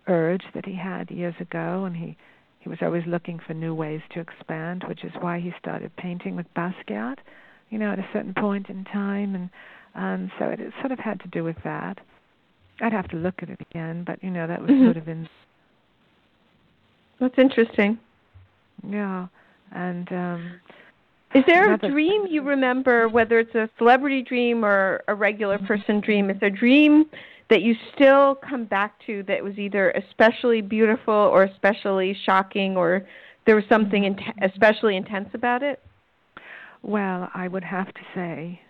urge 0.09 0.43
that 0.53 0.67
he 0.67 0.75
had 0.75 1.09
years 1.09 1.37
ago 1.39 1.85
and 1.85 1.97
he 1.97 2.17
he 2.59 2.69
was 2.69 2.79
always 2.83 3.05
looking 3.07 3.39
for 3.39 3.55
new 3.55 3.75
ways 3.75 4.03
to 4.13 4.21
expand, 4.21 4.85
which 4.89 5.05
is 5.05 5.13
why 5.21 5.39
he 5.39 5.55
started 5.59 5.95
painting 5.97 6.35
with 6.35 6.53
Basquiat, 6.55 7.19
you 7.71 7.79
know, 7.79 7.93
at 7.93 8.01
a 8.01 8.09
certain 8.13 8.35
point 8.35 8.69
in 8.69 8.85
time 8.85 9.37
and 9.37 9.49
um 9.95 10.33
so 10.41 10.47
it, 10.47 10.59
it 10.59 10.73
sort 10.81 10.91
of 10.91 10.99
had 10.99 11.21
to 11.21 11.29
do 11.29 11.45
with 11.45 11.57
that. 11.63 12.01
I'd 12.81 12.93
have 12.93 13.09
to 13.09 13.17
look 13.17 13.43
at 13.43 13.51
it 13.51 13.61
again, 13.61 14.05
but 14.05 14.23
you 14.23 14.31
know 14.31 14.47
that 14.47 14.61
was 14.61 14.71
Mhm. 14.71 14.85
sort 14.85 14.97
of 14.97 15.09
in 15.09 15.29
That's 17.19 17.39
interesting. 17.39 17.99
yeah, 18.83 19.27
and 19.73 20.11
um 20.13 20.61
Is 21.35 21.45
there 21.47 21.73
a 21.73 21.77
dream 21.79 22.27
you 22.27 22.43
remember, 22.43 23.09
whether 23.09 23.39
it's 23.39 23.55
a 23.55 23.69
celebrity 23.79 24.23
dream 24.23 24.65
or 24.65 25.05
a 25.07 25.15
regular 25.15 25.59
person 25.59 26.01
dream? 26.01 26.29
Is 26.31 26.41
there 26.41 26.49
a 26.49 26.53
dream 26.53 27.05
that 27.51 27.63
you 27.63 27.75
still 27.95 28.37
come 28.37 28.65
back 28.65 28.99
to 29.07 29.23
that 29.25 29.45
was 29.45 29.59
either 29.59 29.91
especially 29.91 30.61
beautiful 30.61 31.15
or 31.15 31.45
especially 31.45 32.15
shocking, 32.25 32.77
or 32.77 33.07
there 33.45 33.55
was 33.55 33.65
something 33.69 34.05
int- 34.05 34.21
especially 34.43 34.97
intense 34.97 35.29
about 35.35 35.63
it? 35.63 35.81
well, 36.83 37.31
I 37.35 37.47
would 37.47 37.65
have 37.65 37.93
to 37.93 38.01
say 38.15 38.61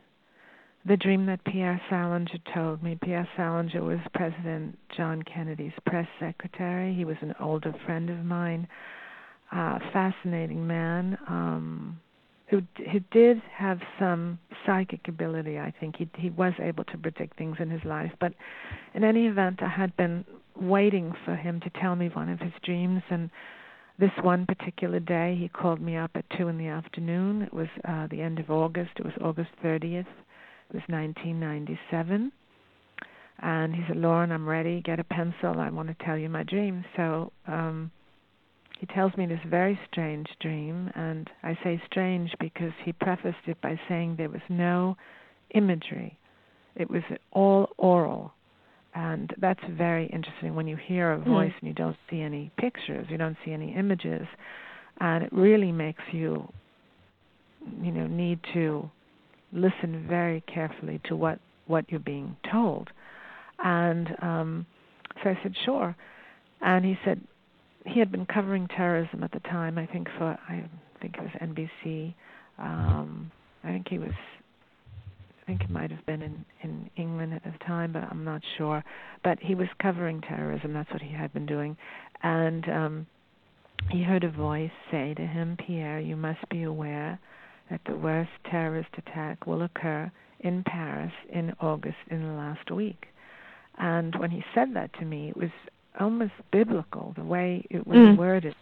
the 0.87 0.97
dream 0.97 1.27
that 1.27 1.45
Pierre 1.45 1.81
Salinger 1.91 2.39
told 2.55 2.83
me. 2.83 2.99
Pierre 3.03 3.29
Salinger 3.37 3.83
was 3.83 3.99
President 4.15 4.79
John 4.97 5.23
Kennedy's 5.23 5.73
press 5.87 6.07
secretary. 6.19 6.95
He 6.95 7.05
was 7.05 7.17
an 7.21 7.35
older 7.39 7.75
friend 7.85 8.09
of 8.09 8.25
mine, 8.25 8.67
uh, 9.53 9.79
fascinating 9.93 10.67
man. 10.67 11.19
Um, 11.29 12.01
who 12.49 12.63
who 12.91 12.99
did 13.13 13.41
have 13.57 13.79
some 13.99 14.39
psychic 14.67 15.07
ability. 15.07 15.59
I 15.59 15.73
think 15.79 15.97
he 15.97 16.09
he 16.17 16.31
was 16.31 16.53
able 16.59 16.85
to 16.85 16.99
predict 16.99 17.39
things 17.39 17.57
in 17.61 17.71
his 17.71 17.85
life. 17.85 18.13
But 18.19 18.35
in 18.95 19.05
any 19.05 19.27
event, 19.27 19.63
I 19.63 19.69
had 19.69 19.97
been 19.97 20.25
waiting 20.57 21.15
for 21.25 21.37
him 21.37 21.61
to 21.61 21.71
tell 21.81 21.95
me 21.95 22.09
one 22.09 22.29
of 22.29 22.41
his 22.41 22.53
dreams, 22.65 23.03
and 23.09 23.31
this 23.99 24.11
one 24.23 24.47
particular 24.47 24.99
day, 24.99 25.37
he 25.39 25.49
called 25.49 25.81
me 25.81 25.97
up 25.97 26.11
at 26.15 26.25
two 26.37 26.49
in 26.49 26.59
the 26.59 26.67
afternoon. 26.67 27.43
It 27.43 27.53
was 27.53 27.69
uh, 27.87 28.09
the 28.11 28.21
end 28.21 28.39
of 28.39 28.51
August. 28.51 28.93
It 28.97 29.05
was 29.05 29.15
August 29.21 29.51
30th. 29.63 30.07
Was 30.73 30.83
1997. 30.89 32.33
And 33.43 33.75
he 33.75 33.83
said, 33.89 33.97
Lauren, 33.97 34.31
I'm 34.31 34.49
ready. 34.49 34.83
Get 34.83 35.01
a 35.01 35.05
pencil. 35.05 35.59
I 35.59 35.71
want 35.71 35.89
to 35.89 36.05
tell 36.05 36.17
you 36.17 36.29
my 36.29 36.43
dream. 36.43 36.85
So 36.97 37.33
um, 37.47 37.91
he 38.79 38.87
tells 38.87 39.15
me 39.17 39.27
this 39.27 39.41
very 39.47 39.79
strange 39.91 40.27
dream, 40.41 40.91
and 40.95 41.29
I 41.43 41.59
say 41.65 41.81
strange 41.87 42.33
because 42.39 42.73
he 42.85 42.93
prefaced 42.93 43.47
it 43.47 43.61
by 43.61 43.79
saying 43.89 44.17
there 44.17 44.29
was 44.29 44.41
no 44.49 44.97
imagery. 45.55 46.19
It 46.77 46.91
was 46.91 47.03
all 47.33 47.71
oral. 47.77 48.33
And 48.95 49.35
that's 49.39 49.61
very 49.71 50.07
interesting 50.07 50.55
when 50.55 50.67
you 50.67 50.77
hear 50.77 51.13
a 51.13 51.19
voice 51.19 51.53
and 51.61 51.69
you 51.69 51.75
don't 51.75 51.97
see 52.11 52.21
any 52.21 52.51
pictures, 52.59 53.07
you 53.09 53.19
don't 53.19 53.37
see 53.45 53.53
any 53.53 53.75
images, 53.75 54.27
and 54.99 55.25
it 55.25 55.33
really 55.33 55.73
makes 55.73 56.03
you, 56.11 56.51
you 57.83 57.93
know, 57.93 58.07
need 58.07 58.41
to 58.55 58.91
listen 59.53 60.07
very 60.09 60.43
carefully 60.43 61.01
to 61.05 61.17
what 61.17 61.39
what 61.67 61.85
you're 61.91 62.01
being 62.01 62.37
told. 62.51 62.91
And 63.63 64.09
um, 64.23 64.67
so 65.23 65.31
I 65.31 65.39
said, 65.43 65.55
sure. 65.65 65.95
And 66.61 66.85
he 66.85 66.99
said, 67.05 67.21
he 67.87 67.99
had 67.99 68.11
been 68.11 68.27
covering 68.27 68.69
terrorism 68.69 69.23
at 69.23 69.33
the 69.33 69.41
time. 69.41 69.79
I 69.79 69.87
think 69.87 70.09
for 70.19 70.39
I 70.49 70.69
think 71.01 71.17
it 71.17 71.23
was 71.23 71.31
NBC. 71.41 72.15
Um, 72.59 73.31
I 73.65 73.69
think 73.69 73.89
he 73.89 73.99
was. 73.99 74.13
I 75.43 75.47
think 75.47 75.63
it 75.63 75.71
might 75.71 75.91
have 75.91 76.05
been 76.07 76.23
in 76.23 76.45
in 76.63 76.91
England 76.97 77.33
at 77.35 77.43
the 77.45 77.59
time, 77.65 77.93
but 77.93 78.05
I'm 78.05 78.25
not 78.25 78.43
sure. 78.59 78.85
But 79.25 79.39
he 79.41 79.55
was 79.55 79.69
covering 79.81 80.21
terrorism. 80.21 80.75
That's 80.75 80.91
what 80.91 81.03
he 81.03 81.13
had 81.13 81.33
been 81.33 81.47
doing, 81.47 81.77
and 82.23 82.69
um, 82.69 83.07
he 83.91 84.03
heard 84.03 84.25
a 84.25 84.31
voice 84.31 84.71
say 84.91 85.15
to 85.15 85.27
him, 85.27 85.57
"Pierre, 85.67 85.99
you 85.99 86.17
must 86.17 86.47
be 86.51 86.65
aware 86.65 87.19
that 87.71 87.81
the 87.87 87.97
worst 87.97 88.31
terrorist 88.45 88.91
attack 88.99 89.47
will 89.47 89.63
occur 89.63 90.11
in 90.41 90.63
Paris 90.65 91.13
in 91.31 91.55
August 91.61 91.99
in 92.09 92.23
the 92.27 92.33
last 92.35 92.71
week." 92.71 93.09
And 93.79 94.15
when 94.17 94.31
he 94.31 94.45
said 94.55 94.75
that 94.75 94.93
to 94.95 95.05
me, 95.05 95.31
it 95.31 95.37
was 95.37 95.51
almost 95.99 96.33
biblical 96.51 97.13
the 97.17 97.25
way 97.25 97.67
it 97.71 97.87
was 97.87 97.97
Mm. 97.99 98.17
worded, 98.17 98.55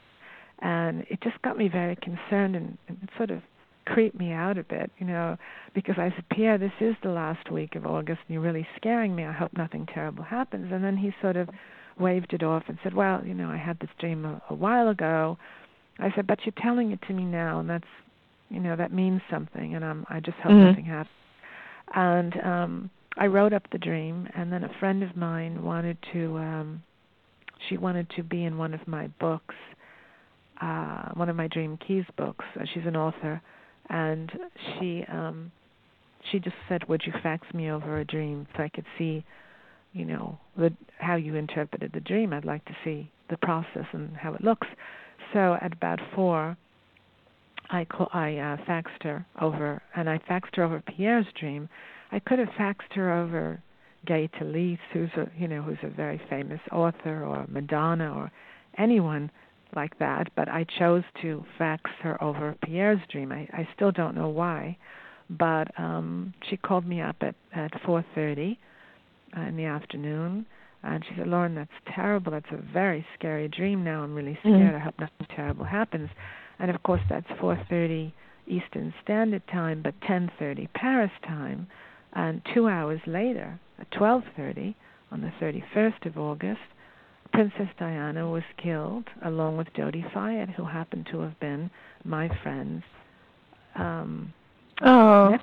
and 0.61 1.05
it 1.09 1.21
just 1.21 1.41
got 1.43 1.57
me 1.57 1.69
very 1.69 1.97
concerned 1.97 2.57
and, 2.57 2.79
and 2.89 2.99
it 3.03 3.11
sort 3.17 3.31
of 3.31 3.43
creeped 3.85 4.19
me 4.19 4.33
out 4.33 4.59
a 4.59 4.63
bit, 4.65 4.91
you 4.99 5.07
know, 5.07 5.37
because 5.75 5.99
I 5.99 6.11
said, 6.11 6.29
Pierre, 6.29 6.59
this 6.59 6.73
is 6.81 6.95
the 7.03 7.09
last 7.09 7.51
week 7.51 7.75
of 7.75 7.87
August, 7.87 8.21
and 8.27 8.35
you're 8.35 8.43
really 8.43 8.67
scaring 8.77 9.15
me. 9.17 9.25
I 9.25 9.33
hope 9.33 9.53
nothing 9.57 9.87
terrible 9.87 10.25
happens. 10.25 10.71
And 10.73 10.85
then 10.85 10.97
he 10.97 11.15
sort 11.23 11.37
of 11.37 11.49
waved 11.99 12.33
it 12.35 12.43
off 12.43 12.65
and 12.69 12.79
said, 12.83 12.95
Well, 12.95 13.25
you 13.25 13.35
know, 13.35 13.49
I 13.49 13.57
had 13.57 13.79
this 13.81 13.91
dream 13.99 14.25
a, 14.25 14.43
a 14.51 14.55
while 14.55 14.89
ago. 14.89 15.39
I 15.99 16.13
said, 16.15 16.27
But 16.27 16.41
you're 16.45 16.53
telling 16.63 16.91
it 16.93 17.01
to 17.09 17.15
me 17.15 17.25
now, 17.25 17.61
and 17.61 17.71
that's, 17.71 17.89
you 18.51 18.61
know, 18.61 18.77
that 18.77 18.93
means 18.93 19.21
something, 19.31 19.75
and 19.75 19.85
I'm, 19.85 20.07
I 20.09 20.21
just 20.21 20.39
hope 20.39 20.53
Mhm. 20.53 20.69
nothing 20.69 20.85
happens. 20.85 21.15
And 21.95 22.37
um 22.45 22.91
I 23.17 23.27
wrote 23.27 23.53
up 23.53 23.69
the 23.71 23.79
dream, 23.79 24.29
and 24.35 24.53
then 24.53 24.63
a 24.65 24.69
friend 24.81 25.03
of 25.03 25.17
mine 25.17 25.63
wanted 25.63 25.99
to. 26.13 26.39
um 26.39 26.83
she 27.69 27.77
wanted 27.77 28.09
to 28.11 28.23
be 28.23 28.45
in 28.45 28.57
one 28.57 28.73
of 28.73 28.87
my 28.87 29.09
books, 29.19 29.55
uh, 30.61 31.11
one 31.15 31.29
of 31.29 31.37
my 31.37 31.49
Dream 31.49 31.77
Keys 31.79 32.05
books. 32.17 32.45
Uh, 32.59 32.65
she's 32.73 32.87
an 32.87 32.97
author, 32.97 33.41
and 33.91 34.31
she 34.79 35.05
um, 35.09 35.51
she 36.31 36.39
just 36.39 36.57
said, 36.69 36.89
"Would 36.89 37.03
you 37.07 37.13
fax 37.23 37.53
me 37.55 37.71
over 37.71 37.99
a 37.99 38.05
dream 38.05 38.47
so 38.57 38.63
I 38.63 38.69
could 38.69 38.85
see, 38.97 39.25
you 39.93 40.05
know, 40.05 40.39
the, 40.57 40.73
how 40.99 41.17
you 41.17 41.35
interpreted 41.35 41.91
the 41.93 42.01
dream? 42.01 42.33
I'd 42.33 42.45
like 42.45 42.65
to 42.67 42.77
see 42.85 43.11
the 43.31 43.37
process 43.39 43.87
and 43.93 44.17
how 44.17 44.35
it 44.35 44.43
looks." 44.43 44.67
So 45.33 45.57
at 45.61 45.73
about 45.73 46.01
four, 46.15 46.57
I 47.71 47.85
call, 47.85 48.09
I 48.13 48.37
uh, 48.37 48.57
faxed 48.69 49.03
her 49.03 49.27
over, 49.41 49.83
and 49.95 50.09
I 50.09 50.19
faxed 50.19 50.57
her 50.57 50.65
over 50.65 50.81
Pierre's 50.81 51.27
dream. 51.39 51.69
I 52.11 52.19
could 52.19 52.39
have 52.39 52.49
faxed 52.59 52.93
her 52.95 53.13
over 53.13 53.63
Gay 54.07 54.29
Talese, 54.41 54.79
who's 54.93 55.11
a 55.17 55.29
you 55.37 55.49
know 55.49 55.63
who's 55.63 55.79
a 55.83 55.89
very 55.89 56.21
famous 56.31 56.61
author, 56.73 57.25
or 57.25 57.47
Madonna, 57.49 58.13
or 58.13 58.31
anyone 58.79 59.31
like 59.77 59.99
that. 59.99 60.29
But 60.35 60.49
I 60.49 60.65
chose 60.79 61.05
to 61.23 61.45
fax 61.59 61.91
her 62.03 62.23
over 62.23 62.57
Pierre's 62.63 63.01
dream. 63.11 63.33
I, 63.33 63.49
I 63.53 63.69
still 63.75 63.93
don't 63.93 64.15
know 64.15 64.29
why, 64.29 64.79
but 65.29 65.69
um, 65.79 66.33
she 66.49 66.57
called 66.57 66.87
me 66.87 67.03
up 67.03 67.17
at 67.21 67.35
at 67.55 67.73
4:30 67.83 68.57
uh, 69.37 69.41
in 69.43 69.57
the 69.57 69.65
afternoon, 69.65 70.47
and 70.83 71.05
she 71.05 71.15
said, 71.19 71.27
"Lauren, 71.27 71.55
that's 71.55 71.71
terrible. 71.95 72.33
That's 72.33 72.51
a 72.51 72.73
very 72.73 73.05
scary 73.19 73.49
dream. 73.49 73.85
Now 73.85 74.03
I'm 74.03 74.15
really 74.15 74.39
scared. 74.41 74.75
I 74.75 74.79
hope 74.79 74.99
nothing 74.99 75.27
terrible 75.35 75.65
happens." 75.65 76.09
And 76.59 76.71
of 76.71 76.83
course, 76.83 77.03
that's 77.09 77.29
4:30 77.41 78.13
Eastern 78.47 78.95
Standard 79.03 79.47
Time, 79.49 79.83
but 79.83 80.01
10:30 80.01 80.69
Paris 80.75 81.13
time. 81.23 81.67
And 82.13 82.43
two 82.55 82.69
hours 82.69 83.01
later, 83.07 83.59
at 83.79 83.91
12:30 83.91 84.75
on 85.13 85.21
the 85.21 85.33
31st 85.41 86.07
of 86.07 86.19
August, 86.19 86.61
Princess 87.33 87.69
Diana 87.79 88.29
was 88.29 88.43
killed 88.57 89.09
along 89.23 89.57
with 89.57 89.73
Dodi 89.75 90.03
Fayed, 90.13 90.51
who 90.51 90.65
happened 90.65 91.07
to 91.13 91.21
have 91.21 91.39
been 91.41 91.71
my 92.05 92.29
friend's 92.43 92.85
um, 93.75 94.33
Oh. 94.81 95.39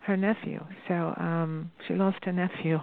her 0.00 0.16
nephew. 0.16 0.64
So 0.88 1.14
um, 1.16 1.70
she 1.86 1.94
lost 1.94 2.24
her 2.24 2.32
nephew 2.32 2.80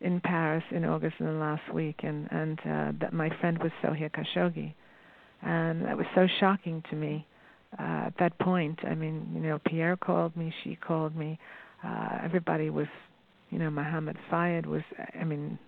in 0.00 0.20
Paris 0.20 0.64
in 0.70 0.84
August 0.84 1.16
in 1.20 1.26
the 1.26 1.32
last 1.32 1.72
week, 1.72 2.00
and 2.02 2.28
and 2.30 2.58
uh, 2.60 2.92
that 3.00 3.12
my 3.12 3.30
friend 3.40 3.58
was 3.62 3.70
Soraya 3.82 4.10
Khashoggi, 4.10 4.74
and 5.42 5.84
that 5.84 5.96
was 5.96 6.06
so 6.14 6.26
shocking 6.40 6.82
to 6.90 6.96
me 6.96 7.26
uh, 7.78 8.06
at 8.06 8.14
that 8.18 8.38
point. 8.38 8.78
I 8.84 8.94
mean, 8.94 9.30
you 9.34 9.40
know, 9.40 9.58
Pierre 9.64 9.96
called 9.96 10.36
me, 10.36 10.52
she 10.62 10.76
called 10.76 11.16
me, 11.16 11.38
uh, 11.84 12.18
everybody 12.22 12.70
was, 12.70 12.86
you 13.50 13.58
know, 13.58 13.70
Mohammed 13.70 14.16
Fayed 14.30 14.66
was. 14.66 14.82
I 15.18 15.24
mean, 15.24 15.58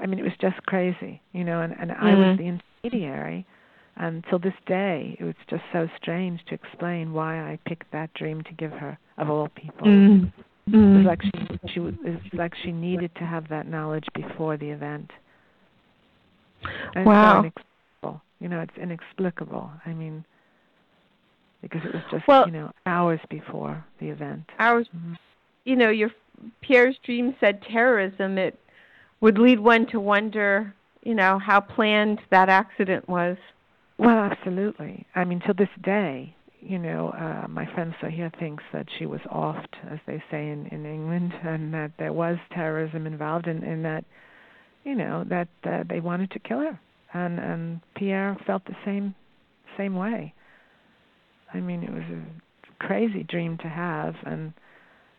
I 0.00 0.06
mean, 0.06 0.18
it 0.18 0.22
was 0.22 0.32
just 0.40 0.56
crazy, 0.66 1.22
you 1.32 1.44
know, 1.44 1.62
and 1.62 1.72
and 1.78 1.90
mm-hmm. 1.90 2.04
I 2.04 2.14
was 2.14 2.26
mm-hmm. 2.26 2.42
the 2.42 2.60
intermediary. 2.84 3.46
And 3.94 4.24
till 4.30 4.38
this 4.38 4.54
day, 4.66 5.16
it 5.20 5.24
was 5.24 5.34
just 5.50 5.62
so 5.70 5.86
strange 6.00 6.40
to 6.46 6.54
explain 6.54 7.12
why 7.12 7.38
I 7.38 7.58
picked 7.66 7.92
that 7.92 8.12
dream 8.14 8.42
to 8.44 8.52
give 8.54 8.72
her, 8.72 8.98
of 9.18 9.28
all 9.28 9.48
people. 9.48 9.86
Mm-hmm. 9.86 10.74
Mm-hmm. 10.74 10.94
It 10.94 10.96
was 10.96 11.06
like 11.06 11.22
she, 11.22 11.74
she 11.74 11.80
was 11.80 11.94
like 12.32 12.54
she 12.62 12.72
needed 12.72 13.10
to 13.16 13.24
have 13.24 13.48
that 13.48 13.66
knowledge 13.66 14.06
before 14.14 14.56
the 14.56 14.70
event. 14.70 15.10
And 16.94 17.04
wow. 17.04 17.42
So 17.42 17.62
you 18.42 18.48
know, 18.48 18.60
it's 18.60 18.76
inexplicable. 18.76 19.70
I 19.86 19.92
mean, 19.92 20.24
because 21.62 21.80
it 21.84 21.94
was 21.94 22.02
just 22.10 22.26
well, 22.26 22.44
you 22.46 22.52
know 22.52 22.72
hours 22.86 23.20
before 23.30 23.84
the 24.00 24.08
event. 24.08 24.42
Hours. 24.58 24.88
Mm-hmm. 24.94 25.14
You 25.64 25.76
know, 25.76 25.90
your 25.90 26.10
Pierre's 26.60 26.96
dream 27.04 27.36
said 27.40 27.62
terrorism. 27.62 28.36
It 28.36 28.58
would 29.20 29.38
lead 29.38 29.60
one 29.60 29.86
to 29.88 30.00
wonder, 30.00 30.74
you 31.02 31.14
know, 31.14 31.38
how 31.38 31.60
planned 31.60 32.20
that 32.30 32.48
accident 32.48 33.08
was. 33.08 33.36
Well, 33.98 34.18
absolutely. 34.18 35.06
I 35.14 35.24
mean, 35.24 35.40
to 35.46 35.54
this 35.54 35.68
day, 35.82 36.34
you 36.60 36.78
know, 36.78 37.10
uh, 37.10 37.46
my 37.48 37.66
friend 37.74 37.94
Soraya 38.00 38.36
thinks 38.38 38.64
that 38.72 38.86
she 38.98 39.06
was 39.06 39.20
offed, 39.32 39.74
as 39.90 39.98
they 40.06 40.22
say 40.30 40.48
in, 40.50 40.66
in 40.66 40.84
England, 40.86 41.32
and 41.44 41.72
that 41.74 41.92
there 41.98 42.12
was 42.12 42.38
terrorism 42.52 43.06
involved, 43.06 43.46
and, 43.46 43.62
and 43.62 43.84
that, 43.84 44.04
you 44.84 44.94
know, 44.94 45.24
that 45.28 45.48
uh, 45.64 45.84
they 45.88 46.00
wanted 46.00 46.30
to 46.32 46.38
kill 46.40 46.58
her, 46.58 46.80
and 47.14 47.38
and 47.38 47.80
Pierre 47.96 48.36
felt 48.46 48.64
the 48.64 48.76
same 48.84 49.14
same 49.76 49.94
way. 49.94 50.34
I 51.52 51.60
mean, 51.60 51.82
it 51.82 51.90
was 51.90 52.02
a 52.02 52.86
crazy 52.86 53.22
dream 53.24 53.58
to 53.58 53.68
have, 53.68 54.14
and 54.24 54.52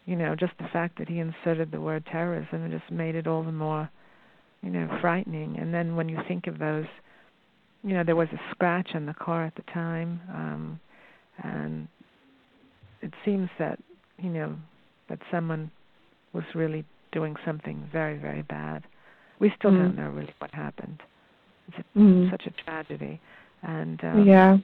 you 0.06 0.16
know, 0.16 0.36
just 0.36 0.54
the 0.60 0.68
fact 0.74 0.98
that 1.00 1.08
he 1.08 1.20
inserted 1.20 1.72
the 1.72 1.82
word 1.82 2.06
terrorism, 2.12 2.70
just 2.72 2.92
made 2.92 3.16
it 3.16 3.28
all 3.28 3.44
the 3.44 3.52
more, 3.52 3.90
you 4.62 4.70
know, 4.70 4.98
frightening. 5.00 5.58
And 5.60 5.74
then 5.74 5.96
when 5.96 6.10
you 6.10 6.18
think 6.28 6.48
of 6.48 6.60
those, 6.60 6.86
you 7.84 7.94
know, 7.94 8.04
there 8.04 8.16
was 8.16 8.28
a 8.34 8.40
scratch 8.52 8.90
on 8.96 9.06
the 9.06 9.14
car 9.14 9.46
at 9.46 9.56
the 9.56 9.64
time. 9.74 10.20
Um, 10.30 10.80
and 11.42 11.88
it 13.02 13.14
seems 13.26 13.50
that 13.60 13.80
you 14.18 14.30
know 14.30 14.56
that 15.10 15.20
someone 15.32 15.72
was 16.34 16.44
really 16.56 16.86
doing 17.12 17.36
something 17.46 17.88
very 17.92 18.18
very 18.18 18.42
bad. 18.44 18.84
We 19.40 19.52
still 19.58 19.72
mm. 19.72 19.80
don't 19.80 19.96
know 19.96 20.10
really 20.10 20.34
what 20.40 20.54
happened. 20.54 21.02
It's 21.68 21.88
mm. 21.96 22.30
such 22.30 22.46
a 22.46 22.52
tragedy, 22.64 23.20
and 23.62 24.04
um, 24.04 24.26
yeah, 24.26 24.58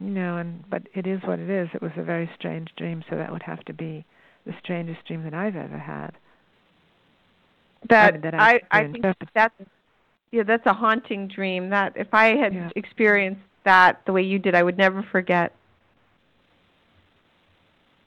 you 0.00 0.10
know, 0.10 0.38
and 0.38 0.68
but 0.70 0.82
it 0.94 1.06
is 1.06 1.20
what 1.24 1.38
it 1.38 1.50
is. 1.50 1.68
It 1.74 1.82
was 1.82 1.92
a 1.96 2.02
very 2.02 2.30
strange 2.38 2.68
dream, 2.76 3.04
so 3.08 3.16
that 3.16 3.30
would 3.30 3.42
have 3.42 3.64
to 3.66 3.72
be 3.72 4.04
the 4.46 4.54
strangest 4.62 5.04
dream 5.06 5.24
that 5.24 5.34
I've 5.34 5.56
ever 5.56 5.78
had. 5.78 6.12
That, 7.88 8.14
I, 8.14 8.18
that 8.18 8.34
I, 8.34 8.52
I, 8.70 8.80
I 8.80 8.92
think 8.92 9.04
that's 9.34 9.54
yeah, 10.32 10.42
that's 10.42 10.66
a 10.66 10.72
haunting 10.72 11.28
dream. 11.28 11.70
That 11.70 11.92
if 11.96 12.12
I 12.12 12.36
had 12.36 12.54
yeah. 12.54 12.70
experienced 12.76 13.42
that 13.64 14.00
the 14.06 14.12
way 14.12 14.22
you 14.22 14.38
did, 14.38 14.54
I 14.54 14.62
would 14.62 14.78
never 14.78 15.02
forget. 15.02 15.52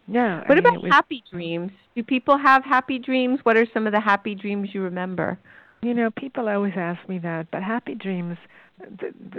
Yeah. 0.08 0.40
What 0.48 0.58
I 0.58 0.60
about 0.60 0.82
was, 0.82 0.92
happy 0.92 1.24
dreams? 1.32 1.72
Do 1.96 2.04
people 2.04 2.38
have 2.38 2.64
happy 2.64 2.98
dreams? 3.00 3.40
What 3.44 3.58
are 3.58 3.68
some 3.74 3.86
of 3.86 3.94
the 3.94 4.00
happy 4.00 4.36
dreams 4.36 4.70
you 4.74 4.82
remember? 4.82 5.38
You 5.82 5.94
know, 5.94 6.12
people 6.12 6.50
always 6.50 6.74
ask 6.76 7.08
me 7.08 7.20
that, 7.20 7.48
but 7.52 7.64
happy 7.64 7.96
dreams 7.96 8.38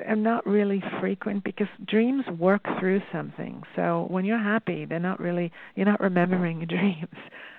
are 0.06 0.16
not 0.16 0.46
really 0.46 0.82
frequent 1.00 1.44
because 1.44 1.68
dreams 1.86 2.24
work 2.38 2.62
through 2.78 3.00
something. 3.12 3.62
So 3.76 4.06
when 4.08 4.24
you're 4.24 4.38
happy, 4.38 4.84
they're 4.84 4.98
not 4.98 5.20
really 5.20 5.52
you're 5.74 5.86
not 5.86 6.00
remembering 6.00 6.64
dreams. 6.68 7.08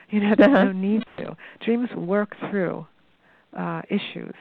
You 0.10 0.22
know, 0.22 0.36
there's 0.38 0.52
no 0.52 0.72
need 0.74 1.04
to. 1.18 1.36
Dreams 1.64 1.90
work 1.96 2.36
through 2.50 2.86
uh 3.58 3.82
issues. 3.90 4.36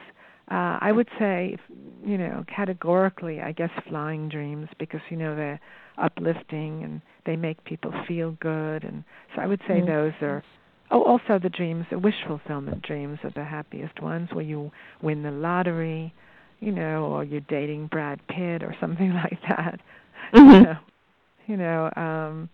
Uh 0.50 0.78
I 0.80 0.92
would 0.92 1.08
say, 1.18 1.56
you 2.04 2.18
know, 2.18 2.44
categorically, 2.54 3.40
I 3.40 3.52
guess 3.52 3.70
flying 3.88 4.28
dreams 4.28 4.68
because 4.78 5.00
you 5.10 5.16
know 5.16 5.34
they're 5.34 5.60
uplifting 5.98 6.82
and 6.82 7.02
they 7.26 7.36
make 7.36 7.62
people 7.64 7.92
feel 8.08 8.32
good 8.40 8.84
and 8.84 9.04
so 9.34 9.42
I 9.42 9.46
would 9.46 9.60
say 9.68 9.80
mm-hmm. 9.80 9.86
those 9.86 10.12
are 10.22 10.42
oh 10.90 11.02
also 11.02 11.38
the 11.38 11.48
dreams 11.48 11.86
the 11.90 11.98
wish 11.98 12.14
fulfillment 12.26 12.82
dreams 12.82 13.18
are 13.24 13.32
the 13.34 13.44
happiest 13.44 14.00
ones 14.02 14.28
where 14.32 14.44
you 14.44 14.70
win 15.02 15.22
the 15.22 15.30
lottery 15.30 16.12
you 16.60 16.72
know 16.72 17.04
or 17.06 17.24
you're 17.24 17.40
dating 17.42 17.86
Brad 17.86 18.20
Pitt 18.28 18.62
or 18.62 18.74
something 18.80 19.12
like 19.12 19.38
that. 19.48 19.80
Mm-hmm. 20.32 20.52
you 20.54 20.62
know 20.62 20.76
you 21.46 21.56
know 21.56 21.90
um 21.96 22.48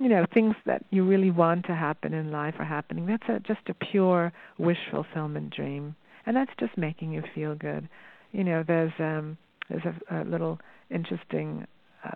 you 0.00 0.08
know 0.08 0.26
things 0.34 0.56
that 0.66 0.84
you 0.90 1.04
really 1.04 1.30
want 1.30 1.66
to 1.66 1.74
happen 1.76 2.12
in 2.12 2.32
life 2.32 2.54
are 2.58 2.64
happening. 2.64 3.06
That's 3.06 3.22
a 3.28 3.38
just 3.38 3.68
a 3.68 3.74
pure 3.74 4.32
wish 4.58 4.78
fulfillment 4.90 5.54
dream. 5.54 5.94
And 6.26 6.36
that's 6.36 6.50
just 6.58 6.76
making 6.76 7.12
you 7.12 7.22
feel 7.36 7.54
good. 7.54 7.88
You 8.32 8.42
know 8.42 8.64
there's 8.66 8.92
um 8.98 9.36
there's 9.68 9.84
a, 9.84 10.22
a 10.22 10.24
little 10.24 10.58
interesting 10.90 11.66
uh, 12.04 12.10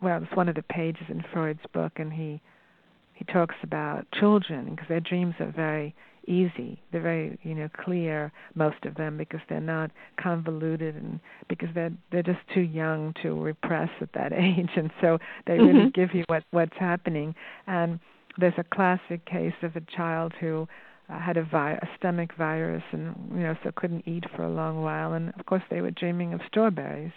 well, 0.00 0.22
it's 0.22 0.36
one 0.36 0.48
of 0.48 0.54
the 0.54 0.62
pages 0.62 1.06
in 1.08 1.24
Freud's 1.32 1.60
book, 1.72 1.92
and 1.96 2.12
he 2.12 2.40
he 3.18 3.24
talks 3.24 3.56
about 3.64 4.06
children 4.12 4.70
because 4.70 4.86
their 4.88 5.00
dreams 5.00 5.34
are 5.40 5.50
very 5.50 5.92
easy. 6.28 6.80
They're 6.92 7.02
very 7.02 7.36
you 7.42 7.54
know 7.54 7.68
clear, 7.84 8.30
most 8.54 8.84
of 8.84 8.94
them, 8.94 9.18
because 9.18 9.40
they're 9.48 9.60
not 9.60 9.90
convoluted 10.20 10.94
and 10.94 11.18
because 11.48 11.68
they're 11.74 11.90
they're 12.12 12.22
just 12.22 12.38
too 12.54 12.60
young 12.60 13.14
to 13.22 13.34
repress 13.34 13.90
at 14.00 14.12
that 14.12 14.32
age, 14.36 14.70
and 14.76 14.92
so 15.00 15.18
they 15.46 15.54
really 15.54 15.90
mm-hmm. 15.90 16.00
give 16.00 16.14
you 16.14 16.22
what 16.28 16.44
what's 16.52 16.76
happening. 16.78 17.34
And 17.66 17.98
there's 18.38 18.54
a 18.56 18.64
classic 18.64 19.24
case 19.26 19.54
of 19.62 19.74
a 19.74 19.80
child 19.80 20.32
who 20.38 20.68
uh, 21.08 21.18
had 21.18 21.36
a, 21.36 21.42
vi- 21.42 21.80
a 21.82 21.88
stomach 21.98 22.36
virus 22.38 22.84
and 22.92 23.16
you 23.32 23.40
know 23.40 23.56
so 23.64 23.72
couldn't 23.74 24.06
eat 24.06 24.24
for 24.36 24.44
a 24.44 24.50
long 24.50 24.80
while, 24.80 25.14
and 25.14 25.32
of 25.40 25.44
course 25.46 25.62
they 25.70 25.80
were 25.80 25.90
dreaming 25.90 26.34
of 26.34 26.40
strawberries 26.46 27.12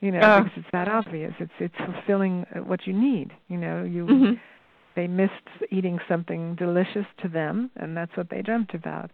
you 0.00 0.10
know, 0.12 0.20
uh, 0.20 0.42
because 0.42 0.58
it's 0.58 0.68
that 0.72 0.86
obvious. 0.86 1.32
It's 1.40 1.52
it's 1.58 1.74
fulfilling 1.78 2.44
uh, 2.54 2.58
what 2.58 2.86
you 2.86 2.92
need. 2.92 3.32
You 3.48 3.56
know, 3.56 3.84
you 3.84 4.04
mm-hmm. 4.04 4.34
They 4.96 5.06
missed 5.06 5.32
eating 5.70 5.98
something 6.08 6.54
delicious 6.54 7.06
to 7.22 7.28
them, 7.28 7.70
and 7.76 7.96
that's 7.96 8.16
what 8.16 8.30
they 8.30 8.42
dreamt 8.42 8.74
about. 8.74 9.10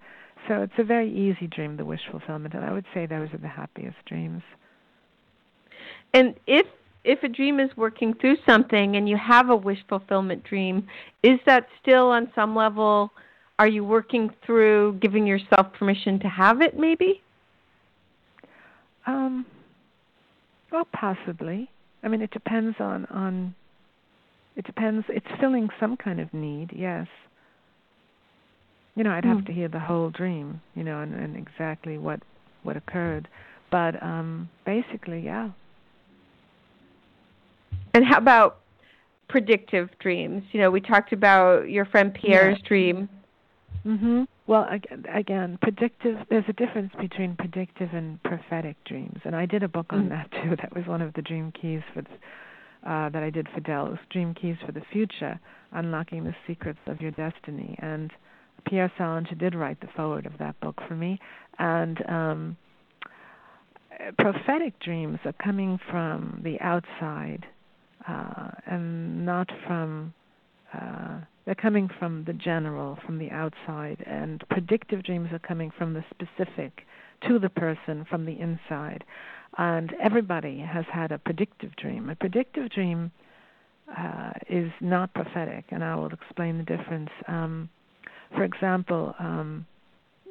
So 0.49 0.63
it's 0.63 0.73
a 0.79 0.85
very 0.85 1.11
easy 1.11 1.47
dream, 1.47 1.77
the 1.77 1.85
wish 1.85 2.01
fulfillment, 2.11 2.55
and 2.55 2.65
I 2.65 2.73
would 2.73 2.87
say 2.95 3.07
those 3.07 3.29
are 3.33 3.39
the 3.39 3.49
happiest 3.49 3.97
dreams. 4.07 4.43
And 6.15 6.35
if 6.47 6.67
if 7.03 7.23
a 7.23 7.29
dream 7.29 7.61
is 7.61 7.71
working 7.77 8.13
through 8.15 8.37
something 8.45 8.97
and 8.97 9.09
you 9.09 9.17
have 9.17 9.49
a 9.49 9.57
wish 9.57 9.79
fulfillment 9.89 10.45
dream, 10.45 10.87
is 11.23 11.39
that 11.47 11.67
still 11.81 12.09
on 12.09 12.31
some 12.35 12.55
level 12.55 13.11
are 13.59 13.69
you 13.69 13.85
working 13.85 14.31
through 14.45 14.99
giving 15.01 15.27
yourself 15.27 15.73
permission 15.79 16.19
to 16.21 16.29
have 16.29 16.61
it 16.63 16.79
maybe? 16.79 17.23
Um 19.07 19.47
well, 20.71 20.87
possibly. 20.93 21.69
I 22.03 22.09
mean, 22.09 22.23
it 22.23 22.31
depends 22.31 22.77
on 22.81 23.07
on. 23.07 23.55
It 24.61 24.67
depends. 24.67 25.07
It's 25.09 25.27
filling 25.41 25.71
some 25.81 25.97
kind 25.97 26.21
of 26.21 26.35
need. 26.35 26.71
Yes. 26.77 27.07
You 28.95 29.05
know, 29.05 29.11
I'd 29.11 29.25
have 29.25 29.39
mm. 29.39 29.47
to 29.47 29.53
hear 29.55 29.69
the 29.69 29.79
whole 29.79 30.11
dream. 30.11 30.61
You 30.75 30.85
know, 30.85 31.01
and, 31.01 31.15
and 31.15 31.35
exactly 31.35 31.97
what 31.97 32.21
what 32.63 32.77
occurred, 32.77 33.27
but 33.71 34.01
um 34.03 34.51
basically, 34.67 35.21
yeah. 35.21 35.49
And 37.95 38.05
how 38.05 38.19
about 38.19 38.59
predictive 39.31 39.89
dreams? 39.99 40.43
You 40.53 40.61
know, 40.61 40.71
we 40.71 40.83
talked 40.83 41.15
about 41.15 41.71
your 41.71 41.87
friend 41.87 42.13
Pierre's 42.13 42.59
yeah. 42.61 42.69
dream. 42.69 43.09
Mhm. 43.87 44.27
Well, 44.47 44.69
again, 45.11 45.59
predictive. 45.63 46.19
There's 46.29 46.45
a 46.49 46.53
difference 46.53 46.93
between 47.01 47.35
predictive 47.35 47.95
and 47.95 48.23
prophetic 48.25 48.77
dreams, 48.85 49.21
and 49.25 49.35
I 49.35 49.47
did 49.47 49.63
a 49.63 49.69
book 49.69 49.87
on 49.89 50.05
mm 50.05 50.09
that 50.11 50.31
too. 50.33 50.55
That 50.57 50.77
was 50.77 50.87
one 50.87 51.01
of 51.01 51.15
the 51.15 51.23
dream 51.23 51.51
keys 51.51 51.81
for 51.95 52.03
uh, 52.87 53.09
that 53.11 53.23
I 53.23 53.31
did 53.31 53.49
for 53.55 53.61
Dell. 53.61 53.99
Dream 54.11 54.35
Keys 54.35 54.57
for 54.65 54.73
the 54.73 54.83
Future: 54.93 55.39
Unlocking 55.73 56.25
the 56.25 56.35
Secrets 56.47 56.81
of 56.87 57.01
Your 57.01 57.13
Destiny. 57.13 57.77
And 57.81 58.13
Pierre 58.67 58.93
Salinger 58.99 59.35
did 59.37 59.55
write 59.55 59.81
the 59.81 59.89
foreword 59.97 60.27
of 60.27 60.39
that 60.39 60.59
book 60.61 60.81
for 60.87 60.95
me. 60.95 61.19
And 61.59 61.99
um, 62.09 62.57
prophetic 64.19 64.79
dreams 64.81 65.19
are 65.25 65.35
coming 65.35 65.79
from 65.91 66.41
the 66.45 66.61
outside 66.61 67.47
uh, 68.09 68.51
and 68.67 69.25
not 69.25 69.51
from 69.67 70.15
uh, 70.73 71.21
they're 71.45 71.55
coming 71.55 71.89
from 71.99 72.25
the 72.25 72.33
general, 72.33 72.99
from 73.05 73.19
the 73.19 73.31
outside, 73.31 74.05
and 74.07 74.43
predictive 74.51 75.03
dreams 75.03 75.31
are 75.33 75.41
coming 75.41 75.73
from 75.77 75.95
the 75.95 76.05
specific 76.11 76.87
to 77.27 77.39
the 77.39 77.49
person 77.49 78.07
from 78.09 78.25
the 78.25 78.39
inside. 78.39 79.05
And 79.61 79.93
everybody 80.03 80.59
has 80.59 80.87
had 80.91 81.13
a 81.13 81.19
predictive 81.19 81.77
dream. 81.77 82.09
A 82.09 82.15
predictive 82.15 82.71
dream 82.71 83.11
uh, 83.95 84.31
is 84.49 84.73
not 84.81 85.13
prophetic, 85.13 85.67
and 85.69 85.85
I 85.85 85.97
will 85.97 86.07
explain 86.07 86.57
the 86.57 86.65
difference. 86.65 87.11
Um, 87.29 87.69
for 88.35 88.43
example, 88.43 89.15
um, 89.19 89.67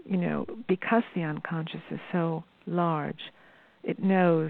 you 0.04 0.18
know, 0.18 0.48
because 0.68 1.04
the 1.14 1.22
unconscious 1.22 1.84
is 1.92 2.00
so 2.12 2.44
large, 2.66 3.20
it 3.84 4.02
knows 4.02 4.50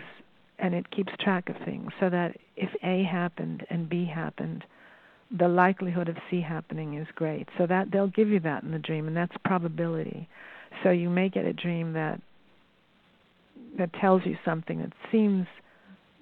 and 0.59 0.73
it 0.73 0.89
keeps 0.91 1.11
track 1.19 1.49
of 1.49 1.57
things 1.65 1.91
so 1.99 2.09
that 2.09 2.37
if 2.55 2.69
A 2.81 3.03
happened 3.03 3.65
and 3.69 3.89
B 3.89 4.05
happened, 4.05 4.63
the 5.37 5.49
likelihood 5.49 6.07
of 6.07 6.15
C 6.31 6.39
happening 6.39 6.93
is 6.93 7.07
great. 7.15 7.49
So 7.57 7.67
that 7.67 7.91
they'll 7.91 8.07
give 8.07 8.29
you 8.29 8.39
that 8.41 8.63
in 8.63 8.71
the 8.71 8.79
dream 8.79 9.07
and 9.07 9.17
that's 9.17 9.35
probability. 9.43 10.29
So 10.83 10.91
you 10.91 11.09
may 11.09 11.27
get 11.27 11.43
a 11.43 11.53
dream 11.53 11.91
that 11.93 12.21
that 13.77 13.93
tells 13.93 14.25
you 14.25 14.37
something 14.43 14.79
that 14.79 14.93
seems 15.11 15.47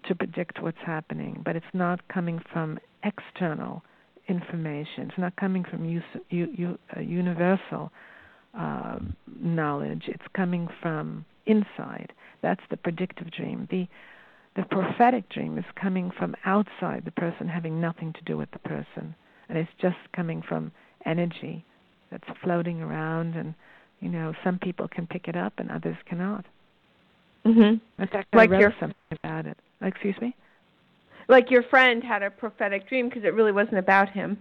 to 0.07 0.15
predict 0.15 0.61
what's 0.61 0.77
happening, 0.85 1.41
but 1.43 1.55
it's 1.55 1.65
not 1.73 2.07
coming 2.07 2.41
from 2.51 2.79
external 3.03 3.83
information. 4.27 5.09
It's 5.09 5.17
not 5.17 5.35
coming 5.35 5.63
from 5.63 5.85
use, 5.85 6.03
u, 6.29 6.47
u, 6.53 6.79
uh, 6.95 6.99
universal 6.99 7.91
uh, 8.57 8.99
knowledge. 9.39 10.03
It's 10.07 10.23
coming 10.35 10.67
from 10.81 11.25
inside. 11.45 12.13
That's 12.41 12.61
the 12.69 12.77
predictive 12.77 13.31
dream. 13.31 13.67
The 13.69 13.87
the 14.55 14.63
prophetic 14.63 15.29
dream 15.29 15.59
is 15.59 15.65
coming 15.79 16.09
from 16.17 16.35
outside 16.43 17.03
the 17.05 17.11
person, 17.11 17.47
having 17.47 17.79
nothing 17.79 18.11
to 18.13 18.21
do 18.23 18.37
with 18.37 18.49
the 18.49 18.59
person, 18.59 19.13
and 19.47 19.57
it's 19.57 19.69
just 19.79 19.97
coming 20.15 20.41
from 20.41 20.71
energy 21.05 21.63
that's 22.09 22.27
floating 22.43 22.81
around. 22.81 23.35
And 23.35 23.53
you 23.99 24.09
know, 24.09 24.33
some 24.43 24.57
people 24.57 24.87
can 24.87 25.05
pick 25.05 25.27
it 25.27 25.35
up, 25.35 25.53
and 25.57 25.69
others 25.69 25.97
cannot. 26.07 26.45
Mm-hmm. 27.47 28.01
In 28.01 28.07
fact, 28.07 28.33
like 28.33 28.49
I 28.49 28.53
wrote 28.53 28.59
your, 28.59 28.73
something 28.79 28.95
about 29.23 29.45
it. 29.45 29.57
Excuse 29.81 30.15
me. 30.21 30.35
Like 31.27 31.51
your 31.51 31.63
friend 31.63 32.03
had 32.03 32.23
a 32.23 32.29
prophetic 32.29 32.87
dream 32.87 33.09
because 33.09 33.23
it 33.23 33.33
really 33.33 33.51
wasn't 33.51 33.77
about 33.77 34.09
him. 34.09 34.37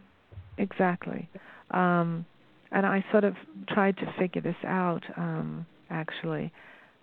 Exactly. 0.59 1.28
Um, 1.70 2.24
and 2.72 2.86
I 2.86 3.04
sort 3.12 3.24
of 3.24 3.34
tried 3.68 3.96
to 3.98 4.14
figure 4.18 4.40
this 4.42 4.57
out. 4.64 5.02
Um, 5.16 5.66
actually. 5.90 6.52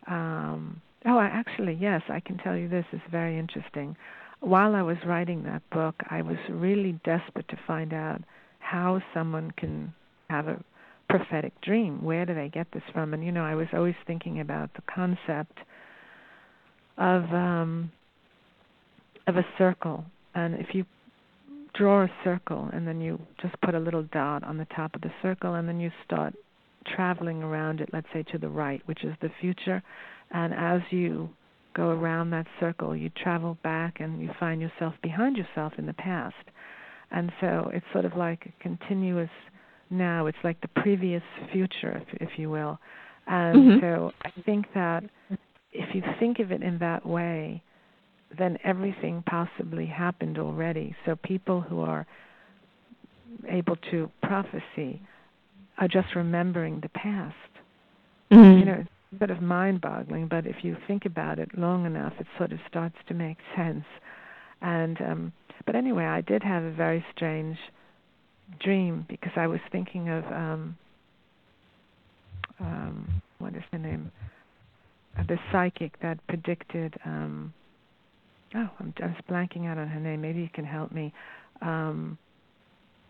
Um, 0.07 0.81
oh, 1.05 1.17
I 1.17 1.25
actually, 1.25 1.77
yes, 1.79 2.01
I 2.09 2.19
can 2.19 2.37
tell 2.37 2.55
you 2.55 2.67
this 2.67 2.85
is 2.91 3.01
very 3.11 3.37
interesting. 3.37 3.95
While 4.39 4.75
I 4.75 4.81
was 4.81 4.97
writing 5.05 5.43
that 5.43 5.61
book, 5.69 5.95
I 6.09 6.21
was 6.21 6.37
really 6.49 6.99
desperate 7.05 7.47
to 7.49 7.59
find 7.65 7.93
out 7.93 8.21
how 8.59 9.01
someone 9.13 9.51
can 9.51 9.93
have 10.29 10.47
a 10.47 10.61
prophetic 11.09 11.59
dream. 11.61 12.03
Where 12.03 12.25
do 12.25 12.33
they 12.33 12.49
get 12.49 12.67
this 12.73 12.83
from? 12.91 13.13
And 13.13 13.23
you 13.23 13.31
know, 13.31 13.43
I 13.43 13.55
was 13.55 13.67
always 13.73 13.95
thinking 14.05 14.39
about 14.39 14.73
the 14.73 14.81
concept 14.93 15.59
of 16.97 17.23
um, 17.33 17.91
of 19.27 19.37
a 19.37 19.45
circle, 19.57 20.05
and 20.35 20.55
if 20.55 20.67
you 20.73 20.85
draw 21.73 22.03
a 22.03 22.09
circle 22.23 22.69
and 22.71 22.87
then 22.87 23.01
you 23.01 23.19
just 23.41 23.59
put 23.61 23.73
a 23.73 23.79
little 23.79 24.03
dot 24.03 24.43
on 24.43 24.57
the 24.57 24.67
top 24.75 24.93
of 24.95 25.01
the 25.01 25.11
circle, 25.21 25.55
and 25.55 25.67
then 25.67 25.79
you 25.79 25.91
start 26.05 26.33
traveling 26.85 27.41
around 27.41 27.81
it, 27.81 27.89
let's 27.93 28.07
say 28.13 28.23
to 28.23 28.37
the 28.37 28.49
right, 28.49 28.81
which 28.85 29.03
is 29.03 29.15
the 29.21 29.31
future, 29.39 29.81
and 30.31 30.53
as 30.53 30.81
you 30.91 31.29
go 31.75 31.89
around 31.89 32.29
that 32.29 32.45
circle, 32.59 32.95
you 32.95 33.09
travel 33.09 33.57
back 33.63 33.99
and 33.99 34.21
you 34.21 34.29
find 34.39 34.61
yourself 34.61 34.93
behind 35.01 35.37
yourself 35.37 35.73
in 35.77 35.85
the 35.85 35.93
past. 35.93 36.35
And 37.09 37.31
so 37.41 37.71
it's 37.73 37.85
sort 37.91 38.05
of 38.05 38.15
like 38.15 38.45
a 38.45 38.63
continuous 38.63 39.29
now, 39.89 40.25
it's 40.25 40.37
like 40.43 40.59
the 40.61 40.67
previous 40.81 41.23
future, 41.51 42.01
if, 42.01 42.29
if 42.29 42.39
you 42.39 42.49
will. 42.49 42.79
And 43.27 43.55
Mhm. 43.57 43.81
so 43.81 44.13
I 44.25 44.31
think 44.45 44.65
that 44.73 45.03
if 45.73 45.95
you 45.95 46.03
think 46.19 46.39
of 46.39 46.51
it 46.51 46.61
in 46.61 46.79
that 46.79 47.05
way, 47.05 47.61
then 48.37 48.57
everything 48.63 49.23
possibly 49.25 49.85
happened 49.85 50.37
already. 50.37 50.95
So 51.05 51.15
people 51.15 51.61
who 51.61 51.81
are 51.81 52.05
able 53.47 53.75
to 53.91 54.09
prophecy 54.21 55.01
are 55.77 55.87
just 55.87 56.15
remembering 56.15 56.79
the 56.81 56.89
past. 56.89 57.35
Mm-hmm. 58.31 58.59
You 58.59 58.65
know, 58.65 58.77
it's 58.81 59.19
sort 59.19 59.31
of 59.31 59.41
mind 59.41 59.81
boggling, 59.81 60.27
but 60.27 60.45
if 60.45 60.57
you 60.63 60.77
think 60.87 61.05
about 61.05 61.39
it 61.39 61.57
long 61.57 61.85
enough, 61.85 62.13
it 62.19 62.27
sort 62.37 62.51
of 62.51 62.59
starts 62.67 62.95
to 63.07 63.13
make 63.13 63.37
sense. 63.55 63.85
And 64.61 65.01
um 65.01 65.33
but 65.65 65.75
anyway, 65.75 66.05
I 66.05 66.21
did 66.21 66.43
have 66.43 66.63
a 66.63 66.71
very 66.71 67.05
strange 67.15 67.57
dream 68.59 69.05
because 69.07 69.31
I 69.35 69.47
was 69.47 69.59
thinking 69.71 70.09
of 70.09 70.23
um 70.25 70.77
um 72.59 73.21
what 73.39 73.55
is 73.55 73.63
her 73.71 73.77
name? 73.79 74.11
Uh, 75.17 75.23
the 75.27 75.37
psychic 75.51 75.99
that 76.01 76.17
predicted 76.27 76.95
um 77.05 77.53
oh, 78.55 78.69
I'm 78.79 78.93
just 78.97 79.27
blanking 79.27 79.67
out 79.67 79.77
on 79.77 79.87
her 79.87 79.99
name. 79.99 80.21
Maybe 80.21 80.41
you 80.41 80.49
can 80.53 80.65
help 80.65 80.91
me. 80.91 81.13
Um 81.61 82.17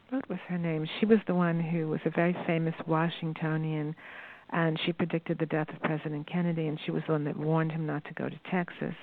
what 0.09 0.27
was 0.29 0.39
her 0.47 0.57
name? 0.57 0.87
She 0.99 1.05
was 1.05 1.19
the 1.27 1.33
one 1.33 1.59
who 1.59 1.87
was 1.87 1.99
a 2.05 2.09
very 2.09 2.35
famous 2.45 2.75
Washingtonian 2.85 3.95
and 4.51 4.79
she 4.85 4.93
predicted 4.93 5.39
the 5.39 5.45
death 5.47 5.69
of 5.69 5.81
President 5.81 6.27
Kennedy 6.27 6.67
and 6.67 6.77
she 6.85 6.91
was 6.91 7.01
the 7.07 7.13
one 7.13 7.23
that 7.23 7.37
warned 7.37 7.71
him 7.71 7.85
not 7.87 8.03
to 8.05 8.13
go 8.13 8.29
to 8.29 8.39
Texas. 8.51 8.95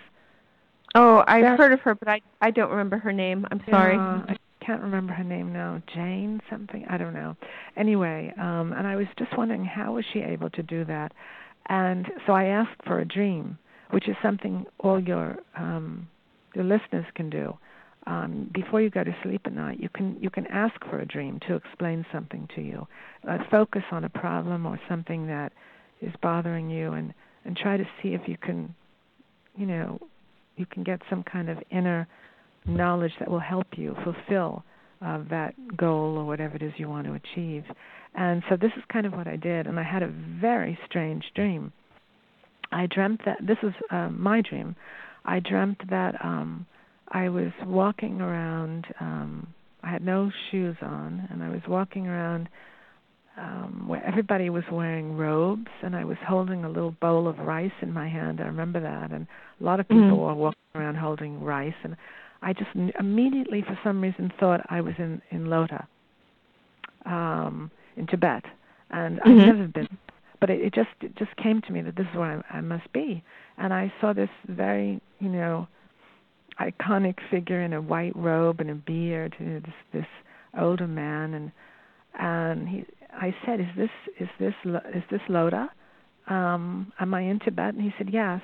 Oh, 0.94 1.24
I've 1.26 1.42
That- 1.42 1.58
heard 1.58 1.72
of 1.72 1.80
her, 1.80 1.94
but 1.94 2.08
I 2.08 2.20
I 2.40 2.50
don't 2.50 2.70
remember 2.70 2.98
her 2.98 3.12
name. 3.12 3.46
I'm 3.50 3.62
sorry. 3.70 3.94
Yeah, 3.94 4.22
I 4.28 4.36
can't 4.64 4.82
remember 4.82 5.12
her 5.14 5.24
name 5.24 5.52
now. 5.52 5.80
Jane 5.94 6.40
something. 6.50 6.84
I 6.88 6.96
don't 6.98 7.14
know. 7.14 7.34
Anyway, 7.76 8.32
um, 8.38 8.72
and 8.72 8.86
I 8.86 8.94
was 8.96 9.06
just 9.18 9.36
wondering 9.36 9.64
how 9.64 9.94
was 9.94 10.04
she 10.12 10.20
able 10.20 10.50
to 10.50 10.62
do 10.62 10.84
that? 10.84 11.12
And 11.70 12.08
so 12.26 12.32
I 12.32 12.46
asked 12.46 12.82
for 12.84 12.98
a 12.98 13.04
dream, 13.04 13.56
which 13.90 14.08
is 14.08 14.16
something 14.20 14.66
all 14.80 15.00
your 15.00 15.38
um, 15.56 16.08
your 16.54 16.64
listeners 16.64 17.06
can 17.14 17.30
do. 17.30 17.56
Um, 18.08 18.50
before 18.52 18.80
you 18.82 18.90
go 18.90 19.04
to 19.04 19.16
sleep 19.22 19.42
at 19.44 19.54
night, 19.54 19.78
you 19.78 19.88
can 19.88 20.16
you 20.20 20.30
can 20.30 20.48
ask 20.48 20.74
for 20.90 20.98
a 20.98 21.06
dream 21.06 21.38
to 21.46 21.54
explain 21.54 22.04
something 22.12 22.48
to 22.56 22.60
you. 22.60 22.88
Uh, 23.28 23.38
focus 23.52 23.84
on 23.92 24.02
a 24.02 24.08
problem 24.08 24.66
or 24.66 24.80
something 24.88 25.28
that 25.28 25.52
is 26.02 26.12
bothering 26.20 26.68
you, 26.70 26.92
and 26.92 27.14
and 27.44 27.56
try 27.56 27.76
to 27.76 27.84
see 28.02 28.14
if 28.14 28.22
you 28.26 28.36
can, 28.36 28.74
you 29.56 29.64
know, 29.64 30.00
you 30.56 30.66
can 30.66 30.82
get 30.82 31.00
some 31.08 31.22
kind 31.22 31.48
of 31.48 31.58
inner 31.70 32.08
knowledge 32.66 33.12
that 33.20 33.30
will 33.30 33.38
help 33.38 33.68
you 33.76 33.96
fulfill 34.02 34.64
uh, 35.04 35.22
that 35.30 35.54
goal 35.76 36.18
or 36.18 36.24
whatever 36.24 36.56
it 36.56 36.62
is 36.62 36.72
you 36.76 36.88
want 36.88 37.06
to 37.06 37.14
achieve. 37.14 37.64
And 38.14 38.42
so 38.48 38.56
this 38.56 38.72
is 38.76 38.82
kind 38.92 39.06
of 39.06 39.12
what 39.12 39.26
I 39.26 39.36
did, 39.36 39.66
and 39.66 39.78
I 39.78 39.82
had 39.84 40.02
a 40.02 40.12
very 40.40 40.78
strange 40.86 41.24
dream. 41.34 41.72
I 42.72 42.86
dreamt 42.86 43.20
that 43.24 43.38
this 43.40 43.58
was 43.62 43.72
uh, 43.90 44.08
my 44.10 44.42
dream. 44.42 44.76
I 45.24 45.40
dreamt 45.40 45.78
that 45.90 46.14
um, 46.24 46.66
I 47.08 47.28
was 47.28 47.52
walking 47.64 48.20
around. 48.20 48.86
Um, 49.00 49.48
I 49.82 49.90
had 49.90 50.02
no 50.04 50.30
shoes 50.50 50.76
on, 50.82 51.28
and 51.30 51.42
I 51.42 51.48
was 51.48 51.60
walking 51.68 52.06
around 52.06 52.48
um, 53.38 53.84
where 53.86 54.04
everybody 54.04 54.50
was 54.50 54.64
wearing 54.70 55.16
robes, 55.16 55.70
and 55.82 55.96
I 55.96 56.04
was 56.04 56.18
holding 56.26 56.64
a 56.64 56.68
little 56.68 56.90
bowl 57.00 57.26
of 57.26 57.38
rice 57.38 57.72
in 57.80 57.92
my 57.92 58.08
hand. 58.08 58.40
I 58.40 58.44
remember 58.44 58.80
that, 58.80 59.12
and 59.12 59.26
a 59.60 59.64
lot 59.64 59.80
of 59.80 59.88
people 59.88 60.18
Mhm. 60.18 60.26
were 60.26 60.34
walking 60.34 60.58
around 60.74 60.96
holding 60.96 61.42
rice, 61.42 61.74
and 61.82 61.96
I 62.42 62.52
just 62.52 62.70
immediately, 62.98 63.62
for 63.62 63.78
some 63.84 64.00
reason, 64.00 64.32
thought 64.40 64.60
I 64.70 64.80
was 64.80 64.94
in 64.98 65.20
in 65.30 65.46
Lhasa, 65.50 65.86
um, 67.06 67.70
in 67.96 68.06
Tibet, 68.06 68.44
and 68.90 69.20
I've 69.20 69.26
Mhm. 69.32 69.46
never 69.46 69.68
been, 69.68 69.88
but 70.40 70.50
it, 70.50 70.60
it 70.60 70.72
just 70.74 70.90
it 71.02 71.14
just 71.16 71.34
came 71.36 71.60
to 71.62 71.72
me 71.72 71.82
that 71.82 71.96
this 71.96 72.06
is 72.08 72.14
where 72.16 72.42
I, 72.50 72.58
I 72.58 72.60
must 72.60 72.90
be, 72.92 73.22
and 73.58 73.72
I 73.74 73.92
saw 74.00 74.12
this 74.12 74.30
very, 74.48 75.00
you 75.18 75.28
know, 75.28 75.68
iconic 76.58 77.16
figure 77.30 77.60
in 77.60 77.72
a 77.72 77.80
white 77.80 78.14
robe 78.16 78.60
and 78.60 78.70
a 78.70 78.74
beard, 78.74 79.34
you 79.38 79.46
know, 79.46 79.60
this 79.60 79.74
this 79.92 80.06
older 80.58 80.86
man, 80.88 81.34
and 81.34 81.52
and 82.18 82.68
he, 82.68 82.84
I 83.12 83.34
said, 83.44 83.60
"Is 83.60 83.66
this 83.76 83.90
is 84.18 84.28
this 84.38 84.54
is 84.94 85.04
this 85.10 85.22
Lhasa? 85.28 85.70
Um, 86.28 86.92
am 87.00 87.12
I 87.14 87.22
in 87.22 87.38
Tibet?" 87.40 87.74
And 87.74 87.82
he 87.82 87.92
said, 87.98 88.10
"Yes." 88.10 88.40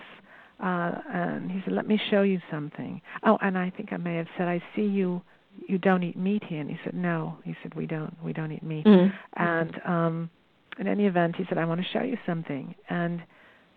Uh, 0.61 0.93
and 1.13 1.51
he 1.51 1.61
said, 1.65 1.75
"Let 1.75 1.87
me 1.87 2.01
show 2.11 2.23
you 2.23 2.41
something." 2.51 3.01
Oh, 3.25 3.39
and 3.43 3.59
I 3.59 3.71
think 3.71 3.93
I 3.93 3.99
may 3.99 4.17
have 4.17 4.29
said, 4.37 4.49
"I 4.49 4.63
see 4.75 4.87
you. 4.87 5.23
You 5.69 5.79
don't 5.79 6.03
eat 6.03 6.17
meat 6.17 6.43
here." 6.45 6.61
And 6.61 6.71
he 6.71 6.79
said, 6.85 6.95
"No." 6.95 7.37
He 7.45 7.55
said, 7.63 7.75
"We 7.75 7.87
don't. 7.87 8.17
We 8.23 8.33
don't 8.33 8.53
eat 8.53 8.63
meat." 8.63 8.87
Mm. 8.87 9.13
And 9.35 9.81
um, 9.85 10.31
in 10.79 10.87
any 10.87 11.07
event, 11.07 11.37
he 11.37 11.45
said, 11.49 11.59
"I 11.59 11.65
want 11.67 11.81
to 11.83 11.87
show 11.93 12.03
you 12.03 12.17
something." 12.25 12.75
And 12.89 13.23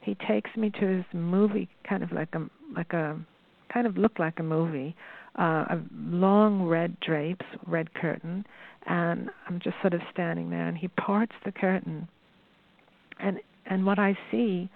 he 0.01 0.15
takes 0.27 0.55
me 0.55 0.69
to 0.69 0.88
his 0.88 1.05
movie, 1.13 1.67
kind 1.88 2.03
of 2.03 2.11
like 2.11 2.34
a 2.34 2.45
like 2.75 2.93
a 2.93 3.19
kind 3.73 3.86
of 3.86 3.97
looked 3.97 4.19
like 4.19 4.39
a 4.39 4.43
movie, 4.43 4.95
uh, 5.38 5.65
a 5.69 5.80
long 5.93 6.63
red 6.63 6.99
drapes, 7.01 7.45
red 7.67 7.93
curtain, 7.93 8.45
and 8.88 9.30
I'm 9.47 9.59
just 9.59 9.75
sort 9.82 9.93
of 9.93 10.01
standing 10.11 10.49
there, 10.49 10.67
and 10.67 10.77
he 10.77 10.88
parts 10.88 11.34
the 11.45 11.51
curtain, 11.51 12.07
and 13.19 13.39
and 13.65 13.86
what 13.86 13.99
I 13.99 14.17
see 14.32 14.69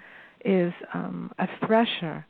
is 0.44 0.74
um, 0.94 1.32
a 1.40 1.48
thresher, 1.66 2.26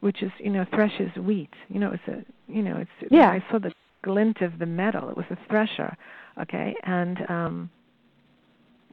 which 0.00 0.22
is 0.22 0.30
you 0.38 0.50
know 0.50 0.64
threshes 0.74 1.14
wheat. 1.16 1.50
You 1.68 1.80
know 1.80 1.92
it's 1.92 2.08
a 2.08 2.24
you 2.52 2.62
know 2.62 2.76
it's 2.76 3.10
Yeah. 3.12 3.30
I 3.30 3.44
saw 3.50 3.58
the 3.58 3.72
glint 4.02 4.40
of 4.40 4.58
the 4.58 4.66
metal. 4.66 5.08
It 5.10 5.16
was 5.16 5.26
a 5.30 5.38
thresher, 5.48 5.96
okay, 6.40 6.74
and 6.84 7.18
um, 7.30 7.70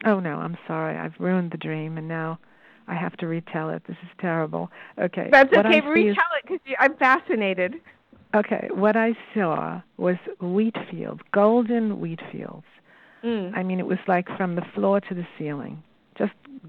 oh 0.04 0.20
no, 0.20 0.36
I'm 0.38 0.56
sorry, 0.66 0.96
I've 0.96 1.14
ruined 1.18 1.50
the 1.52 1.58
dream, 1.58 1.98
and 1.98 2.08
now. 2.08 2.38
I 2.88 2.94
have 2.94 3.16
to 3.18 3.28
retell 3.28 3.70
it. 3.70 3.84
This 3.86 3.96
is 4.02 4.08
terrible. 4.20 4.68
Okay. 4.98 5.28
That's 5.30 5.54
what 5.54 5.64
I 5.64 5.68
okay. 5.68 5.78
is- 5.78 5.84
Retell 5.84 6.24
it 6.38 6.42
because 6.42 6.58
I'm 6.80 6.96
fascinated. 6.96 7.74
Okay, 8.34 8.68
what 8.72 8.96
I 8.96 9.12
saw 9.32 9.80
was 9.96 10.16
wheat 10.40 10.74
fields, 10.90 11.20
golden 11.32 12.00
wheat 12.00 12.20
fields. 12.32 12.64
Mm. 13.22 13.56
I 13.56 13.62
mean, 13.62 13.78
it 13.78 13.86
was 13.86 13.98
like 14.08 14.26
from 14.36 14.56
the 14.56 14.62
floor 14.74 15.00
to 15.02 15.14
the 15.14 15.26
ceiling, 15.38 15.82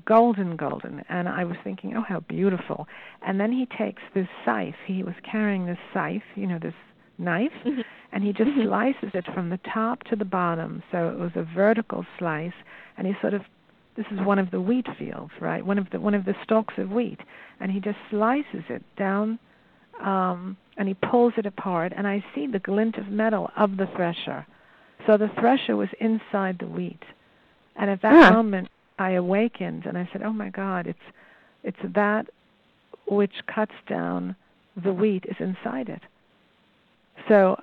golden, 0.06 0.56
golden. 0.56 1.04
And 1.10 1.28
I 1.28 1.44
was 1.44 1.58
thinking, 1.64 1.96
oh, 1.98 2.02
how 2.02 2.22
beautiful. 2.22 2.88
And 3.22 3.40
then 3.40 3.52
he 3.52 3.66
takes 3.78 4.02
this 4.14 4.28
scythe. 4.46 4.76
He 4.86 5.04
was 5.04 5.16
carrying 5.24 5.66
this 5.66 5.78
scythe, 5.94 6.24
you 6.36 6.48
know, 6.48 6.60
this 6.60 6.74
knife, 7.18 7.52
Mm-hmm. 7.66 7.82
and 8.14 8.24
he 8.24 8.34
just 8.34 8.50
Mhm. 8.52 8.66
slices 8.66 9.12
it 9.14 9.26
from 9.34 9.50
the 9.50 9.60
top 9.60 10.04
to 10.06 10.16
the 10.16 10.26
bottom. 10.26 10.82
So 10.92 11.10
it 11.10 11.20
was 11.20 11.36
a 11.36 11.44
vertical 11.44 12.06
slice, 12.18 12.54
and 12.98 13.06
he 13.08 13.14
sort 13.22 13.34
of 13.34 13.44
this 13.96 14.06
is 14.10 14.22
one 14.22 14.40
of 14.40 14.50
the 14.52 14.62
wheat 14.62 14.88
fields, 14.98 15.34
right? 15.42 15.66
One 15.66 15.78
of 15.78 15.90
the 15.90 16.00
one 16.00 16.14
of 16.14 16.24
the 16.24 16.34
stalks 16.44 16.78
of 16.78 16.92
wheat, 16.92 17.20
and 17.60 17.70
he 17.72 17.80
just 17.82 18.00
slices 18.10 18.64
it 18.70 18.84
down, 18.96 19.38
um, 20.00 20.56
and 20.78 20.88
he 20.88 20.94
pulls 20.94 21.34
it 21.38 21.46
apart, 21.46 21.92
and 21.96 22.08
I 22.08 22.24
see 22.34 22.48
the 22.48 22.60
glint 22.60 22.98
of 22.98 23.10
metal 23.10 23.52
of 23.58 23.76
the 23.78 23.88
thresher. 23.88 24.46
So 25.06 25.18
the 25.18 25.28
thresher 25.40 25.76
was 25.76 25.90
inside 26.00 26.60
the 26.60 26.68
wheat, 26.68 27.04
and 27.76 27.90
at 27.90 28.02
that 28.02 28.32
Ah. 28.32 28.34
moment 28.34 28.70
I 29.02 29.12
awakened, 29.12 29.86
and 29.86 29.98
I 29.98 30.08
said, 30.12 30.22
"Oh 30.24 30.34
my 30.34 30.50
God, 30.50 30.88
it's 30.88 31.00
it's 31.64 31.94
that 31.96 32.28
which 33.08 33.34
cuts 33.54 33.74
down 33.88 34.36
the 34.82 34.94
wheat 34.94 35.26
is 35.28 35.36
inside 35.40 35.90
it." 35.90 36.02
So 37.28 37.62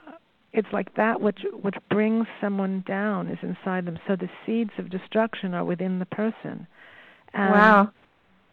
it's 0.53 0.69
like 0.73 0.95
that 0.97 1.21
which 1.21 1.41
which 1.63 1.77
brings 1.91 2.27
someone 2.41 2.85
down 2.87 3.29
is 3.29 3.39
inside 3.43 3.87
them. 3.87 3.99
So 4.07 4.17
the 4.17 4.31
seeds 4.45 4.73
of 4.79 4.91
destruction 4.91 5.55
are 5.55 5.65
within 5.65 5.99
the 5.99 6.07
person. 6.07 6.67
And 7.35 7.53
wow. 7.53 7.91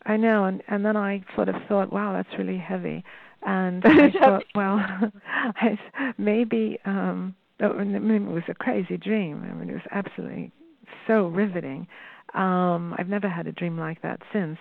I 0.06 0.18
know, 0.18 0.46
and 0.46 0.62
and 0.68 0.86
then 0.86 0.96
I 0.98 1.24
sort 1.36 1.50
of 1.50 1.56
thought, 1.68 1.92
wow, 1.92 2.14
that's 2.14 2.38
really 2.38 2.58
heavy, 2.58 3.04
and 3.42 3.84
I 3.86 4.12
thought, 4.12 4.44
well, 4.54 4.80
I, 5.28 5.80
maybe 6.18 6.78
um, 6.86 7.36
oh, 7.62 7.74
I 7.74 7.84
mean, 7.84 8.28
it 8.28 8.32
was 8.32 8.44
a 8.48 8.54
crazy 8.54 8.98
dream. 8.98 9.44
I 9.50 9.54
mean, 9.54 9.70
it 9.70 9.74
was 9.74 9.90
absolutely 9.92 10.52
so 11.08 11.28
riveting. 11.28 11.88
Um, 12.36 12.94
I've 12.98 13.08
never 13.10 13.30
had 13.30 13.48
a 13.48 13.52
dream 13.52 13.78
like 13.78 14.02
that 14.02 14.20
since, 14.34 14.58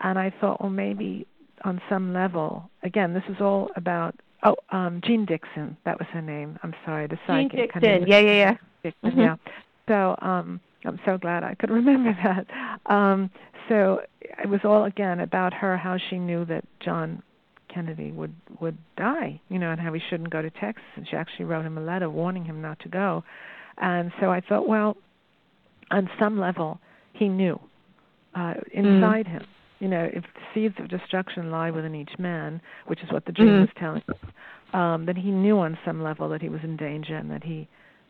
and 0.00 0.18
I 0.18 0.32
thought, 0.40 0.60
well, 0.60 0.70
maybe 0.70 1.26
on 1.64 1.80
some 1.88 2.12
level, 2.12 2.70
again, 2.82 3.12
this 3.14 3.24
was 3.28 3.38
all 3.40 3.70
about. 3.76 4.14
Oh, 4.44 4.54
um, 4.70 5.00
Jeane 5.04 5.24
Dixon, 5.26 5.76
that 5.84 5.98
was 5.98 6.06
her 6.12 6.22
name. 6.22 6.58
I'm 6.62 6.72
sorry, 6.86 7.08
the 7.08 7.16
Jean 7.26 7.48
psychic. 7.50 7.52
Name 7.54 7.66
Dixon. 7.72 8.00
was 8.02 8.08
Yeah, 8.08 8.18
yeah, 8.20 8.32
yeah. 8.32 8.54
Dixon, 8.84 9.10
Mhm. 9.10 9.16
yeah. 9.18 9.36
So 9.88 10.16
um 10.22 10.60
I'm 10.84 11.00
so 11.04 11.18
glad 11.18 11.42
I 11.42 11.54
could 11.56 11.70
remember 11.80 12.16
that. 12.22 12.46
Um 12.86 13.30
so 13.68 14.00
it 14.22 14.48
was 14.48 14.60
all 14.64 14.84
again 14.84 15.18
about 15.18 15.52
her 15.54 15.76
how 15.76 15.96
she 15.98 16.18
knew 16.20 16.44
that 16.44 16.64
John 16.78 17.20
Kennedy 17.68 18.12
would 18.12 18.32
would 18.60 18.78
die, 18.96 19.40
you 19.48 19.58
know, 19.58 19.72
and 19.72 19.80
how 19.80 19.92
he 19.92 20.00
shouldn't 20.08 20.30
go 20.30 20.40
to 20.40 20.50
Texas 20.50 20.84
and 20.94 21.08
she 21.08 21.16
actually 21.16 21.46
wrote 21.46 21.64
him 21.66 21.76
a 21.76 21.80
letter 21.80 22.08
warning 22.08 22.44
him 22.44 22.62
not 22.62 22.78
to 22.80 22.88
go. 22.88 23.24
And 23.78 24.12
so 24.20 24.30
I 24.30 24.40
thought, 24.40 24.68
well, 24.68 24.96
on 25.90 26.08
some 26.16 26.38
level 26.38 26.78
he 27.18 27.28
knew 27.28 27.58
uh 28.34 28.54
inside 28.72 29.26
him. 29.26 29.44
You 29.80 29.88
know, 29.88 30.08
if 30.12 30.24
the 30.24 30.40
seeds 30.54 30.74
of 30.80 30.88
destruction 30.88 31.50
lie 31.52 31.70
within 31.70 31.94
each 31.94 32.18
man, 32.18 32.60
which 32.86 33.00
is 33.04 33.12
what 33.12 33.24
the 33.26 33.32
dream 33.32 33.54
Mhm. 33.54 33.60
was 33.60 33.68
telling 33.78 34.02
us, 34.08 34.16
um, 34.74 35.06
that 35.06 35.16
he 35.16 35.30
knew 35.30 35.58
on 35.58 35.78
some 35.84 36.02
level 36.02 36.28
that 36.30 36.42
he 36.42 36.48
was 36.48 36.60
in 36.64 36.76
danger 36.76 37.16
and 37.16 37.30
that 37.30 37.44
he 37.44 37.68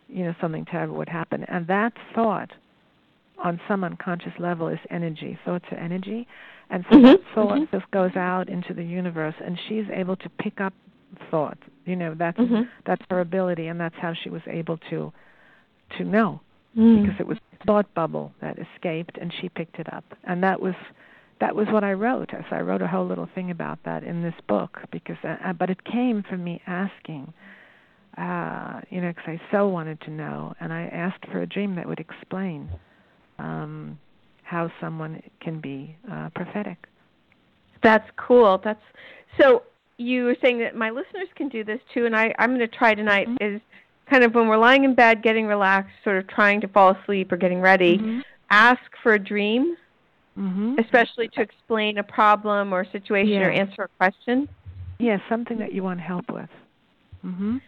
you 0.09 0.25
know 0.25 0.35
something 0.41 0.65
terrible 0.65 0.97
would 0.97 1.09
happen 1.09 1.45
and 1.45 1.67
that 1.67 1.93
thought 2.15 2.51
on 3.45 3.61
some 3.69 3.85
unconscious 3.85 4.33
level 4.39 4.67
is 4.69 4.79
energy 4.91 5.39
thoughts 5.45 5.67
are 5.71 5.77
energy 5.79 6.27
and 6.71 6.85
so 6.91 6.97
Mhm, 6.97 7.03
that 7.03 7.21
thought 7.35 7.59
mhm. 7.59 7.71
just 7.71 7.91
goes 7.91 8.17
out 8.17 8.49
into 8.49 8.73
the 8.75 8.83
universe 8.83 9.35
and 9.45 9.59
she's 9.69 9.85
able 9.91 10.17
to 10.17 10.29
pick 10.31 10.61
up 10.61 10.73
thought 11.31 11.59
you 11.85 11.95
know 11.95 12.15
that's 12.15 12.39
Mhm. 12.39 12.67
that's 12.87 13.05
her 13.11 13.21
ability 13.21 13.67
and 13.69 13.79
that's 13.79 13.97
how 13.97 14.13
she 14.15 14.31
was 14.31 14.43
able 14.47 14.79
to 14.91 15.13
to 15.99 16.05
know 16.05 16.41
Mm. 16.77 17.03
because 17.03 17.19
it 17.19 17.27
was 17.27 17.39
a 17.59 17.65
thought 17.65 17.93
bubble 17.95 18.33
that 18.41 18.59
escaped 18.59 19.17
and 19.19 19.33
she 19.41 19.49
picked 19.49 19.79
it 19.79 19.93
up 19.93 20.05
and 20.25 20.43
that 20.43 20.61
was 20.61 20.75
that 21.41 21.57
was 21.57 21.67
what 21.69 21.83
I 21.83 21.93
wrote 21.93 22.31
so 22.31 22.57
I 22.57 22.61
wrote 22.61 22.83
a 22.83 22.87
whole 22.87 23.07
little 23.07 23.29
thing 23.35 23.51
about 23.51 23.79
that 23.85 24.05
in 24.05 24.23
this 24.23 24.35
book 24.47 24.79
because 24.93 25.17
uh, 25.25 25.53
but 25.55 25.71
it 25.71 25.85
came 25.85 26.23
from 26.23 26.45
me 26.45 26.61
asking 26.67 27.33
uh, 28.19 28.81
you 28.91 29.01
know, 29.01 29.09
because 29.09 29.25
I 29.27 29.41
so 29.53 29.69
wanted 29.69 30.01
to 30.03 30.11
know, 30.11 30.55
and 30.61 30.73
I 30.73 30.87
asked 30.87 31.25
for 31.31 31.41
a 31.41 31.47
dream 31.47 31.77
that 31.77 31.87
would 31.87 32.01
explain 32.01 32.69
um, 33.39 33.99
how 34.43 34.71
someone 34.81 35.23
can 35.41 35.61
be 35.61 35.97
uh, 36.11 36.29
prophetic. 36.35 36.89
That's 37.83 38.09
cool. 38.17 38.61
That's 38.63 38.83
so. 39.41 39.63
You 40.01 40.25
were 40.25 40.37
saying 40.41 40.59
that 40.61 40.77
my 40.77 40.91
listeners 40.91 41.29
can 41.35 41.49
do 41.49 41.65
this 41.65 41.81
too, 41.95 42.07
and 42.07 42.17
I 42.17 42.35
I'm 42.39 42.51
going 42.51 42.61
to 42.61 42.69
try 42.69 42.95
tonight. 42.95 43.29
Mhm. 43.29 43.57
Is 43.57 43.61
kind 44.11 44.25
of 44.25 44.35
when 44.35 44.49
we're 44.49 44.59
lying 44.59 44.85
in 44.85 44.95
bed, 44.95 45.23
getting 45.23 45.47
relaxed, 45.47 45.93
sort 46.05 46.17
of 46.19 46.27
trying 46.29 46.61
to 46.61 46.69
fall 46.69 46.97
asleep 46.97 47.31
or 47.33 47.37
getting 47.37 47.61
ready. 47.61 47.99
Mm-hmm. 47.99 48.21
Ask 48.51 48.83
for 49.03 49.15
a 49.15 49.19
dream, 49.19 49.77
hmm 50.35 50.77
especially 50.79 51.29
to 51.29 51.41
explain 51.41 51.99
a 51.99 52.03
problem 52.03 52.73
or 52.73 52.85
situation 52.93 53.43
or 53.43 53.51
answer 53.51 53.83
a 53.83 53.89
question. 53.99 54.49
Yeah, 54.99 55.19
something 55.29 55.59
that 55.59 55.73
you 55.73 55.83
want 55.83 56.01
help 56.01 56.31
with. 56.31 56.49
hmm 57.23 57.59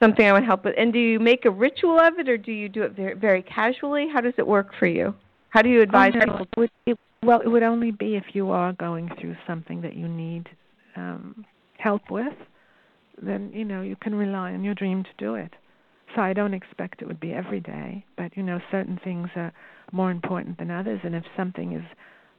Something 0.00 0.26
I 0.26 0.32
would 0.32 0.44
help 0.44 0.64
with. 0.64 0.74
And 0.78 0.92
do 0.92 0.98
you 0.98 1.18
make 1.18 1.44
a 1.44 1.50
ritual 1.50 1.98
of 1.98 2.18
it, 2.18 2.28
or 2.28 2.38
do 2.38 2.52
you 2.52 2.68
do 2.68 2.82
it 2.82 2.92
very 2.92 3.14
very 3.14 3.42
casually? 3.42 4.06
How 4.12 4.20
does 4.20 4.34
it 4.38 4.46
work 4.46 4.68
for 4.78 4.86
you? 4.86 5.14
How 5.50 5.62
do 5.62 5.68
you 5.68 5.82
advise 5.82 6.12
oh, 6.14 6.18
no, 6.18 6.24
people? 6.24 6.40
it 6.40 6.58
would, 6.58 6.70
it, 6.86 6.98
well, 7.22 7.40
it 7.40 7.48
would 7.48 7.62
only 7.62 7.90
be 7.90 8.16
if 8.16 8.24
you 8.34 8.50
are 8.50 8.72
going 8.74 9.10
through 9.20 9.36
something 9.46 9.82
that 9.82 9.96
you 9.96 10.08
need 10.08 10.48
um, 10.96 11.44
help 11.78 12.02
with. 12.10 12.32
Then 13.20 13.50
you 13.52 13.64
know 13.64 13.82
you 13.82 13.96
can 13.96 14.14
rely 14.14 14.52
on 14.52 14.64
your 14.64 14.74
dream 14.74 15.02
to 15.04 15.10
do 15.18 15.34
it. 15.34 15.52
So 16.14 16.22
I 16.22 16.32
don't 16.32 16.54
expect 16.54 17.02
it 17.02 17.06
would 17.08 17.20
be 17.20 17.32
every 17.32 17.60
day, 17.60 18.04
but 18.16 18.36
you 18.36 18.42
know 18.42 18.60
certain 18.70 18.98
things 19.04 19.28
are 19.36 19.52
more 19.92 20.10
important 20.10 20.58
than 20.58 20.70
others, 20.70 21.00
and 21.04 21.14
if 21.14 21.24
something 21.36 21.72
is 21.72 21.84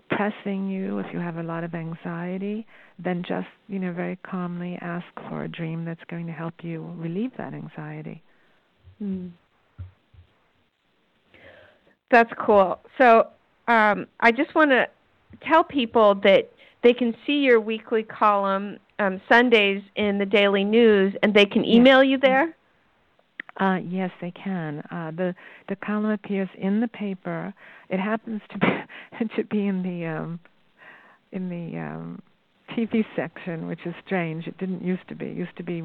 pressing 0.10 0.70
you, 0.70 1.00
if 1.00 1.06
you 1.14 1.20
have 1.20 1.38
a 1.38 1.44
lot 1.44 1.64
of 1.64 1.74
anxiety, 1.74 2.66
then 3.00 3.24
just 3.26 3.48
you 3.68 3.80
know 3.80 3.94
very 3.94 4.18
calmly 4.30 4.78
ask 4.82 5.06
for 5.30 5.44
a 5.44 5.48
dream 5.48 5.86
that's 5.86 6.04
going 6.10 6.28
to 6.28 6.34
help 6.34 6.54
you 6.64 6.94
relieve 6.98 7.32
that 7.38 7.54
anxiety. 7.54 8.22
Hmm. 9.00 9.28
That's 12.10 12.32
cool. 12.46 12.80
So 12.98 13.28
um, 13.68 14.06
I 14.20 14.32
just 14.32 14.54
want 14.54 14.72
to 14.72 14.88
tell 15.48 15.64
people 15.64 16.16
that 16.16 16.52
they 16.84 16.94
can 16.94 17.16
see 17.26 17.40
your 17.40 17.62
weekly 17.62 18.04
column 18.04 18.78
um, 19.00 19.22
Sundays 19.30 19.82
in 19.96 20.18
the 20.18 20.26
Daily 20.26 20.64
News, 20.64 21.14
and 21.24 21.34
they 21.34 21.46
can 21.46 21.64
Yes. 21.64 21.78
email 21.78 22.04
you 22.04 22.18
there. 22.18 22.56
Uh, 23.60 23.78
yes, 23.88 24.12
they 24.22 24.32
can. 24.32 24.80
Uh, 24.92 25.12
the 25.12 25.36
the 25.68 25.76
column 25.76 26.12
appears 26.12 26.50
in 26.58 26.80
the 26.80 26.88
paper. 26.88 27.54
It 27.90 28.00
happens 28.00 28.42
to 28.52 28.58
be 28.58 29.26
to 29.36 29.44
be 29.44 29.68
in 29.68 29.84
the 29.84 30.06
um, 30.06 30.40
in 31.32 31.50
the 31.50 31.78
um, 31.80 32.22
TV 32.76 33.04
section, 33.16 33.68
which 33.68 33.82
is 33.86 33.94
strange. 34.06 34.48
It 34.48 34.58
didn't 34.58 34.84
used 34.84 35.08
to 35.10 35.16
be. 35.16 35.26
It 35.26 35.38
used 35.38 35.56
to 35.58 35.64
be 35.64 35.84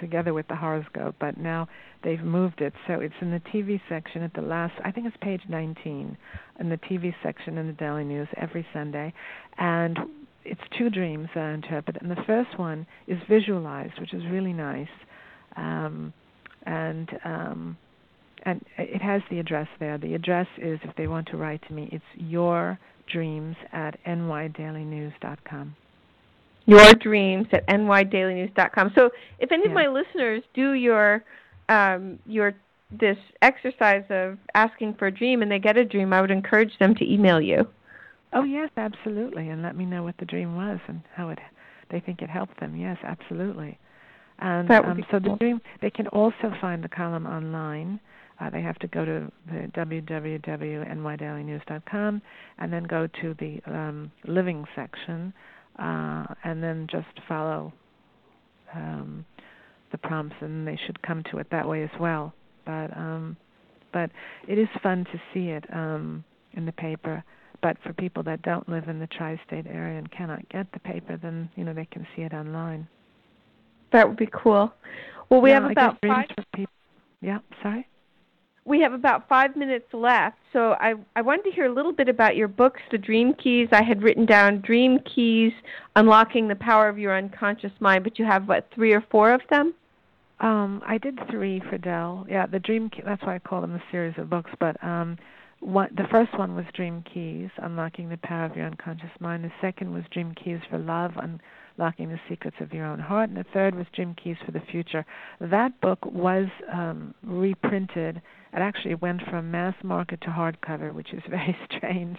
together 0.00 0.32
with 0.32 0.46
the 0.48 0.56
horoscope, 0.56 1.16
but 1.18 1.36
now 1.36 1.68
they've 2.04 2.22
moved 2.22 2.60
it. 2.60 2.72
So 2.86 2.94
it's 2.94 3.14
in 3.20 3.30
the 3.30 3.42
TV 3.52 3.80
section 3.88 4.22
at 4.22 4.34
the 4.34 4.42
last. 4.42 4.74
I 4.84 4.92
think 4.92 5.06
it's 5.06 5.16
page 5.20 5.42
19 5.48 6.16
in 6.60 6.68
the 6.68 6.76
TV 6.76 7.14
section 7.22 7.58
in 7.58 7.66
the 7.66 7.72
Daily 7.72 8.04
News 8.04 8.28
every 8.36 8.66
Sunday, 8.72 9.12
and 9.58 9.98
it's 10.44 10.60
two 10.78 10.88
dreams 10.90 11.28
I 11.34 11.50
interpret. 11.50 11.96
And 12.00 12.10
the 12.10 12.22
first 12.26 12.58
one 12.58 12.86
is 13.06 13.18
visualized, 13.28 13.98
which 14.00 14.14
is 14.14 14.22
really 14.30 14.52
nice. 14.52 14.88
Um, 15.56 16.12
and 16.68 17.08
um, 17.24 17.76
and 18.44 18.64
it 18.76 19.02
has 19.02 19.20
the 19.30 19.40
address 19.40 19.66
there. 19.80 19.98
The 19.98 20.14
address 20.14 20.46
is, 20.58 20.78
if 20.84 20.94
they 20.96 21.08
want 21.08 21.26
to 21.28 21.36
write 21.36 21.66
to 21.66 21.74
me, 21.74 21.88
it's 21.90 22.04
your 22.14 22.78
dreams 23.10 23.56
at 23.72 23.98
nydailynews.com. 24.04 25.74
Your 26.66 26.94
dreams 26.94 27.46
at 27.52 27.66
nydailynews.com. 27.66 28.92
So 28.94 29.10
if 29.40 29.50
any 29.50 29.66
of 29.66 29.72
my 29.72 29.86
listeners 29.88 30.42
do 30.54 30.72
your 30.72 31.24
um, 31.68 32.18
your 32.26 32.54
this 32.90 33.18
exercise 33.42 34.04
of 34.08 34.38
asking 34.54 34.94
for 34.94 35.08
a 35.08 35.10
dream 35.10 35.42
and 35.42 35.50
they 35.50 35.58
get 35.58 35.76
a 35.76 35.84
dream, 35.84 36.12
I 36.12 36.20
would 36.20 36.30
encourage 36.30 36.78
them 36.78 36.94
to 36.96 37.12
email 37.12 37.40
you. 37.40 37.66
Oh 38.32 38.44
yes, 38.44 38.70
absolutely, 38.76 39.48
and 39.48 39.62
let 39.62 39.74
me 39.74 39.86
know 39.86 40.02
what 40.02 40.16
the 40.18 40.26
dream 40.26 40.56
was 40.56 40.78
and 40.86 41.02
how 41.14 41.30
it 41.30 41.38
they 41.90 42.00
think 42.00 42.20
it 42.20 42.28
helped 42.28 42.60
them. 42.60 42.76
Yes, 42.76 42.98
absolutely. 43.02 43.78
And 44.40 44.68
That 44.68 44.84
would 44.84 44.92
um, 44.92 44.98
be 44.98 45.06
so 45.10 45.18
cool. 45.20 45.34
dream 45.36 45.60
they 45.80 45.90
can 45.90 46.06
also 46.08 46.52
find 46.60 46.84
the 46.84 46.88
column 46.88 47.26
online. 47.26 47.98
Uh, 48.40 48.50
they 48.50 48.62
have 48.62 48.78
to 48.78 48.86
go 48.86 49.04
to 49.04 49.28
the 49.46 49.68
www.nydailynews.com 49.76 52.22
and 52.58 52.72
then 52.72 52.84
go 52.84 53.08
to 53.20 53.34
the 53.40 53.60
um, 53.66 54.12
living 54.26 54.64
section 54.76 55.32
uh, 55.78 56.24
and 56.44 56.62
then 56.62 56.86
just 56.90 57.08
follow 57.26 57.72
um, 58.74 59.24
the 59.90 59.98
prompts 59.98 60.36
and 60.40 60.68
they 60.68 60.78
should 60.86 61.02
come 61.02 61.24
to 61.30 61.38
it 61.38 61.48
that 61.50 61.68
way 61.68 61.82
as 61.82 61.90
well. 61.98 62.32
But 62.64 62.96
um, 62.96 63.36
but 63.92 64.10
it 64.46 64.58
is 64.58 64.68
fun 64.82 65.04
to 65.06 65.20
see 65.32 65.48
it 65.48 65.64
um, 65.72 66.22
in 66.52 66.66
the 66.66 66.72
paper. 66.72 67.24
But 67.60 67.76
for 67.82 67.92
people 67.92 68.22
that 68.24 68.42
don't 68.42 68.68
live 68.68 68.88
in 68.88 69.00
the 69.00 69.08
tri-state 69.08 69.66
area 69.66 69.98
and 69.98 70.08
cannot 70.12 70.48
get 70.48 70.70
the 70.72 70.78
paper, 70.80 71.16
then 71.16 71.48
you 71.56 71.64
know 71.64 71.74
they 71.74 71.86
can 71.86 72.06
see 72.14 72.22
it 72.22 72.32
online. 72.32 72.86
That 73.92 74.08
would 74.08 74.16
be 74.18 74.28
cool. 74.32 74.72
Well, 75.30 75.40
we 75.40 75.50
Yeah, 75.50 75.62
have 75.62 75.70
about 75.70 75.98
five. 76.06 76.26
Yeah, 77.20 77.38
sorry. 77.62 77.86
we 78.64 78.80
have 78.80 78.92
about 78.92 79.28
five 79.28 79.56
minutes 79.56 79.86
left, 79.92 80.36
so 80.52 80.72
I, 80.78 80.94
I 81.16 81.22
wanted 81.22 81.44
to 81.44 81.50
hear 81.50 81.64
a 81.64 81.72
little 81.72 81.92
bit 81.92 82.08
about 82.08 82.36
your 82.36 82.48
books, 82.48 82.80
The 82.90 82.98
Dream 82.98 83.32
Keys. 83.34 83.68
I 83.72 83.82
had 83.82 84.02
written 84.02 84.26
down 84.26 84.60
Dream 84.60 84.98
Keys, 85.14 85.52
Unlocking 85.96 86.48
the 86.48 86.54
Power 86.54 86.88
of 86.88 86.98
Your 86.98 87.16
Unconscious 87.16 87.72
Mind, 87.80 88.04
but 88.04 88.18
you 88.18 88.24
have, 88.26 88.46
what, 88.46 88.68
three 88.74 88.92
or 88.92 89.02
four 89.10 89.32
of 89.32 89.40
them? 89.50 89.74
Um, 90.40 90.82
I 90.86 90.98
did 90.98 91.18
three 91.30 91.60
for 91.68 91.78
Dell. 91.78 92.26
Yeah, 92.28 92.46
the 92.46 92.60
Dream 92.60 92.90
Key, 92.90 93.02
that's 93.04 93.22
why 93.22 93.34
I 93.36 93.38
call 93.38 93.62
them 93.62 93.74
a 93.74 93.82
series 93.90 94.14
of 94.18 94.30
books, 94.30 94.50
but 94.60 94.76
um, 94.84 95.16
one, 95.60 95.88
the 95.96 96.06
first 96.10 96.38
one 96.38 96.54
was 96.54 96.66
Dream 96.74 97.02
Keys, 97.12 97.50
Unlocking 97.58 98.10
the 98.10 98.18
Power 98.18 98.44
of 98.44 98.54
Your 98.54 98.66
Unconscious 98.66 99.10
Mind. 99.18 99.42
The 99.44 99.52
second 99.60 99.92
was 99.92 100.04
Dream 100.12 100.34
Keys 100.34 100.60
for 100.70 100.78
Love, 100.78 101.12
Unlocking 101.78 102.08
the 102.08 102.18
Secrets 102.28 102.56
of 102.60 102.72
Your 102.72 102.86
Own 102.86 102.98
Heart. 102.98 103.30
And 103.30 103.38
the 103.38 103.44
third 103.54 103.74
was 103.76 103.86
Dream 103.94 104.16
Keys 104.22 104.36
for 104.44 104.50
the 104.50 104.62
Future. 104.72 105.06
That 105.40 105.80
book 105.80 106.04
was 106.04 106.46
um, 106.72 107.14
reprinted. 107.22 108.16
It 108.16 108.22
actually 108.58 108.96
went 108.96 109.22
from 109.30 109.52
mass 109.52 109.74
market 109.84 110.20
to 110.22 110.26
hardcover, 110.26 110.92
which 110.92 111.12
is 111.12 111.22
very 111.30 111.56
strange. 111.66 112.18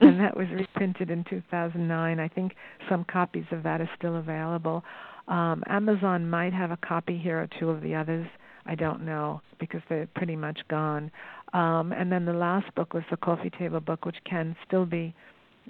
and 0.00 0.20
that 0.20 0.36
was 0.36 0.46
reprinted 0.54 1.10
in 1.10 1.24
2009. 1.28 2.20
I 2.20 2.28
think 2.28 2.52
some 2.88 3.04
copies 3.04 3.46
of 3.50 3.64
that 3.64 3.80
are 3.80 3.90
still 3.98 4.16
available. 4.16 4.84
Um, 5.26 5.64
Amazon 5.66 6.30
might 6.30 6.52
have 6.52 6.70
a 6.70 6.76
copy 6.76 7.18
here 7.18 7.40
or 7.40 7.48
two 7.58 7.70
of 7.70 7.82
the 7.82 7.96
others. 7.96 8.28
I 8.66 8.76
don't 8.76 9.04
know 9.04 9.40
because 9.58 9.80
they're 9.88 10.08
pretty 10.14 10.36
much 10.36 10.60
gone. 10.68 11.10
Um, 11.52 11.92
and 11.92 12.12
then 12.12 12.26
the 12.26 12.32
last 12.32 12.72
book 12.76 12.94
was 12.94 13.02
the 13.10 13.16
coffee 13.16 13.50
table 13.58 13.80
book, 13.80 14.04
which 14.04 14.18
can 14.28 14.54
still 14.66 14.86
be 14.86 15.14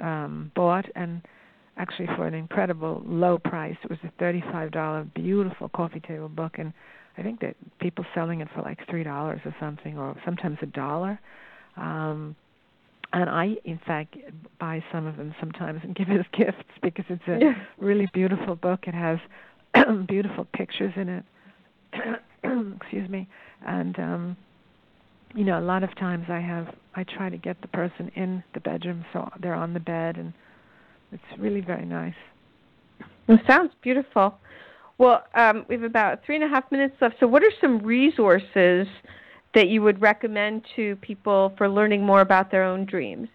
um, 0.03 0.53
bought 0.55 0.85
and 0.95 1.23
actually 1.81 2.07
for 2.15 2.27
an 2.27 2.35
incredible 2.35 3.03
low 3.07 3.39
price. 3.39 3.77
It 3.83 3.91
was 3.91 3.99
a 4.05 4.13
thirty-five 4.19 4.71
dollar 4.71 5.05
beautiful 5.15 5.69
coffee 5.71 6.01
table 6.01 6.29
book, 6.29 6.59
and 6.59 6.73
I 7.17 7.23
think 7.23 7.41
that 7.41 7.57
people 7.81 8.05
selling 8.15 8.41
it 8.43 8.49
for 8.55 8.61
like 8.63 8.79
three 8.89 9.03
dollars 9.03 9.41
or 9.45 9.55
something, 9.59 9.99
or 9.99 10.15
sometimes 10.25 10.59
a 10.63 10.67
dollar. 10.67 11.19
Um, 11.77 12.37
and 13.13 13.29
I, 13.29 13.57
in 13.65 13.81
fact, 13.85 14.17
buy 14.61 14.85
some 14.93 15.07
of 15.07 15.17
them 15.17 15.35
sometimes 15.41 15.81
and 15.83 15.95
give 15.97 16.11
it 16.11 16.21
as 16.21 16.27
gifts 16.37 16.63
because 16.83 17.07
it's 17.09 17.23
a 17.27 17.39
yeah. 17.41 17.55
really 17.79 18.09
beautiful 18.13 18.55
book. 18.55 18.81
It 18.87 18.95
has 18.95 19.19
beautiful 20.07 20.47
pictures 20.53 20.93
in 20.97 21.09
it. 21.09 21.25
Excuse 22.77 23.09
me, 23.09 23.29
and 23.67 23.99
um, 23.99 24.37
you 25.35 25.45
know, 25.45 25.59
a 25.59 25.63
lot 25.63 25.83
of 25.83 25.95
times 25.97 26.27
I 26.29 26.41
have 26.41 26.75
I 26.95 27.05
try 27.05 27.31
to 27.31 27.39
get 27.39 27.61
the 27.63 27.69
person 27.69 28.11
in 28.17 28.43
the 28.55 28.61
bedroom 28.61 29.05
so 29.13 29.29
they're 29.41 29.55
on 29.55 29.75
the 29.75 29.81
bed, 29.81 30.17
and 30.17 30.33
it's 31.13 31.39
really 31.39 31.61
very 31.61 31.85
nice. 31.85 32.15
It 33.29 33.41
sounds 33.47 33.73
beautiful. 33.83 34.39
Well, 34.99 35.25
um, 35.35 35.65
we 35.69 35.77
have 35.77 35.85
about 35.85 36.25
three 36.25 36.35
and 36.35 36.45
a 36.45 36.49
half 36.49 36.71
minutes 36.71 36.95
left. 37.01 37.17
So, 37.21 37.27
what 37.27 37.43
are 37.43 37.53
some 37.61 37.79
resources 37.79 38.87
that 39.55 39.69
you 39.69 39.83
would 39.83 40.01
recommend 40.01 40.63
to 40.77 40.97
people 40.97 41.53
for 41.57 41.69
learning 41.69 42.05
more 42.05 42.21
about 42.21 42.51
their 42.51 42.65
own 42.65 42.85
dreams? 42.85 43.29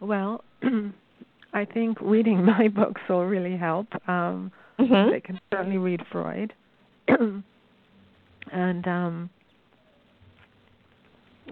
Well, 0.00 0.44
I 1.52 1.64
think 1.64 1.98
reading 2.00 2.44
my 2.44 2.68
books 2.68 3.00
will 3.08 3.24
really 3.24 3.56
help. 3.56 3.88
Um, 4.08 4.52
mm-hmm. 4.78 5.10
They 5.12 5.20
can 5.20 5.40
certainly 5.52 5.78
read 5.78 6.02
Freud, 6.10 6.52
and 7.08 8.86
um, 8.88 9.30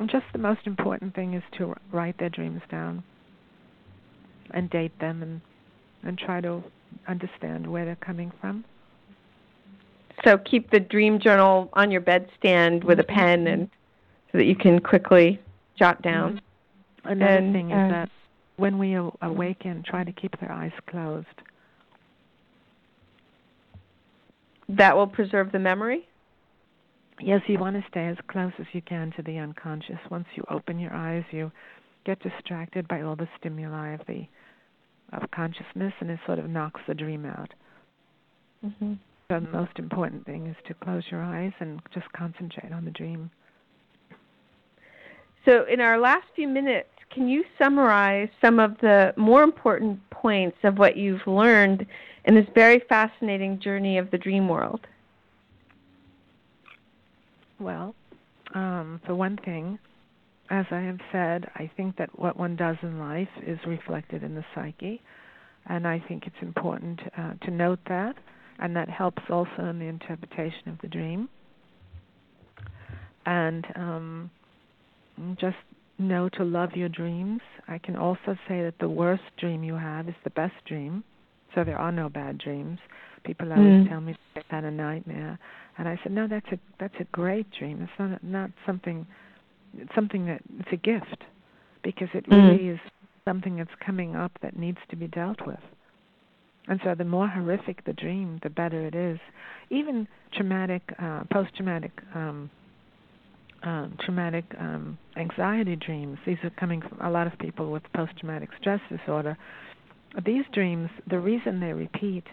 just 0.07 0.27
the 0.33 0.39
most 0.39 0.66
important 0.66 1.14
thing 1.14 1.35
is 1.35 1.43
to 1.59 1.75
write 1.93 2.18
their 2.18 2.31
dreams 2.31 2.62
down 2.71 3.03
and 4.55 4.70
date 4.70 4.98
them 5.01 5.22
and 5.22 5.40
and 6.03 6.18
try 6.18 6.40
to 6.40 6.62
understand 7.09 7.66
where 7.66 7.84
they're 7.84 7.96
coming 7.96 8.32
from. 8.40 8.64
So 10.24 10.38
keep 10.38 10.70
the 10.70 10.80
dream 10.80 11.20
journal 11.20 11.68
on 11.74 11.90
your 11.90 12.01
bedstand 12.01 12.84
with 12.84 13.01
a 13.01 13.05
pen 13.05 13.46
and 13.46 13.70
so 14.32 14.38
that 14.38 14.44
you 14.44 14.57
can 14.57 14.80
quickly 14.80 15.38
jot 15.78 16.01
down. 16.03 16.36
Mm-hmm. 17.05 17.09
Another 17.09 17.36
and, 17.36 17.53
thing 17.53 17.70
is 17.70 17.76
uh, 17.76 17.88
that 17.88 18.11
when 18.57 18.78
we 18.78 18.94
awaken, 19.22 19.82
try 19.86 20.05
to 20.05 20.12
keep 20.12 20.38
their 20.40 20.53
eyes 20.53 20.72
closed. 20.88 21.26
That 24.68 24.96
will 24.96 25.07
preserve 25.07 25.53
the 25.53 25.59
memory? 25.59 26.07
yes, 27.22 27.42
you 27.46 27.59
want 27.59 27.76
to 27.76 27.84
stay 27.88 28.07
as 28.07 28.16
close 28.28 28.53
as 28.59 28.66
you 28.72 28.82
can 28.82 29.12
to 29.16 29.22
the 29.22 29.38
unconscious. 29.38 29.98
Once 30.11 30.26
you 30.34 30.44
open 30.51 30.78
your 30.78 30.92
eyes, 30.92 31.24
you 31.30 31.51
get 32.05 32.20
distracted 32.20 32.88
by 32.88 33.03
all 33.03 33.16
the 33.16 33.28
stimuli 33.38 33.90
of 33.90 34.01
the 34.07 34.26
of 35.13 35.31
consciousness, 35.31 35.93
and 36.01 36.11
it 36.11 36.19
sort 36.27 36.39
of 36.39 36.49
knocks 36.49 36.81
the 36.87 36.95
dream 36.95 37.25
out. 37.27 37.53
Mm-hmm. 38.65 38.95
So 39.31 39.41
the 39.41 39.49
most 39.49 39.79
important 39.79 40.27
thing 40.27 40.47
is 40.47 40.57
to 40.67 40.75
close 40.75 41.05
your 41.11 41.23
eyes 41.23 41.53
and 41.61 41.81
just 41.95 42.11
concentrate 42.13 42.73
on 42.73 42.85
the 42.85 42.91
dream. 42.91 43.31
So, 45.45 45.65
in 45.73 45.81
our 45.81 45.99
last 45.99 46.27
few 46.35 46.49
minutes, 46.49 46.89
can 47.13 47.29
you 47.29 47.45
summarize 47.59 48.29
some 48.41 48.59
of 48.59 48.77
the 48.81 49.15
more 49.17 49.43
important 49.43 49.99
points 50.11 50.59
of 50.65 50.79
what 50.79 50.97
you've 50.97 51.27
learned 51.27 51.87
in 52.25 52.35
this 52.35 52.47
very 52.55 52.83
fascinating 52.89 53.59
journey 53.61 53.99
of 53.99 54.11
the 54.11 54.19
dream 54.19 54.49
world? 54.49 54.87
Well, 57.59 57.95
um, 58.55 59.01
for 59.07 59.15
one 59.15 59.39
thing, 59.45 59.79
as 60.51 60.66
I 60.70 60.80
have 60.80 60.98
said, 61.12 61.48
I 61.55 61.70
think 61.76 61.96
that 61.96 62.18
what 62.18 62.36
one 62.36 62.57
does 62.57 62.76
in 62.82 62.98
life 62.98 63.28
is 63.46 63.59
reflected 63.66 64.22
in 64.22 64.34
the 64.34 64.44
psyche, 64.55 65.01
and 65.66 65.86
I 65.86 66.03
think 66.09 66.26
it's 66.26 66.42
important 66.42 67.01
uh, 67.16 67.34
to 67.44 67.51
note 67.51 67.78
that, 67.88 68.16
and 68.59 68.74
that 68.76 68.88
helps 68.88 69.22
also 69.30 69.64
in 69.70 69.78
the 69.78 69.86
interpretation 69.86 70.68
of 70.68 70.78
the 70.82 70.88
dream. 70.88 71.28
And 73.26 73.66
um, 73.76 74.30
just 75.38 75.57
know 75.98 76.28
to 76.30 76.44
love 76.44 76.70
your 76.74 76.88
dreams. 76.88 77.40
I 77.68 77.78
can 77.78 77.96
also 77.96 78.36
say 78.48 78.62
that 78.62 78.74
the 78.80 78.88
worst 78.88 79.22
dream 79.38 79.62
you 79.62 79.74
have 79.74 80.09
is 80.09 80.14
the 80.24 80.30
best 80.30 80.55
dream, 80.66 81.05
so 81.55 81.62
there 81.62 81.78
are 81.78 81.92
no 81.92 82.09
bad 82.09 82.38
dreams. 82.38 82.78
People 83.24 83.53
always 83.53 83.86
mm. 83.86 83.88
tell 83.88 84.01
me 84.01 84.16
they've 84.34 84.44
had 84.48 84.64
a 84.64 84.70
nightmare, 84.70 85.38
and 85.76 85.86
I 85.86 86.01
said, 86.03 86.12
no, 86.12 86.26
that's 86.26 86.46
a 86.53 86.59
that's 86.78 86.94
a 87.01 87.05
great 87.12 87.46
dream. 87.59 87.82
It's 87.82 87.92
not 87.98 88.24
not 88.24 88.51
something, 88.66 89.07
it's 89.77 89.95
something 89.95 90.27
that 90.27 90.43
it's 90.59 90.68
a 90.73 90.77
gift, 90.77 91.25
because 91.83 92.09
it 92.14 92.29
mm. 92.29 92.33
really 92.33 92.64
mm. 92.64 92.75
is 92.75 92.81
something 93.25 93.57
that's 93.57 93.71
coming 93.85 94.16
up 94.16 94.33
that 94.43 94.57
needs 94.57 94.79
to 94.91 94.97
be 94.97 95.07
dealt 95.07 95.47
with. 95.47 95.61
And 96.68 96.81
so, 96.85 96.95
the 96.95 97.05
more 97.05 97.27
horrific 97.27 97.85
the 97.85 97.93
dream, 97.93 98.39
the 98.43 98.51
better 98.51 98.87
it 98.87 98.95
is. 98.95 99.18
Even 99.71 100.07
traumatic, 100.35 100.83
uh, 100.99 101.25
post-traumatic, 101.33 101.93
um, 102.14 102.51
um, 103.62 103.97
traumatic 104.05 104.45
um, 104.59 104.99
anxiety 105.16 105.77
dreams. 105.77 106.18
These 106.27 106.39
are 106.45 106.51
coming 106.51 106.83
from 106.83 107.01
a 107.01 107.11
lot 107.11 107.27
of 107.27 107.39
people 107.39 107.71
with 107.71 107.83
post-traumatic 107.95 108.51
stress 108.61 108.81
disorder. 108.89 109.37
These 110.25 110.45
dreams, 110.53 110.91
the 111.09 111.18
reason 111.18 111.61
they 111.61 111.73
repeat 111.73 112.25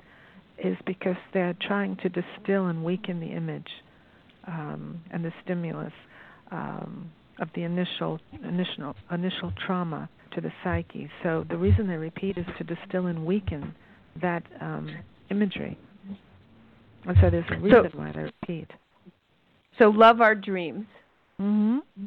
is 0.57 0.77
because 0.85 1.17
they're 1.33 1.55
trying 1.61 1.97
to 1.97 2.09
distill 2.09 2.67
and 2.67 2.83
weaken 2.83 3.19
the 3.19 3.27
image 3.27 3.69
um, 4.47 5.01
and 5.11 5.23
the 5.23 5.31
stimulus 5.43 5.93
um, 6.51 7.11
of 7.39 7.49
the 7.55 7.63
initial 7.63 8.19
initial 8.43 8.95
initial 9.11 9.51
trauma 9.65 10.09
to 10.33 10.41
the 10.41 10.51
psyche. 10.63 11.09
So 11.23 11.45
the 11.49 11.57
reason 11.57 11.87
they 11.87 11.97
repeat 11.97 12.37
is 12.37 12.45
to 12.57 12.63
distill 12.63 13.07
and 13.07 13.25
weaken 13.25 13.73
that 14.21 14.43
um, 14.61 14.89
imagery. 15.29 15.77
And 17.05 17.17
so 17.21 17.29
there's 17.29 17.45
a 17.51 17.59
reason 17.59 17.89
so, 17.91 17.97
why 17.97 18.11
they 18.11 18.23
repeat. 18.23 18.71
So 19.77 19.89
love 19.89 20.21
our 20.21 20.35
dreams. 20.35 20.85
Mm-hmm. 21.39 22.05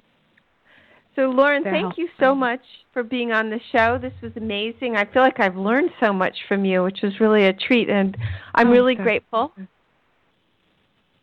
So, 1.16 1.22
Lauren, 1.22 1.64
thank 1.64 1.98
you 1.98 2.08
so 2.20 2.34
much 2.34 2.60
for 2.92 3.02
being 3.02 3.32
on 3.32 3.50
the 3.50 3.60
show. 3.72 3.98
This 4.00 4.12
was 4.22 4.32
amazing. 4.36 4.96
I 4.96 5.04
feel 5.04 5.22
like 5.22 5.40
I've 5.40 5.56
learned 5.56 5.90
so 6.00 6.12
much 6.12 6.36
from 6.48 6.64
you, 6.64 6.84
which 6.84 7.00
was 7.02 7.18
really 7.20 7.46
a 7.46 7.52
treat, 7.52 7.90
and 7.90 8.16
I'm 8.54 8.68
oh, 8.68 8.72
really 8.72 8.94
grateful. 8.94 9.52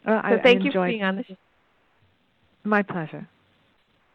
Well, 0.06 0.22
so, 0.30 0.38
thank 0.44 0.62
I 0.62 0.66
you 0.66 0.72
for 0.72 0.86
being 0.86 1.04
on 1.04 1.16
the 1.16 1.24
show. 1.24 1.36
My 2.64 2.84
pleasure. 2.84 3.28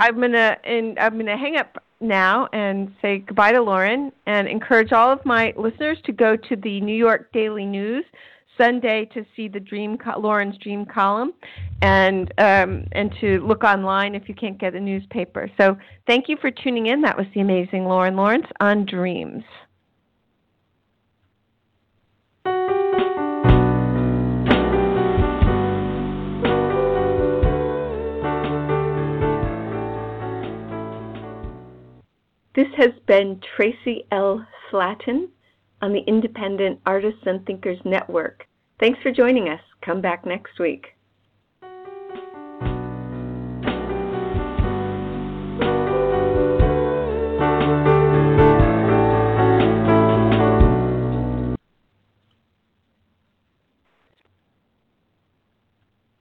I'm 0.03 0.21
gonna 0.21 0.57
I'm 0.67 1.17
gonna 1.17 1.39
hang 1.39 1.57
up 1.57 1.81
now 2.01 2.49
and 2.53 2.93
say 3.01 3.19
goodbye 3.19 3.53
to 3.53 3.63
Lauren, 3.63 4.11
and 4.27 4.49
encourage 4.49 4.91
all 4.91 5.13
of 5.13 5.25
my 5.25 5.55
listeners 5.57 5.97
to 6.07 6.13
go 6.13 6.35
to 6.35 6.57
the 6.57 6.81
New 6.81 6.97
York 6.97 7.31
Daily 7.33 7.65
News 7.65 8.05
Sunday 8.59 9.09
to 9.15 9.25
see 9.37 9.47
the 9.47 9.61
dream 9.61 9.97
Lauren's 10.19 10.59
dream 10.59 10.85
column, 10.85 11.33
and 11.83 12.35
um, 12.39 12.89
and 12.91 13.15
to 13.21 13.47
look 13.47 13.63
online 13.63 14.17
if 14.17 14.29
you 14.29 14.35
can't 14.35 14.59
get 14.59 14.75
a 14.75 14.81
newspaper. 14.81 15.49
So 15.57 15.77
thank 16.09 16.29
you 16.29 16.37
for 16.41 16.51
tuning 16.51 16.89
in. 16.89 17.01
That 17.03 17.17
was 17.17 17.27
the 17.33 17.41
amazing 17.41 17.85
Lauren 17.85 18.17
Lawrence 18.17 18.47
on 18.59 18.85
dreams. 18.85 19.45
This 32.55 32.69
has 32.77 32.91
been 33.07 33.41
Tracy 33.57 34.07
L. 34.11 34.47
Slatton 34.71 35.29
on 35.81 35.93
the 35.95 36.03
Independent 36.07 36.81
Artists 36.85 37.23
and 37.25 37.45
Thinkers 37.47 37.79
Network. 37.85 38.47
Thanks 38.79 39.01
for 39.03 39.11
joining 39.11 39.49
us. 39.49 39.61
Come 39.81 40.03
back 40.03 40.27
next 40.27 40.59
week. 40.59 40.89